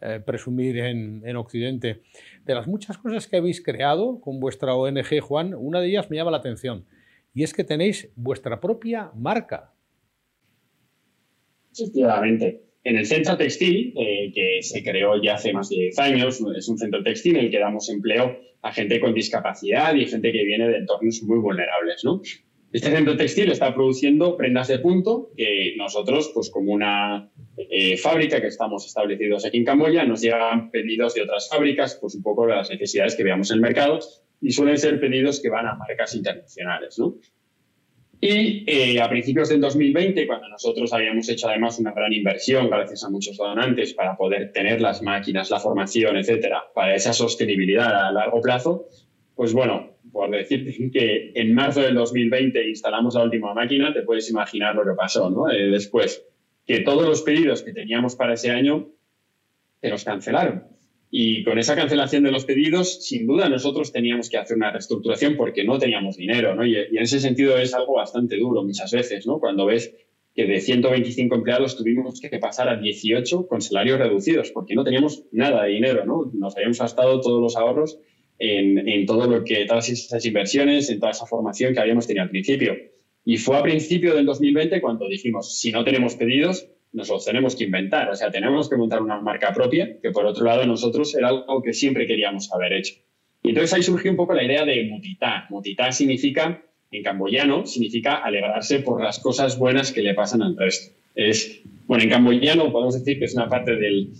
eh, 0.00 0.20
presumir 0.24 0.78
en, 0.78 1.22
en, 1.26 1.36
Occidente. 1.36 2.00
De 2.46 2.54
las 2.54 2.66
muchas 2.66 2.96
cosas 2.96 3.26
que 3.26 3.36
habéis 3.36 3.62
creado 3.62 4.22
con 4.22 4.40
vuestra 4.40 4.74
ONG, 4.74 5.20
Juan, 5.20 5.54
una 5.54 5.82
de 5.82 5.88
ellas 5.88 6.08
me 6.08 6.16
llama 6.16 6.30
la 6.30 6.38
atención, 6.38 6.86
y 7.34 7.42
es 7.42 7.52
que 7.52 7.62
tenéis 7.62 8.10
vuestra 8.16 8.58
propia 8.58 9.10
marca. 9.14 9.74
Efectivamente. 11.70 12.62
En 12.84 12.96
el 12.96 13.04
centro 13.04 13.36
textil, 13.36 13.92
eh, 13.98 14.32
que 14.34 14.62
se 14.62 14.82
creó 14.82 15.22
ya 15.22 15.34
hace 15.34 15.52
más 15.52 15.68
de 15.68 15.76
10 15.76 15.98
años, 15.98 16.42
es 16.56 16.68
un 16.70 16.78
centro 16.78 17.02
textil 17.02 17.36
en 17.36 17.44
el 17.44 17.50
que 17.50 17.58
damos 17.58 17.90
empleo 17.90 18.38
a 18.62 18.72
gente 18.72 18.98
con 18.98 19.12
discapacidad 19.12 19.94
y 19.94 20.06
gente 20.06 20.32
que 20.32 20.42
viene 20.42 20.68
de 20.68 20.78
entornos 20.78 21.22
muy 21.24 21.38
vulnerables. 21.38 22.02
¿no? 22.02 22.22
Este 22.70 22.90
centro 22.90 23.16
textil 23.16 23.50
está 23.50 23.74
produciendo 23.74 24.36
prendas 24.36 24.68
de 24.68 24.78
punto 24.78 25.30
que 25.36 25.74
nosotros, 25.78 26.30
pues 26.34 26.50
como 26.50 26.72
una 26.72 27.30
eh, 27.56 27.96
fábrica 27.96 28.42
que 28.42 28.48
estamos 28.48 28.84
establecidos 28.84 29.46
aquí 29.46 29.56
en 29.56 29.64
Camboya, 29.64 30.04
nos 30.04 30.20
llegan 30.20 30.70
pedidos 30.70 31.14
de 31.14 31.22
otras 31.22 31.48
fábricas, 31.48 31.98
pues 31.98 32.14
un 32.14 32.22
poco 32.22 32.46
las 32.46 32.68
necesidades 32.68 33.16
que 33.16 33.24
veamos 33.24 33.50
en 33.50 33.56
el 33.56 33.60
mercado 33.62 34.00
y 34.42 34.52
suelen 34.52 34.76
ser 34.76 35.00
pedidos 35.00 35.40
que 35.40 35.48
van 35.48 35.66
a 35.66 35.74
marcas 35.74 36.14
internacionales, 36.14 36.98
¿no? 36.98 37.16
Y 38.20 38.64
eh, 38.66 39.00
a 39.00 39.08
principios 39.08 39.48
del 39.48 39.60
2020, 39.60 40.26
cuando 40.26 40.48
nosotros 40.48 40.92
habíamos 40.92 41.28
hecho 41.28 41.48
además 41.48 41.78
una 41.78 41.92
gran 41.92 42.12
inversión, 42.12 42.68
gracias 42.68 43.04
a 43.04 43.10
muchos 43.10 43.36
donantes, 43.36 43.94
para 43.94 44.16
poder 44.16 44.50
tener 44.50 44.80
las 44.80 45.02
máquinas, 45.02 45.50
la 45.50 45.60
formación, 45.60 46.16
etcétera, 46.16 46.64
para 46.74 46.96
esa 46.96 47.12
sostenibilidad 47.12 48.08
a 48.08 48.12
largo 48.12 48.40
plazo, 48.40 48.88
pues 49.36 49.52
bueno, 49.52 49.97
por 50.12 50.30
decir 50.30 50.90
que 50.90 51.32
en 51.34 51.54
marzo 51.54 51.80
del 51.80 51.94
2020 51.94 52.68
instalamos 52.68 53.14
la 53.14 53.24
última 53.24 53.54
máquina, 53.54 53.92
te 53.92 54.02
puedes 54.02 54.28
imaginar 54.30 54.74
lo 54.74 54.84
que 54.84 54.96
pasó, 54.96 55.30
¿no? 55.30 55.50
Eh, 55.50 55.70
después, 55.70 56.24
que 56.66 56.80
todos 56.80 57.06
los 57.06 57.22
pedidos 57.22 57.62
que 57.62 57.72
teníamos 57.72 58.14
para 58.16 58.34
ese 58.34 58.50
año 58.50 58.88
se 59.80 59.88
los 59.88 60.04
cancelaron. 60.04 60.64
Y 61.10 61.42
con 61.42 61.58
esa 61.58 61.74
cancelación 61.74 62.24
de 62.24 62.30
los 62.30 62.44
pedidos, 62.44 63.06
sin 63.06 63.26
duda 63.26 63.48
nosotros 63.48 63.92
teníamos 63.92 64.28
que 64.28 64.36
hacer 64.36 64.56
una 64.56 64.70
reestructuración 64.70 65.36
porque 65.36 65.64
no 65.64 65.78
teníamos 65.78 66.16
dinero, 66.16 66.54
¿no? 66.54 66.66
Y, 66.66 66.76
en 66.76 66.98
ese 66.98 67.20
sentido 67.20 67.56
es 67.56 67.72
algo 67.72 67.94
bastante 67.94 68.36
duro 68.36 68.62
muchas 68.62 68.92
veces, 68.92 69.26
¿no? 69.26 69.38
Cuando 69.40 69.64
ves 69.64 69.94
que 70.34 70.44
de 70.44 70.60
125 70.60 71.34
empleados 71.34 71.76
tuvimos 71.76 72.20
que 72.20 72.38
pasar 72.38 72.68
a 72.68 72.76
18 72.76 73.48
con 73.48 73.62
salarios 73.62 73.98
reducidos 73.98 74.50
porque 74.50 74.74
no 74.74 74.84
teníamos 74.84 75.24
nada 75.32 75.64
de 75.64 75.70
dinero, 75.70 76.04
¿no? 76.04 76.30
Nos 76.34 76.54
habíamos 76.56 76.78
gastado 76.78 77.20
todos 77.22 77.40
los 77.40 77.56
ahorros 77.56 77.98
en, 78.38 79.06
todo 79.06 79.26
lo 79.26 79.44
que, 79.44 79.64
todas 79.66 79.88
esas 79.88 80.24
inversiones, 80.24 80.90
en 80.90 81.00
toda 81.00 81.12
esa 81.12 81.26
formación 81.26 81.74
que 81.74 81.80
habíamos 81.80 82.06
tenido 82.06 82.22
al 82.24 82.30
principio. 82.30 82.76
Y 83.24 83.36
fue 83.36 83.56
a 83.56 83.62
principio 83.62 84.14
del 84.14 84.26
2020 84.26 84.80
cuando 84.80 85.08
dijimos, 85.08 85.58
si 85.58 85.72
no 85.72 85.84
tenemos 85.84 86.14
pedidos, 86.14 86.68
nos 86.92 87.08
los 87.08 87.24
tenemos 87.24 87.54
que 87.56 87.64
inventar, 87.64 88.08
o 88.08 88.14
sea, 88.14 88.30
tenemos 88.30 88.70
que 88.70 88.76
montar 88.76 89.02
una 89.02 89.20
marca 89.20 89.52
propia, 89.52 89.98
que 90.00 90.10
por 90.10 90.24
otro 90.24 90.44
lado 90.44 90.64
nosotros 90.64 91.14
era 91.14 91.28
algo 91.28 91.62
que 91.62 91.74
siempre 91.74 92.06
queríamos 92.06 92.50
haber 92.52 92.72
hecho. 92.72 92.94
Y 93.42 93.50
entonces 93.50 93.74
ahí 93.74 93.82
surgió 93.82 94.10
un 94.10 94.16
poco 94.16 94.34
la 94.34 94.44
idea 94.44 94.64
de 94.64 94.84
mutitá. 94.84 95.46
Mutitá 95.50 95.92
significa, 95.92 96.64
en 96.90 97.02
camboyano, 97.02 97.66
significa 97.66 98.16
alegrarse 98.16 98.80
por 98.80 99.02
las 99.02 99.20
cosas 99.20 99.58
buenas 99.58 99.92
que 99.92 100.02
le 100.02 100.14
pasan 100.14 100.42
al 100.42 100.56
resto. 100.56 100.97
Es, 101.18 101.62
bueno, 101.88 102.04
en 102.04 102.10
camboyano 102.10 102.70
podemos 102.70 102.94
decir 102.94 103.18
que 103.18 103.24
es 103.24 103.34
una 103.34 103.48
parte 103.48 103.74
del, 103.74 104.12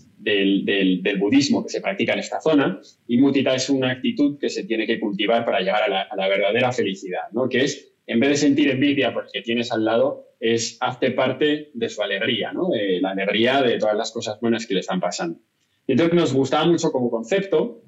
budismo 1.21 1.63
que 1.63 1.69
se 1.69 1.81
practica 1.81 2.13
en 2.13 2.19
esta 2.19 2.41
zona 2.41 2.81
y 3.07 3.19
mutita 3.19 3.55
es 3.55 3.71
una 3.71 3.93
actitud 3.93 4.37
que 4.37 4.49
se 4.49 4.65
tiene 4.65 4.85
que 4.85 4.99
cultivar 4.99 5.45
para 5.45 5.61
llegar 5.61 5.85
a 5.85 6.17
la, 6.17 6.29
verdadera 6.29 6.73
felicidad, 6.73 7.31
¿no? 7.31 7.49
que 7.49 7.63
es, 7.63 7.93
en 8.05 8.19
vez 8.19 8.31
de 8.31 8.37
sentir 8.37 8.69
envidia 8.71 9.15
porque 9.15 9.43
tienes 9.43 9.71
al 9.71 9.85
lado, 9.85 10.25
es 10.41 10.77
hazte 10.81 11.13
parte 11.13 11.71
de 11.73 11.89
su 11.89 12.03
alegría, 12.03 12.53
¿no? 12.53 12.69
la 13.01 13.11
alegría 13.11 13.63
de 13.63 13.79
todas 13.79 13.97
las 13.97 14.11
cosas 14.11 14.41
buenas 14.41 14.67
que 14.67 14.75
le 14.75 14.81
están 14.81 14.99
pasando. 14.99 15.39
Entonces 15.87 16.15
nos 16.15 16.33
gustaba 16.35 16.67
mucho 16.67 16.91
como 16.91 17.11
concepto. 17.11 17.81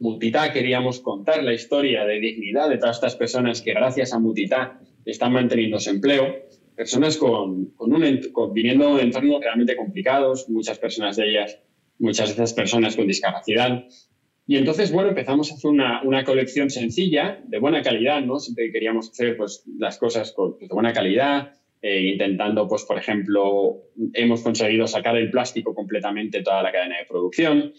Mutita 0.00 0.52
queríamos 0.52 0.98
contar 0.98 1.44
la 1.44 1.52
historia 1.52 2.04
de 2.04 2.18
dignidad 2.18 2.68
de 2.68 2.78
todas 2.78 2.96
estas 2.96 3.14
personas 3.14 3.62
que 3.62 3.74
gracias 3.74 4.12
a 4.12 4.18
Mutita 4.18 4.80
están 5.04 5.32
manteniendo 5.32 5.78
su 5.78 5.90
empleo. 5.90 6.50
Personas 6.80 7.18
con, 7.18 7.74
con 7.76 7.92
un, 7.92 8.20
con, 8.32 8.54
viniendo 8.54 8.96
de 8.96 9.02
entornos 9.02 9.42
realmente 9.42 9.76
complicados, 9.76 10.48
muchas 10.48 10.78
personas 10.78 11.14
de 11.16 11.28
ellas, 11.28 11.58
muchas 11.98 12.28
de 12.28 12.32
esas 12.32 12.54
personas 12.54 12.96
con 12.96 13.06
discapacidad. 13.06 13.84
Y 14.46 14.56
entonces, 14.56 14.90
bueno, 14.90 15.10
empezamos 15.10 15.52
a 15.52 15.56
hacer 15.56 15.70
una, 15.70 16.02
una, 16.02 16.24
colección 16.24 16.70
sencilla, 16.70 17.38
de 17.46 17.58
buena 17.58 17.82
calidad, 17.82 18.22
¿no? 18.22 18.38
Siempre 18.38 18.72
queríamos 18.72 19.10
hacer 19.10 19.36
pues, 19.36 19.62
las 19.76 19.98
cosas 19.98 20.32
con, 20.32 20.56
de 20.58 20.68
buena 20.68 20.94
calidad, 20.94 21.52
eh, 21.82 22.12
intentando, 22.14 22.66
pues, 22.66 22.84
por 22.84 22.96
ejemplo, 22.96 23.82
hemos 24.14 24.40
conseguido 24.40 24.86
sacar 24.86 25.18
el 25.18 25.30
plástico 25.30 25.74
completamente 25.74 26.42
toda 26.42 26.62
la 26.62 26.72
cadena 26.72 26.96
de 26.96 27.04
producción. 27.04 27.74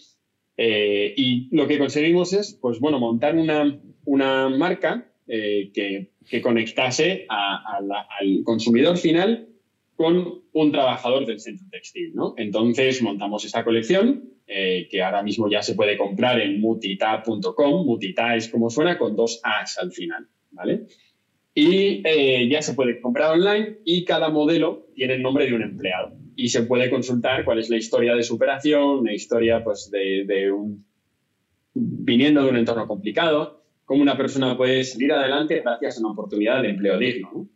Eh, 0.56 1.12
y 1.16 1.48
lo 1.50 1.66
que 1.66 1.76
conseguimos 1.76 2.32
es, 2.34 2.54
pues, 2.54 2.78
bueno, 2.78 3.00
montar 3.00 3.34
una, 3.34 3.80
una 4.04 4.48
marca 4.48 5.11
eh, 5.34 5.70
que, 5.72 6.42
conectase 6.42 7.26
al 7.28 8.42
consumidor 8.44 8.98
final 8.98 9.48
con 9.96 10.42
un 10.52 10.72
trabajador 10.72 11.24
del 11.24 11.40
centro 11.40 11.66
textil, 11.70 12.12
¿no? 12.14 12.34
Entonces 12.36 13.00
montamos 13.00 13.44
esta 13.44 13.64
colección 13.64 14.28
que 14.46 15.02
ahora 15.02 15.22
mismo 15.22 15.48
ya 15.48 15.62
se 15.62 15.74
puede 15.74 15.96
comprar 15.96 16.38
en 16.38 16.60
mutita.com. 16.60 17.86
Mutita 17.86 18.36
es 18.36 18.50
como 18.50 18.68
suena 18.68 18.98
con 18.98 19.16
dos 19.16 19.40
A's 19.42 19.78
al 19.78 19.92
final, 19.92 20.28
¿vale? 20.50 20.86
y 21.54 22.02
eh, 22.06 22.48
ya 22.50 22.62
se 22.62 22.74
puede 22.74 23.00
comprar 23.00 23.32
online 23.32 23.78
y 23.84 24.04
cada 24.04 24.30
modelo 24.30 24.86
tiene 24.94 25.14
el 25.14 25.22
nombre 25.22 25.46
de 25.46 25.54
un 25.54 25.62
empleado 25.62 26.12
y 26.34 26.48
se 26.48 26.62
puede 26.62 26.90
consultar 26.90 27.44
cuál 27.44 27.58
es 27.58 27.68
la 27.68 27.76
historia 27.76 28.14
de 28.14 28.22
superación, 28.22 29.04
la 29.04 29.12
historia 29.12 29.62
pues 29.62 29.90
de 29.90 30.50
un 30.50 30.84
viniendo 31.74 32.42
de 32.42 32.50
un 32.50 32.56
entorno 32.56 32.86
complicado, 32.86 33.61
cómo 33.84 34.02
una 34.02 34.16
persona 34.16 34.56
puede 34.56 34.84
salir 34.84 35.12
adelante 35.12 35.60
gracias 35.60 35.96
a 35.96 36.00
una 36.00 36.12
oportunidad 36.12 36.62
de 36.62 36.70
empleo 36.70 36.98
digno. 36.98 37.48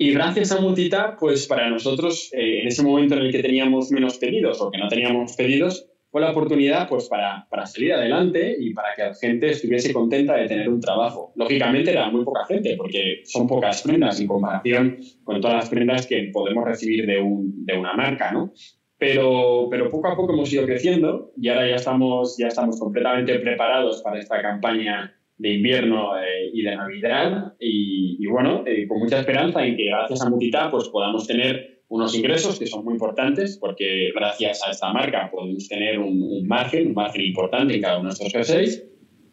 Y 0.00 0.12
gracias 0.12 0.52
a 0.52 0.60
Mutita, 0.60 1.16
pues 1.18 1.48
para 1.48 1.68
nosotros, 1.68 2.30
eh, 2.32 2.60
en 2.60 2.68
ese 2.68 2.84
momento 2.84 3.14
en 3.14 3.22
el 3.22 3.32
que 3.32 3.42
teníamos 3.42 3.90
menos 3.90 4.16
pedidos 4.18 4.60
o 4.60 4.70
que 4.70 4.78
no 4.78 4.86
teníamos 4.86 5.34
pedidos, 5.34 5.88
fue 6.10 6.20
la 6.20 6.30
oportunidad 6.30 6.88
pues, 6.88 7.08
para, 7.08 7.46
para, 7.50 7.66
salir 7.66 7.92
adelante 7.92 8.56
y 8.58 8.72
para 8.72 8.94
que 8.94 9.02
la 9.02 9.14
gente 9.14 9.50
estuviese 9.50 9.92
contenta 9.92 10.34
de 10.34 10.46
tener 10.46 10.68
un 10.68 10.80
trabajo. 10.80 11.32
Lógicamente 11.36 11.90
era 11.90 12.08
muy 12.10 12.24
poca 12.24 12.46
gente, 12.46 12.76
porque 12.76 13.22
son 13.24 13.46
pocas 13.46 13.82
prendas 13.82 14.20
en 14.20 14.26
comparación 14.26 14.98
con 15.24 15.40
todas 15.40 15.56
las 15.56 15.68
prendas 15.68 16.06
que 16.06 16.30
podemos 16.32 16.64
recibir 16.64 17.04
de, 17.04 17.20
un, 17.20 17.66
de 17.66 17.76
una 17.76 17.94
marca, 17.94 18.32
¿no? 18.32 18.52
Pero, 18.96 19.68
pero 19.70 19.88
poco 19.88 20.08
a 20.08 20.16
poco 20.16 20.32
hemos 20.32 20.52
ido 20.52 20.64
creciendo 20.64 21.32
y 21.36 21.48
ahora 21.48 21.68
ya 21.68 21.76
estamos, 21.76 22.36
ya 22.38 22.48
estamos 22.48 22.80
completamente 22.80 23.38
preparados 23.38 24.02
para 24.02 24.18
esta 24.18 24.40
campaña 24.42 25.17
de 25.38 25.54
invierno 25.54 26.18
eh, 26.18 26.50
y 26.52 26.62
de 26.62 26.76
Navidad 26.76 27.54
y, 27.60 28.16
y 28.20 28.26
bueno, 28.26 28.64
eh, 28.66 28.86
con 28.86 28.98
mucha 28.98 29.20
esperanza 29.20 29.64
en 29.64 29.76
que 29.76 29.86
gracias 29.86 30.20
a 30.22 30.28
Mutita 30.28 30.70
pues 30.70 30.88
podamos 30.88 31.26
tener 31.26 31.78
unos 31.88 32.14
ingresos 32.14 32.58
que 32.58 32.66
son 32.66 32.84
muy 32.84 32.94
importantes 32.94 33.56
porque 33.58 34.10
gracias 34.14 34.62
a 34.66 34.70
esta 34.70 34.92
marca 34.92 35.30
podemos 35.30 35.68
tener 35.68 35.98
un, 35.98 36.46
margen, 36.46 36.88
un 36.88 36.94
margen 36.94 37.22
importante 37.22 37.74
en 37.74 37.80
cada 37.80 37.94
uno 37.94 38.10
de 38.10 38.18
nuestros 38.18 38.32
jerseys 38.32 38.84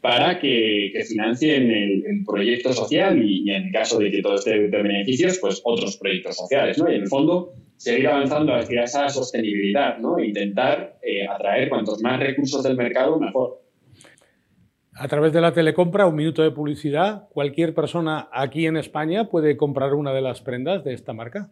para 0.01 0.39
que, 0.39 0.91
financien 1.07 1.71
el, 1.71 2.23
proyecto 2.25 2.73
social 2.73 3.19
y, 3.23 3.49
en 3.51 3.71
caso 3.71 3.97
de 3.97 4.11
que 4.11 4.21
todo 4.21 4.35
esté 4.35 4.67
de 4.67 4.83
beneficios, 4.83 5.39
pues 5.39 5.61
otros 5.63 5.97
proyectos 5.97 6.37
sociales, 6.37 6.77
¿no? 6.77 6.91
Y 6.91 6.95
en 6.95 7.01
el 7.01 7.07
fondo 7.07 7.53
seguir 7.77 8.07
avanzando 8.07 8.53
hacia 8.53 8.83
esa 8.83 9.09
sostenibilidad, 9.09 9.97
¿no? 9.97 10.19
Intentar 10.19 10.99
eh, 11.01 11.25
atraer 11.27 11.69
cuantos 11.69 12.01
más 12.01 12.19
recursos 12.19 12.63
del 12.63 12.77
mercado, 12.77 13.19
mejor. 13.19 13.64
A 14.97 15.09
través 15.09 15.33
de 15.33 15.41
la 15.41 15.53
telecompra, 15.53 16.07
un 16.07 16.15
minuto 16.15 16.41
de 16.41 16.51
publicidad, 16.51 17.27
cualquier 17.29 17.73
persona 17.73 18.29
aquí 18.31 18.65
en 18.65 18.77
España 18.77 19.27
puede 19.27 19.57
comprar 19.57 19.93
una 19.93 20.13
de 20.13 20.21
las 20.21 20.39
prendas 20.39 20.85
de 20.85 20.93
esta 20.93 21.11
marca. 21.11 21.51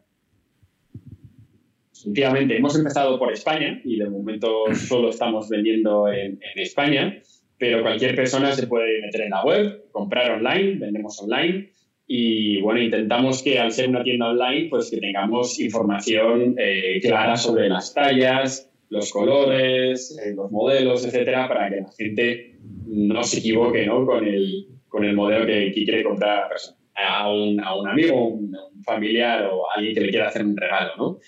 Efectivamente, 1.94 2.56
hemos 2.56 2.78
empezado 2.78 3.20
por 3.20 3.34
España 3.34 3.82
y 3.84 3.98
de 4.00 4.10
momento 4.10 4.64
solo 4.76 5.10
estamos 5.10 5.50
vendiendo 5.50 6.08
en, 6.08 6.40
España, 6.56 7.22
pero 7.58 7.82
cualquier 7.82 8.16
persona 8.16 8.54
se 8.54 8.66
puede 8.68 9.02
meter 9.02 9.22
en 9.22 9.32
la 9.32 9.44
web, 9.44 9.92
comprar 9.92 10.32
online, 10.32 10.76
vendemos 10.80 11.22
online 11.22 11.70
y 12.08 12.62
bueno, 12.62 12.82
intentamos 12.82 13.44
que 13.44 13.60
al 13.60 13.74
ser 13.74 13.90
una 13.90 14.04
tienda 14.04 14.30
online, 14.30 14.70
pues 14.70 14.90
que 14.90 15.02
tengamos 15.02 15.60
información 15.60 16.56
eh, 16.58 17.02
clara 17.02 17.36
sobre 17.36 17.68
las 17.68 17.94
tallas, 17.94 18.70
los 18.88 19.12
colores, 19.12 20.18
eh, 20.24 20.34
los 20.34 20.50
modelos, 20.50 21.06
etcétera, 21.06 21.50
para 21.50 21.70
que 21.70 21.82
la 21.82 21.92
gente 21.98 22.53
no 22.86 23.24
se 23.24 23.40
equivoque 23.40 23.86
¿no? 23.86 24.06
Con, 24.06 24.26
el, 24.26 24.68
con 24.88 25.04
el 25.04 25.16
modelo 25.16 25.46
que, 25.46 25.72
quiere 25.74 26.04
comprar 26.04 26.50
a 26.96 27.32
un, 27.32 27.60
a 27.60 27.76
un 27.76 27.88
amigo, 27.88 28.28
un, 28.28 28.56
un 28.56 28.84
familiar 28.84 29.50
o 29.52 29.70
alguien 29.76 29.96
que 29.96 30.02
le 30.02 30.10
quiera 30.10 30.28
hacer 30.28 30.46
un 30.46 30.56
regalo, 30.56 30.96
¿no? 30.98 31.20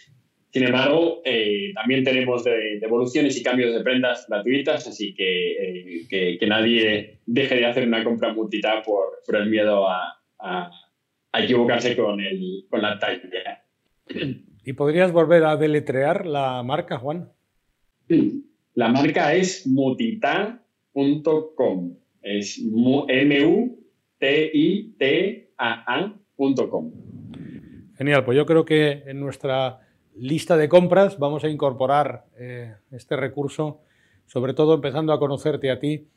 Sin 0.56 0.64
embargo, 0.64 1.22
eh, 1.26 1.74
también 1.76 2.06
tenemos 2.06 2.46
devoluciones 2.46 3.36
y 3.38 3.44
cambios 3.44 3.74
de 3.74 3.84
prendas 3.84 4.26
gratuitas, 4.30 4.88
así 4.88 5.14
que, 5.14 5.52
eh, 5.52 6.38
que, 6.40 6.48
nadie 6.48 7.20
deje 7.26 7.56
de 7.56 7.66
hacer 7.66 7.86
una 7.86 8.06
compra 8.06 8.34
multita 8.34 8.82
por, 8.82 9.22
por 9.26 9.36
el 9.36 9.50
miedo 9.50 9.86
a, 9.86 10.18
a, 10.40 10.72
equivocarse 11.34 11.98
con, 11.98 12.22
el, 12.22 12.66
con 12.70 12.82
la 12.82 12.98
talla. 12.98 13.66
¿Y 14.64 14.72
podrías 14.72 15.12
volver 15.12 15.44
a 15.44 15.58
deletrear 15.58 16.26
la 16.26 16.64
marca, 16.64 17.00
Juan? 17.00 17.34
La 18.76 18.88
marca 18.88 19.36
es 19.36 19.68
Es 22.22 22.58
M-U-T-I-T-A-A.com. 22.60 23.76
Genial, 27.98 28.26
pues 28.26 28.38
yo 28.38 28.46
creo 28.46 28.66
que 28.66 29.04
en 29.06 29.20
nuestra 29.20 29.80
lista 30.16 30.56
de 30.58 30.70
compras 30.70 31.20
vamos 31.20 31.44
a 31.44 31.50
incorporar 31.50 32.26
eh, 32.38 32.76
este 32.92 33.18
recurso, 33.18 33.82
sobre 34.26 34.54
todo 34.54 34.74
empezando 34.74 35.12
a 35.14 35.20
conocerte 35.20 35.70
a 35.70 35.80
ti, 35.80 36.08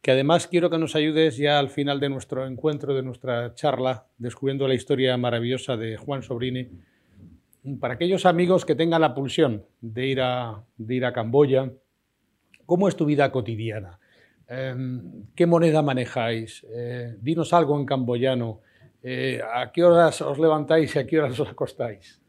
que 0.00 0.10
además 0.10 0.48
quiero 0.48 0.70
que 0.70 0.78
nos 0.78 0.96
ayudes 0.96 1.36
ya 1.36 1.58
al 1.58 1.68
final 1.68 2.00
de 2.00 2.08
nuestro 2.08 2.46
encuentro, 2.46 2.94
de 2.94 3.02
nuestra 3.02 3.54
charla, 3.54 4.06
descubriendo 4.18 4.66
la 4.66 4.74
historia 4.74 5.16
maravillosa 5.16 5.76
de 5.76 5.96
Juan 5.96 6.22
Sobrini, 6.22 6.68
para 7.78 7.94
aquellos 7.94 8.26
amigos 8.26 8.64
que 8.64 8.74
tengan 8.74 9.02
la 9.02 9.14
pulsión 9.14 9.64
de 9.80 10.06
ir 10.06 10.20
a, 10.20 10.64
de 10.76 10.94
ir 10.94 11.04
a 11.04 11.12
Camboya, 11.12 11.70
¿cómo 12.66 12.88
es 12.88 12.96
tu 12.96 13.04
vida 13.04 13.30
cotidiana? 13.30 14.00
Em, 14.52 15.24
¿Qué 15.34 15.46
moneda 15.46 15.80
manejáis? 15.80 16.66
Eh, 16.74 17.16
dinos 17.20 17.54
algo 17.54 17.78
en 17.78 17.86
camboyano. 17.86 18.60
Eh, 19.02 19.40
¿A 19.42 19.72
qué 19.72 19.82
horas 19.82 20.20
os 20.20 20.38
levantáis 20.38 20.94
y 20.94 20.98
a 20.98 21.06
qué 21.06 21.18
horas 21.18 21.40
os 21.40 21.48
acostáis? 21.48 22.20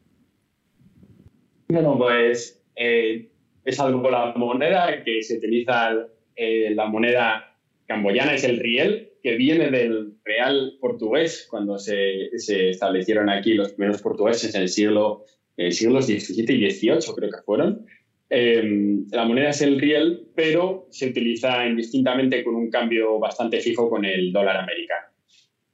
Bueno, 1.68 1.98
pues 1.98 2.62
eh, 2.76 3.30
es 3.64 3.80
algo 3.80 4.10
la 4.10 4.32
moneda 4.36 5.02
que 5.04 5.22
se 5.22 5.36
utiliza, 5.38 5.90
eh, 6.34 6.74
la 6.74 6.86
moneda 6.86 7.56
camboyana 7.86 8.34
es 8.34 8.44
el 8.44 8.58
riel, 8.58 9.12
que 9.22 9.36
viene 9.36 9.70
del 9.70 10.14
real 10.24 10.76
portugués, 10.80 11.46
cuando 11.50 11.78
se, 11.78 12.30
se 12.38 12.70
establecieron 12.70 13.28
aquí 13.28 13.54
los 13.54 13.72
primeros 13.72 14.02
portugueses 14.02 14.54
en 14.54 14.62
el 14.62 14.68
siglo, 14.68 15.24
eh, 15.56 15.72
siglos 15.72 16.06
XVII 16.06 16.54
y 16.54 16.70
XVIII, 16.70 17.14
creo 17.14 17.30
que 17.30 17.42
fueron. 17.44 17.86
Em, 18.30 19.06
la 19.10 19.24
moneda 19.24 19.50
es 19.50 19.62
el 19.62 19.78
riel, 19.78 20.28
pero 20.34 20.86
se 20.90 21.08
utiliza 21.08 21.66
indistintamente 21.66 22.42
con 22.42 22.56
un 22.56 22.70
cambio 22.70 23.18
bastante 23.18 23.60
fijo 23.60 23.88
con 23.88 24.04
el 24.04 24.32
dólar 24.32 24.56
americano. 24.56 25.06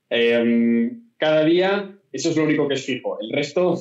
Em, 0.08 1.10
cada 1.16 1.44
día, 1.44 1.96
eso 2.12 2.30
es 2.30 2.36
lo 2.36 2.44
único 2.44 2.66
que 2.66 2.74
es 2.74 2.84
fijo. 2.84 3.18
El 3.20 3.30
resto 3.30 3.78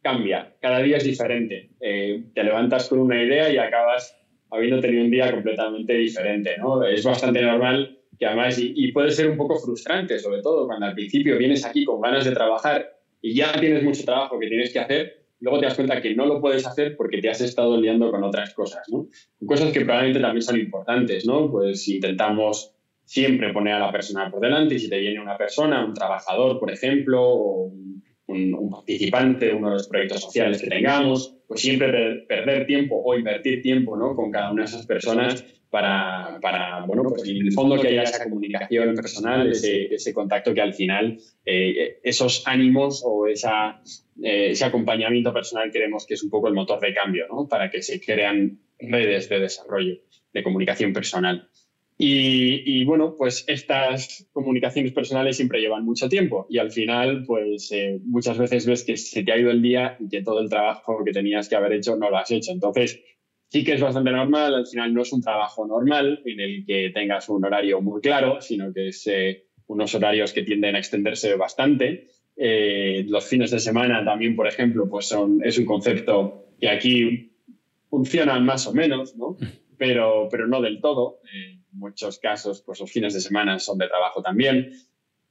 cambia, 0.00 0.54
cada 0.60 0.80
día 0.80 0.98
es 0.98 1.04
diferente. 1.04 1.70
Eh, 1.80 2.24
te 2.34 2.44
levantas 2.44 2.88
con 2.88 3.00
una 3.00 3.22
idea 3.22 3.50
y 3.52 3.58
acabas 3.58 4.16
habiendo 4.50 4.80
tenido 4.80 5.04
un 5.04 5.10
día 5.10 5.30
completamente 5.32 5.94
diferente. 5.94 6.56
¿no? 6.58 6.84
Es 6.84 7.04
bastante 7.04 7.42
normal 7.42 7.98
que 8.18 8.26
además, 8.26 8.58
y, 8.58 8.90
puede 8.92 9.10
ser 9.10 9.28
un 9.28 9.36
poco 9.36 9.58
frustrante, 9.58 10.18
sobre 10.18 10.42
todo 10.42 10.66
cuando 10.66 10.86
al 10.86 10.94
principio 10.94 11.38
vienes 11.38 11.64
aquí 11.64 11.84
con 11.84 12.00
ganas 12.00 12.24
de 12.24 12.32
trabajar 12.32 12.98
y 13.22 13.34
ya 13.34 13.52
tienes 13.52 13.84
mucho 13.84 14.04
trabajo 14.04 14.38
que 14.40 14.48
tienes 14.48 14.72
que 14.72 14.80
hacer, 14.80 15.17
luego 15.40 15.58
te 15.60 15.66
das 15.66 15.74
cuenta 15.74 16.00
que 16.00 16.14
no 16.14 16.26
lo 16.26 16.40
puedes 16.40 16.66
hacer 16.66 16.96
porque 16.96 17.18
te 17.18 17.30
has 17.30 17.40
estado 17.40 17.80
liando 17.80 18.10
con 18.10 18.22
otras 18.24 18.54
cosas, 18.54 18.82
¿no? 18.88 19.06
Cosas 19.46 19.72
que 19.72 19.80
probablemente 19.80 20.20
también 20.20 20.42
son 20.42 20.58
importantes, 20.58 21.26
¿no? 21.26 21.50
Pues 21.50 21.86
intentamos 21.88 22.74
siempre 23.04 23.52
poner 23.52 23.74
a 23.74 23.78
la 23.78 23.92
persona 23.92 24.30
por 24.30 24.40
delante 24.40 24.74
y 24.74 24.78
si 24.78 24.90
te 24.90 24.98
viene 24.98 25.20
una 25.20 25.38
persona, 25.38 25.84
un 25.84 25.94
trabajador, 25.94 26.58
por 26.58 26.70
ejemplo, 26.70 27.22
o 27.22 27.62
un 27.64 27.97
un, 28.28 28.70
participante 28.70 29.46
de 29.46 29.54
uno 29.54 29.70
de 29.70 29.74
los 29.74 29.88
proyectos 29.88 30.20
sociales 30.20 30.62
que 30.62 30.68
tengamos, 30.68 31.34
pues 31.46 31.60
siempre 31.60 32.24
perder 32.28 32.66
tiempo 32.66 33.02
o 33.02 33.16
invertir 33.16 33.62
tiempo 33.62 33.96
¿no? 33.96 34.14
con 34.14 34.30
cada 34.30 34.52
una 34.52 34.62
de 34.62 34.68
esas 34.68 34.86
personas 34.86 35.44
para, 35.70 36.38
para 36.40 36.84
bueno, 36.86 37.02
pues 37.04 37.28
en 37.28 37.38
el 37.38 37.52
fondo 37.52 37.78
que 37.80 37.88
haya 37.88 38.02
esa 38.02 38.24
comunicación 38.24 38.94
personal, 38.94 39.50
ese, 39.50 39.94
ese 39.94 40.14
contacto 40.14 40.54
que 40.54 40.60
al 40.60 40.74
final 40.74 41.18
eh, 41.44 41.98
esos 42.02 42.46
ánimos 42.46 43.02
o 43.04 43.26
esa, 43.26 43.80
eh, 44.22 44.50
ese 44.50 44.64
acompañamiento 44.64 45.32
personal 45.32 45.70
creemos 45.70 46.06
que 46.06 46.14
es 46.14 46.22
un 46.22 46.30
poco 46.30 46.48
el 46.48 46.54
motor 46.54 46.80
de 46.80 46.94
cambio, 46.94 47.26
¿no? 47.28 47.48
para 47.48 47.70
que 47.70 47.82
se 47.82 48.00
crean 48.00 48.58
redes 48.78 49.28
de 49.28 49.40
desarrollo, 49.40 49.98
de 50.32 50.42
comunicación 50.42 50.92
personal. 50.92 51.48
Y, 52.00 52.84
bueno, 52.84 53.16
pues 53.18 53.44
estas 53.48 54.28
comunicaciones 54.32 54.92
personales 54.92 55.36
siempre 55.36 55.60
llevan 55.60 55.84
mucho 55.84 56.08
tiempo 56.08 56.46
y 56.48 56.58
al 56.58 56.70
final, 56.70 57.24
pues 57.26 57.72
eh, 57.72 57.98
muchas 58.04 58.38
veces 58.38 58.66
ves 58.66 58.84
que 58.84 58.96
se 58.96 59.24
te 59.24 59.32
ha 59.32 59.36
ido 59.36 59.50
el 59.50 59.60
día 59.60 59.96
y 59.98 60.08
que 60.08 60.22
todo 60.22 60.40
el 60.40 60.48
trabajo 60.48 61.02
que 61.04 61.10
tenías 61.10 61.48
que 61.48 61.56
haber 61.56 61.72
hecho 61.72 61.96
no 61.96 62.08
lo 62.08 62.16
has 62.16 62.30
hecho. 62.30 62.52
Entonces, 62.52 63.00
sí 63.48 63.64
que 63.64 63.74
es 63.74 63.80
bastante 63.80 64.12
normal, 64.12 64.54
al 64.54 64.66
final 64.68 64.94
no 64.94 65.02
es 65.02 65.12
un 65.12 65.22
trabajo 65.22 65.66
normal 65.66 66.22
en 66.24 66.38
el 66.38 66.64
que 66.64 66.92
tengas 66.94 67.28
un 67.30 67.44
horario 67.44 67.80
muy 67.80 68.00
claro, 68.00 68.40
sino 68.40 68.72
que 68.72 68.88
es 68.88 69.04
eh, 69.08 69.46
unos 69.66 69.92
horarios 69.96 70.32
que 70.32 70.44
tienden 70.44 70.76
a 70.76 70.78
extenderse 70.78 71.34
bastante. 71.34 72.10
Eh, 72.36 73.06
los 73.08 73.26
fines 73.26 73.50
de 73.50 73.58
semana 73.58 74.04
también, 74.04 74.36
por 74.36 74.46
ejemplo, 74.46 74.88
pues 74.88 75.06
son, 75.06 75.40
es 75.42 75.58
un 75.58 75.64
concepto 75.64 76.46
que 76.60 76.68
aquí 76.68 77.32
funciona 77.90 78.38
más 78.38 78.68
o 78.68 78.72
menos, 78.72 79.16
¿no? 79.16 79.36
pero, 79.78 80.28
pero 80.30 80.46
no 80.46 80.60
del 80.60 80.80
todo 80.80 81.20
muchos 81.72 82.18
casos, 82.18 82.62
pues 82.62 82.80
los 82.80 82.90
fines 82.90 83.14
de 83.14 83.20
semana 83.20 83.58
son 83.58 83.78
de 83.78 83.88
trabajo 83.88 84.22
también. 84.22 84.72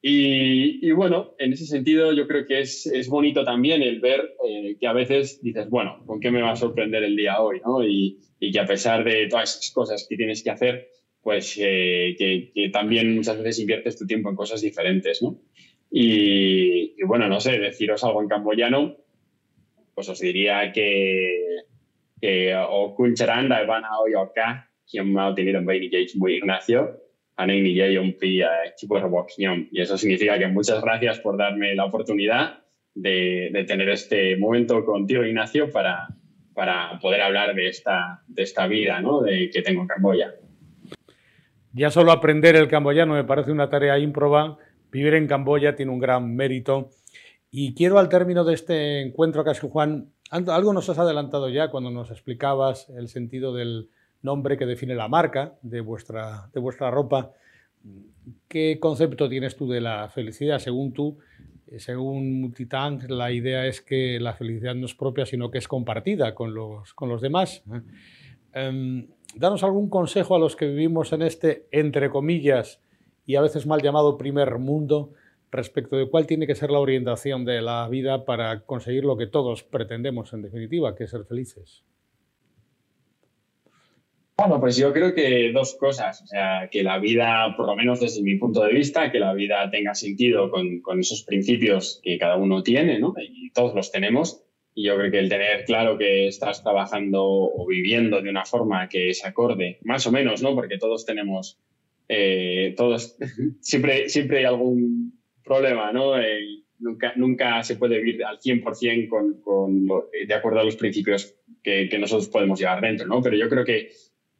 Y, 0.02 0.92
bueno, 0.92 1.34
en 1.40 1.54
ese 1.54 1.66
sentido 1.66 2.14
yo 2.14 2.28
creo 2.28 2.46
que 2.46 2.62
es, 2.62 2.86
es 2.86 3.10
bonito 3.10 3.44
también 3.44 3.82
el 3.82 4.00
ver 4.00 4.36
eh, 4.48 4.78
que 4.80 4.88
a 4.88 4.94
veces 4.94 5.42
dices, 5.42 5.70
bueno, 5.70 6.04
¿con 6.06 6.20
qué 6.20 6.32
me 6.32 6.42
va 6.42 6.52
a 6.52 6.56
sorprender 6.56 7.04
el 7.04 7.16
día 7.16 7.42
hoy? 7.42 7.60
¿no? 7.66 7.84
Y, 7.84 8.20
y, 8.40 8.52
que 8.52 8.60
a 8.60 8.66
pesar 8.66 9.04
de 9.04 9.28
todas 9.28 9.58
esas 9.58 9.72
cosas 9.72 10.06
que 10.08 10.16
tienes 10.16 10.44
que 10.44 10.52
hacer, 10.52 10.90
pues 11.22 11.58
eh, 11.60 12.16
que, 12.18 12.52
que, 12.54 12.70
también 12.70 13.16
muchas 13.16 13.38
veces 13.38 13.60
inviertes 13.60 13.98
tu 13.98 14.06
tiempo 14.06 14.30
en 14.30 14.36
cosas 14.36 14.62
diferentes. 14.62 15.22
¿no? 15.22 15.42
Y, 15.92 17.02
bueno, 17.04 17.28
no 17.28 17.40
sé, 17.40 17.60
deciros 17.60 18.04
algo 18.04 18.22
en 18.22 18.28
camboyano, 18.28 18.98
pues 19.96 20.10
os 20.10 20.20
diría 20.20 20.72
que, 20.72 21.64
que 22.22 22.56
o 22.56 22.94
kuncharán 22.96 23.50
da 23.50 23.62
van 24.94 25.20
a 25.20 25.30
hoy 25.30 26.38
acá 26.38 26.38
Ignacio, 26.38 27.02
y 29.72 29.82
eso 29.82 29.98
significa 29.98 30.40
que 30.40 30.48
muchas 30.48 30.82
gracias 30.82 31.20
por 31.20 31.38
darme 31.38 31.76
la 31.76 31.86
oportunidad 31.86 32.64
de, 32.96 33.66
tener 33.68 33.90
este 33.90 34.38
momento 34.38 34.84
contigo, 34.84 35.24
Ignacio, 35.24 35.70
para, 35.70 36.08
para 36.54 36.98
poder 37.00 37.22
hablar 37.22 37.54
de 37.54 37.68
esta, 37.68 38.24
de 38.28 38.44
esta 38.44 38.68
vida 38.68 39.00
¿no? 39.02 39.22
de, 39.22 39.50
que 39.52 39.62
tengo 39.62 39.82
en 39.82 39.88
Camboya. 39.88 40.34
Ya 41.74 41.92
solo 41.92 42.12
aprender 42.12 42.56
el 42.56 42.68
camboyano 42.68 43.14
me 43.14 43.24
parece 43.24 43.52
una 43.52 43.70
tarea 43.70 44.00
ímproba. 44.00 44.58
Vivir 44.92 45.14
en 45.14 45.28
Camboya 45.28 45.76
tiene 45.76 45.92
un 45.92 46.00
gran 46.00 46.36
mérito. 46.36 46.90
Y 47.52 47.76
quiero 47.76 48.00
al 48.00 48.10
término 48.10 48.44
de 48.44 48.56
este 48.56 49.02
encuentro, 49.02 49.44
casi 49.44 49.68
Juan, 49.70 50.12
algo 50.32 50.74
nos 50.74 50.90
has 50.90 50.98
adelantado 50.98 51.50
ya 51.50 51.70
cuando 51.70 51.92
nos 51.92 52.10
explicabas 52.10 52.90
el 52.90 53.10
sentido 53.10 53.54
del, 53.54 53.90
nombre 54.28 54.58
que 54.58 54.66
define 54.66 54.94
la 54.94 55.08
marca 55.08 55.56
de 55.62 55.82
vuestra, 55.82 56.50
de 56.54 56.60
vuestra 56.60 56.92
ropa. 56.92 57.32
¿Qué 58.48 58.78
concepto 58.80 59.28
tienes 59.28 59.56
tú 59.56 59.68
de 59.68 59.82
la 59.82 60.10
felicidad? 60.10 60.60
Según 60.60 60.94
tú, 60.94 61.18
eh, 61.68 61.80
según 61.80 62.42
Multitank, 62.42 63.10
la 63.10 63.32
idea 63.32 63.66
es 63.66 63.82
que 63.82 64.20
la 64.20 64.34
felicidad 64.34 64.76
no 64.76 64.86
es 64.86 64.94
propia, 64.94 65.26
sino 65.26 65.50
que 65.50 65.58
es 65.58 65.68
compartida 65.68 66.36
con 66.36 66.54
los, 66.54 66.94
con 66.94 67.10
los 67.10 67.22
demás. 67.22 67.64
Um, 68.56 69.08
danos 69.36 69.64
algún 69.64 69.90
consejo 69.90 70.36
a 70.36 70.40
los 70.40 70.56
que 70.56 70.68
vivimos 70.68 71.14
en 71.14 71.22
este, 71.22 71.68
entre 71.72 72.10
comillas, 72.10 72.82
y 73.26 73.36
a 73.36 73.42
veces 73.42 73.66
mal 73.66 73.82
llamado 73.82 74.18
primer 74.18 74.58
mundo, 74.60 75.14
respecto 75.52 75.96
de 75.96 76.10
cuál 76.10 76.28
tiene 76.28 76.48
que 76.48 76.56
ser 76.56 76.72
la 76.72 76.80
orientación 76.80 77.46
de 77.46 77.62
la 77.62 77.88
vida 77.88 78.26
para 78.26 78.62
conseguir 78.62 79.06
lo 79.06 79.16
que 79.16 79.28
todos 79.28 79.64
pretendemos, 79.64 80.34
en 80.34 80.42
definitiva, 80.42 80.96
que 80.96 81.06
es 81.06 81.12
ser 81.12 81.24
felices. 81.26 81.84
Bueno, 84.40 84.60
pues 84.60 84.78
yo 84.78 84.94
creo 84.94 85.16
que 85.16 85.52
dos 85.52 85.76
cosas. 85.80 86.22
O 86.22 86.28
sea, 86.28 86.70
que 86.72 86.84
la 86.84 87.00
vida, 87.00 87.56
por 87.58 87.66
lo 87.66 87.76
menos 87.76 88.00
desde 88.00 88.22
mi 88.22 88.36
punto 88.36 88.64
de 88.64 88.72
vista, 88.72 89.12
que 89.12 89.20
la 89.20 89.34
vida 89.34 89.68
tenga 89.72 89.96
sentido 89.96 90.52
con, 90.52 90.80
con 90.82 91.00
esos 91.00 91.24
principios 91.24 92.00
que 92.04 92.20
cada 92.20 92.38
uno 92.38 92.62
tiene, 92.62 93.00
¿no? 93.00 93.16
Y 93.20 93.50
todos 93.50 93.74
los 93.74 93.92
tenemos. 93.92 94.44
Y 94.76 94.86
yo 94.86 94.96
creo 94.96 95.10
que 95.10 95.18
el 95.18 95.30
tener 95.30 95.66
claro 95.66 95.98
que 95.98 96.28
estás 96.28 96.62
trabajando 96.62 97.24
o 97.26 97.66
viviendo 97.66 98.22
de 98.22 98.30
una 98.30 98.46
forma 98.46 98.88
que 98.88 99.10
es 99.10 99.26
acorde, 99.26 99.80
más 99.82 100.06
o 100.06 100.12
menos, 100.12 100.44
¿no? 100.44 100.54
Porque 100.54 100.78
todos 100.78 101.04
tenemos, 101.04 101.60
eh, 102.08 102.76
todos, 102.78 103.18
siempre, 103.60 104.08
siempre 104.08 104.38
hay 104.38 104.46
algún 104.46 105.20
problema, 105.44 105.92
¿no? 105.92 106.16
Eh, 106.22 106.64
nunca, 106.78 107.14
nunca 107.16 107.64
se 107.64 107.76
puede 107.76 107.98
vivir 107.98 108.24
al 108.24 108.38
100% 108.38 109.10
con, 109.10 109.42
con 109.42 109.88
de 109.88 110.34
acuerdo 110.36 110.60
a 110.60 110.64
los 110.64 110.76
principios 110.76 111.34
que, 111.64 111.90
que 111.90 111.98
nosotros 111.98 112.30
podemos 112.30 112.60
llevar 112.60 112.82
dentro, 112.82 113.08
¿no? 113.08 113.20
Pero 113.24 113.36
yo 113.36 113.50
creo 113.50 113.66
que 113.66 113.90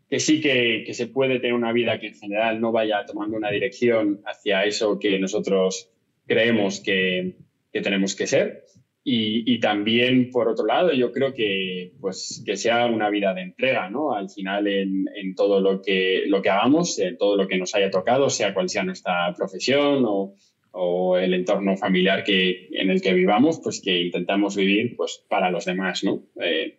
que 0.10 0.20
sí 0.20 0.42
que, 0.42 0.84
que, 0.86 0.94
se 0.94 1.08
puede 1.08 1.40
tener 1.40 1.54
una 1.54 1.74
vida 1.74 2.00
que 2.00 2.08
en 2.08 2.16
general 2.16 2.62
no 2.62 2.72
vaya 2.72 3.06
tomando 3.06 3.38
una 3.38 3.52
dirección 3.52 4.22
hacia 4.26 4.64
eso 4.64 5.00
que 5.00 5.20
nosotros 5.20 5.90
creemos 6.26 6.80
que, 6.80 7.36
que 7.72 7.82
tenemos 7.82 8.16
que 8.16 8.28
ser. 8.28 8.64
Y, 9.04 9.50
y, 9.50 9.62
también, 9.62 10.32
por 10.32 10.50
otro 10.50 10.66
lado, 10.66 10.92
yo 10.92 11.14
creo 11.14 11.34
que, 11.34 11.94
pues, 12.02 12.44
que 12.46 12.58
sea 12.58 12.88
una 12.88 13.10
vida 13.10 13.34
de 13.34 13.42
entrega, 13.42 13.90
¿no? 13.90 14.14
Al 14.14 14.30
final, 14.30 14.68
en, 14.68 15.06
en, 15.16 15.34
todo 15.34 15.62
lo 15.62 15.82
que, 15.82 16.24
lo 16.28 16.42
que 16.42 16.50
hagamos, 16.50 17.00
en 17.00 17.18
todo 17.18 17.38
lo 17.38 17.48
que 17.48 17.58
nos 17.58 17.74
haya 17.74 17.90
tocado, 17.90 18.30
sea 18.30 18.54
cual 18.54 18.68
sea 18.68 18.84
nuestra 18.84 19.34
profesión 19.34 20.04
o, 20.06 20.36
o 20.72 21.18
el 21.18 21.34
entorno 21.34 21.78
familiar 21.78 22.26
que, 22.26 22.68
en 22.74 22.90
el 22.90 23.02
que 23.02 23.14
vivamos, 23.14 23.62
pues 23.64 23.80
que 23.82 23.98
intentamos 24.02 24.58
vivir 24.58 24.98
pues, 24.98 25.24
para 25.30 25.52
los 25.52 25.64
demás, 25.64 26.04
¿no? 26.04 26.24
Eh, 26.42 26.78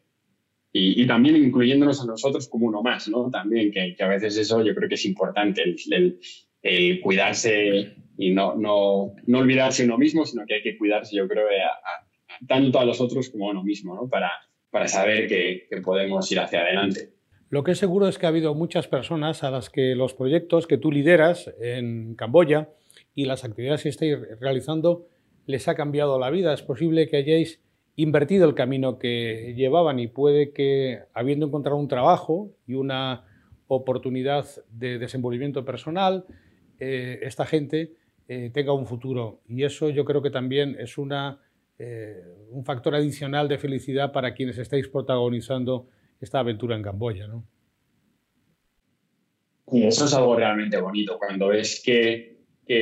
y, 0.72 1.06
también 1.06 1.36
incluyéndonos 1.36 2.02
a 2.02 2.06
nosotros 2.06 2.48
como 2.48 2.66
uno 2.66 2.82
más, 2.82 3.08
¿no? 3.08 3.30
También, 3.30 3.72
que, 3.72 3.96
a 3.98 4.08
veces 4.08 4.36
eso 4.36 4.62
yo 4.62 4.74
creo 4.74 4.88
que 4.88 4.96
es 4.96 5.06
importante, 5.06 5.62
el, 5.62 6.20
el, 6.62 7.00
cuidarse 7.00 7.94
y 8.16 8.30
no, 8.30 8.54
no, 8.54 9.14
no, 9.26 9.38
olvidarse 9.38 9.84
uno 9.84 9.96
mismo, 9.96 10.24
sino 10.26 10.44
que 10.46 10.54
hay 10.54 10.62
que 10.62 10.76
cuidarse, 10.76 11.16
yo 11.16 11.26
creo, 11.26 11.46
tanto 12.46 12.78
a 12.78 12.84
los 12.84 13.00
otros 13.00 13.30
como 13.30 13.48
a 13.48 13.52
uno 13.52 13.64
mismo, 13.64 13.94
¿no? 13.94 14.08
Para, 14.08 14.30
para 14.70 14.88
saber 14.88 15.26
que, 15.26 15.66
que 15.70 15.80
podemos 15.80 16.30
ir 16.30 16.40
hacia 16.40 16.60
adelante. 16.60 17.10
Lo 17.50 17.64
que 17.64 17.72
es 17.72 17.78
seguro 17.78 18.08
es 18.08 18.18
que 18.18 18.26
ha 18.26 18.28
habido 18.28 18.54
muchas 18.54 18.88
personas 18.88 19.42
a 19.42 19.50
las 19.50 19.70
que 19.70 19.94
los 19.94 20.12
proyectos 20.12 20.66
que 20.66 20.76
tú 20.76 20.92
lideras 20.92 21.50
en 21.60 22.14
Camboya 22.14 22.68
y 23.14 23.24
las 23.24 23.42
actividades 23.44 23.84
que 23.84 23.88
estáis 23.88 24.18
realizando 24.38 25.08
les 25.46 25.66
ha 25.66 25.74
cambiado 25.74 26.18
la 26.18 26.28
vida. 26.28 26.52
Es 26.52 26.62
posible 26.62 27.08
que 27.08 27.16
hayáis 27.16 27.62
invertido 28.02 28.48
el 28.48 28.54
camino 28.54 28.98
que 28.98 29.54
llevaban 29.56 29.98
y 29.98 30.06
puede 30.06 30.52
que, 30.52 31.00
habiendo 31.14 31.46
encontrado 31.46 31.76
un 31.76 31.88
trabajo 31.88 32.50
y 32.66 32.74
una 32.74 33.24
oportunidad 33.66 34.46
de 34.70 34.98
desenvolvimiento 34.98 35.64
personal, 35.64 36.24
eh, 36.78 37.18
esta 37.22 37.44
gente 37.44 37.92
eh, 38.28 38.50
tenga 38.54 38.72
un 38.72 38.86
futuro. 38.86 39.40
Y 39.48 39.64
eso 39.64 39.90
yo 39.90 40.04
creo 40.04 40.22
que 40.22 40.30
también 40.30 40.76
es 40.78 40.96
una, 40.96 41.40
un 42.50 42.64
factor 42.64 42.94
adicional 42.94 43.48
de 43.48 43.58
felicidad 43.58 44.12
para 44.12 44.34
quienes 44.34 44.58
estáis 44.58 44.88
protagonizando 44.88 45.88
esta 46.20 46.38
aventura 46.38 46.76
en 46.76 46.82
Camboya. 46.82 47.26
¿no? 47.26 47.44
Y 49.72 49.84
eso 49.84 50.04
es 50.04 50.14
algo 50.14 50.36
realmente 50.36 50.80
bonito, 50.80 51.18
cuando 51.18 51.48
ves 51.48 51.82
que, 51.84 52.37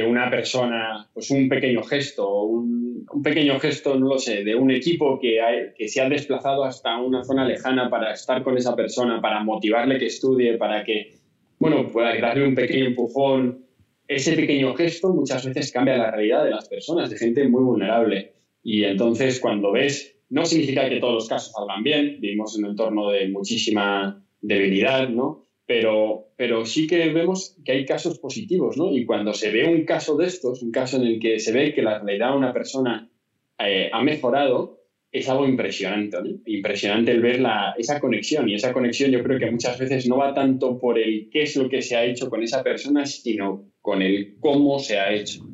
una 0.06 0.28
persona, 0.28 1.08
pues 1.14 1.30
un 1.30 1.48
pequeño 1.48 1.82
gesto, 1.82 2.42
un, 2.42 3.06
pequeño 3.22 3.58
gesto, 3.60 3.94
no 3.98 4.08
lo 4.08 4.18
sé, 4.18 4.42
de 4.42 4.54
un 4.54 4.70
equipo 4.70 5.18
que, 5.20 5.38
que 5.76 5.88
se 5.88 6.00
ha 6.00 6.08
desplazado 6.08 6.64
hasta 6.64 6.98
una 6.98 7.22
zona 7.22 7.46
lejana 7.46 7.88
para 7.88 8.12
estar 8.12 8.42
con 8.42 8.58
esa 8.58 8.74
persona, 8.74 9.20
para 9.20 9.44
motivarle 9.44 9.98
que 9.98 10.06
estudie, 10.06 10.58
para 10.58 10.84
que, 10.84 11.14
bueno, 11.58 11.88
pueda 11.90 12.18
darle 12.18 12.48
un 12.48 12.54
pequeño 12.54 12.86
empujón. 12.86 13.64
Ese 14.08 14.34
pequeño 14.34 14.74
gesto 14.74 15.14
muchas 15.14 15.46
veces 15.46 15.70
cambia 15.70 15.96
la 15.96 16.10
realidad 16.10 16.44
de 16.44 16.50
las 16.50 16.68
personas, 16.68 17.10
de 17.10 17.16
gente 17.16 17.48
muy 17.48 17.62
vulnerable. 17.62 18.34
Y 18.64 18.82
entonces 18.84 19.38
cuando 19.38 19.70
ves, 19.70 20.16
no 20.28 20.44
significa 20.44 20.88
que 20.88 20.98
todos 20.98 21.14
los 21.14 21.28
casos 21.28 21.52
salgan 21.52 21.84
bien, 21.84 22.18
vivimos 22.20 22.58
en 22.58 22.64
un 22.64 22.70
entorno 22.72 23.10
de 23.10 23.28
muchísima 23.28 24.20
debilidad, 24.40 25.08
¿no? 25.08 25.45
Pero, 25.66 26.28
pero 26.36 26.64
sí 26.64 26.86
que 26.86 27.08
vemos 27.10 27.56
que 27.64 27.72
hay 27.72 27.84
casos 27.84 28.18
positivos, 28.20 28.76
¿no? 28.76 28.96
Y 28.96 29.04
cuando 29.04 29.34
se 29.34 29.50
ve 29.50 29.66
un 29.66 29.84
caso 29.84 30.16
de 30.16 30.26
estos, 30.26 30.62
un 30.62 30.70
caso 30.70 30.96
en 30.96 31.06
el 31.06 31.18
que 31.18 31.40
se 31.40 31.52
ve 31.52 31.74
que 31.74 31.82
la 31.82 31.98
realidad 31.98 32.30
de 32.30 32.36
una 32.36 32.52
persona 32.52 33.10
eh, 33.58 33.90
ha 33.92 34.02
mejorado, 34.02 34.84
es 35.10 35.28
algo 35.28 35.46
impresionante, 35.46 36.18
¿no? 36.22 36.30
Impresionante 36.46 37.10
el 37.10 37.20
ver 37.20 37.40
la, 37.40 37.74
esa 37.76 38.00
conexión. 38.00 38.48
Y 38.48 38.54
esa 38.54 38.72
conexión 38.72 39.10
yo 39.10 39.22
creo 39.24 39.38
que 39.40 39.50
muchas 39.50 39.78
veces 39.78 40.06
no 40.06 40.18
va 40.18 40.34
tanto 40.34 40.78
por 40.78 40.98
el 40.98 41.28
qué 41.32 41.42
es 41.42 41.56
lo 41.56 41.68
que 41.68 41.82
se 41.82 41.96
ha 41.96 42.04
hecho 42.04 42.30
con 42.30 42.42
esa 42.42 42.62
persona, 42.62 43.04
sino 43.04 43.72
con 43.80 44.02
el 44.02 44.36
cómo 44.38 44.78
se 44.78 44.98
ha 45.00 45.12
hecho. 45.12 45.48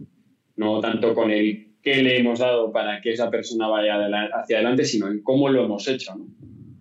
No 0.57 0.81
tanto 0.81 1.15
con 1.15 1.31
el 1.31 1.79
qué 1.83 2.03
le 2.03 2.19
hemos 2.19 2.41
dado 2.41 2.71
para 2.71 3.01
que 3.01 3.13
esa 3.13 3.31
persona 3.31 3.69
vaya 3.69 3.95
hacia 4.35 4.57
adelante, 4.57 4.85
sino 4.85 5.09
en 5.09 5.23
cómo 5.23 5.49
lo 5.49 5.65
hemos 5.65 5.89
hecho, 5.89 6.15
¿no? 6.17 6.27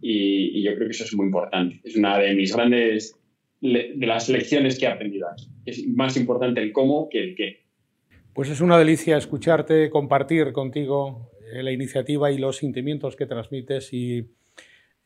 Y, 0.02 0.60
y, 0.60 0.64
yo 0.64 0.74
creo 0.74 0.88
que 0.88 0.94
eso 0.94 1.04
es 1.04 1.14
muy 1.14 1.28
importante. 1.28 1.80
Es 1.84 1.96
una 1.96 2.18
de 2.18 2.34
mis 2.34 2.56
grandes 2.56 3.21
de 3.62 4.08
las 4.08 4.28
lecciones 4.28 4.80
que 4.80 4.86
he 4.86 4.90
aprendido 4.90 5.28
aquí. 5.30 5.48
Es 5.66 5.88
más 5.88 6.18
importante 6.18 6.62
el 6.62 6.72
cómo 6.74 7.08
que 7.10 7.24
el 7.24 7.36
qué. 7.36 7.62
Pues 8.34 8.50
es 8.50 8.62
una 8.62 8.78
delicia 8.78 9.18
escucharte, 9.18 9.90
compartir 9.90 10.52
contigo 10.52 11.32
eh, 11.54 11.64
la 11.64 11.72
iniciativa 11.72 12.32
y 12.32 12.38
los 12.38 12.58
sentimientos 12.58 13.16
que 13.16 13.26
transmites 13.26 13.94
y, 13.94 14.26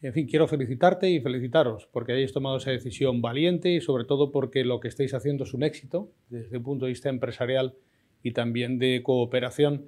en 0.01 0.13
fin, 0.13 0.27
quiero 0.27 0.47
felicitarte 0.47 1.09
y 1.09 1.19
felicitaros 1.19 1.87
porque 1.91 2.13
hayáis 2.13 2.33
tomado 2.33 2.57
esa 2.57 2.71
decisión 2.71 3.21
valiente 3.21 3.69
y 3.71 3.81
sobre 3.81 4.05
todo 4.05 4.31
porque 4.31 4.63
lo 4.63 4.79
que 4.79 4.87
estáis 4.87 5.13
haciendo 5.13 5.43
es 5.43 5.53
un 5.53 5.63
éxito 5.63 6.11
desde 6.29 6.57
el 6.57 6.61
punto 6.61 6.85
de 6.85 6.91
vista 6.91 7.09
empresarial 7.09 7.75
y 8.21 8.31
también 8.31 8.79
de 8.79 9.01
cooperación, 9.03 9.87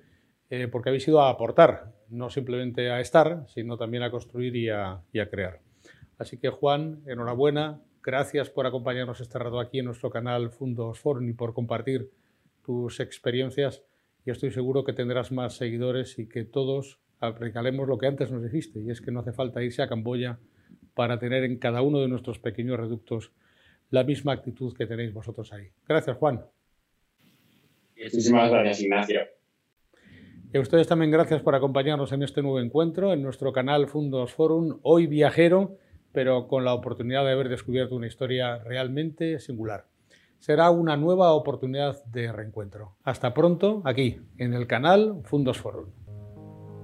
eh, 0.49 0.67
porque 0.67 0.89
habéis 0.89 1.07
ido 1.07 1.21
a 1.21 1.29
aportar, 1.29 1.93
no 2.09 2.29
simplemente 2.29 2.89
a 2.89 2.99
estar, 2.99 3.45
sino 3.47 3.77
también 3.77 4.03
a 4.03 4.11
construir 4.11 4.55
y 4.55 4.69
a, 4.69 5.01
y 5.13 5.19
a 5.19 5.29
crear. 5.29 5.59
Así 6.17 6.37
que 6.37 6.49
Juan, 6.49 7.01
enhorabuena, 7.05 7.81
Gracias 8.07 8.49
por 8.49 8.65
acompañarnos 8.65 9.19
este 9.19 9.37
rato 9.37 9.59
aquí 9.59 9.79
en 9.79 9.85
nuestro 9.85 10.09
canal 10.09 10.49
Fundos 10.49 10.97
Forum 10.97 11.27
y 11.27 11.33
por 11.33 11.53
compartir 11.53 12.09
tus 12.65 13.01
experiencias. 13.01 13.83
Y 14.25 14.31
estoy 14.31 14.49
seguro 14.51 14.85
que 14.85 14.93
tendrás 14.93 15.33
más 15.33 15.57
seguidores 15.57 16.17
y 16.17 16.29
que 16.29 16.45
todos 16.45 17.01
aplicaremos 17.19 17.85
lo 17.85 17.97
que 17.97 18.07
antes 18.07 18.31
nos 18.31 18.41
dijiste, 18.41 18.79
y 18.79 18.91
es 18.91 19.01
que 19.01 19.11
no 19.11 19.19
hace 19.19 19.33
falta 19.33 19.61
irse 19.61 19.81
a 19.81 19.89
Camboya 19.89 20.39
para 20.93 21.19
tener 21.19 21.43
en 21.43 21.57
cada 21.57 21.81
uno 21.81 21.99
de 21.99 22.07
nuestros 22.07 22.39
pequeños 22.39 22.79
reductos 22.79 23.33
la 23.89 24.05
misma 24.05 24.31
actitud 24.31 24.73
que 24.73 24.85
tenéis 24.85 25.13
vosotros 25.13 25.51
ahí. 25.51 25.67
Gracias, 25.85 26.15
Juan. 26.15 26.45
Muchísimas 28.01 28.49
gracias, 28.49 28.83
Ignacio. 28.83 29.19
Y 30.53 30.57
a 30.57 30.61
ustedes 30.61 30.87
también 30.87 31.11
gracias 31.11 31.41
por 31.41 31.55
acompañarnos 31.55 32.13
en 32.13 32.23
este 32.23 32.41
nuevo 32.41 32.61
encuentro 32.61 33.11
en 33.11 33.21
nuestro 33.21 33.51
canal 33.51 33.87
Fundos 33.87 34.31
Forum, 34.33 34.79
hoy 34.83 35.07
viajero 35.07 35.77
pero 36.11 36.47
con 36.47 36.65
la 36.65 36.73
oportunidad 36.73 37.25
de 37.25 37.31
haber 37.31 37.49
descubierto 37.49 37.95
una 37.95 38.07
historia 38.07 38.57
realmente 38.59 39.39
singular. 39.39 39.85
Será 40.39 40.69
una 40.69 40.97
nueva 40.97 41.33
oportunidad 41.33 42.03
de 42.05 42.31
reencuentro. 42.31 42.95
Hasta 43.03 43.33
pronto, 43.33 43.81
aquí, 43.85 44.19
en 44.37 44.53
el 44.53 44.67
canal 44.67 45.21
Fundos 45.23 45.57
Forum. 45.57 45.89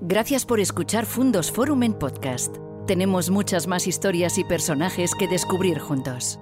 Gracias 0.02 0.46
por 0.46 0.60
escuchar 0.60 1.06
Fundos 1.06 1.52
Forum 1.52 1.84
en 1.84 1.94
podcast. 1.94 2.58
Tenemos 2.88 3.30
muchas 3.30 3.68
más 3.68 3.88
historias 3.88 4.38
y 4.38 4.44
personajes 4.44 5.12
que 5.18 5.28
descubrir 5.28 5.80
juntos. 5.80 6.40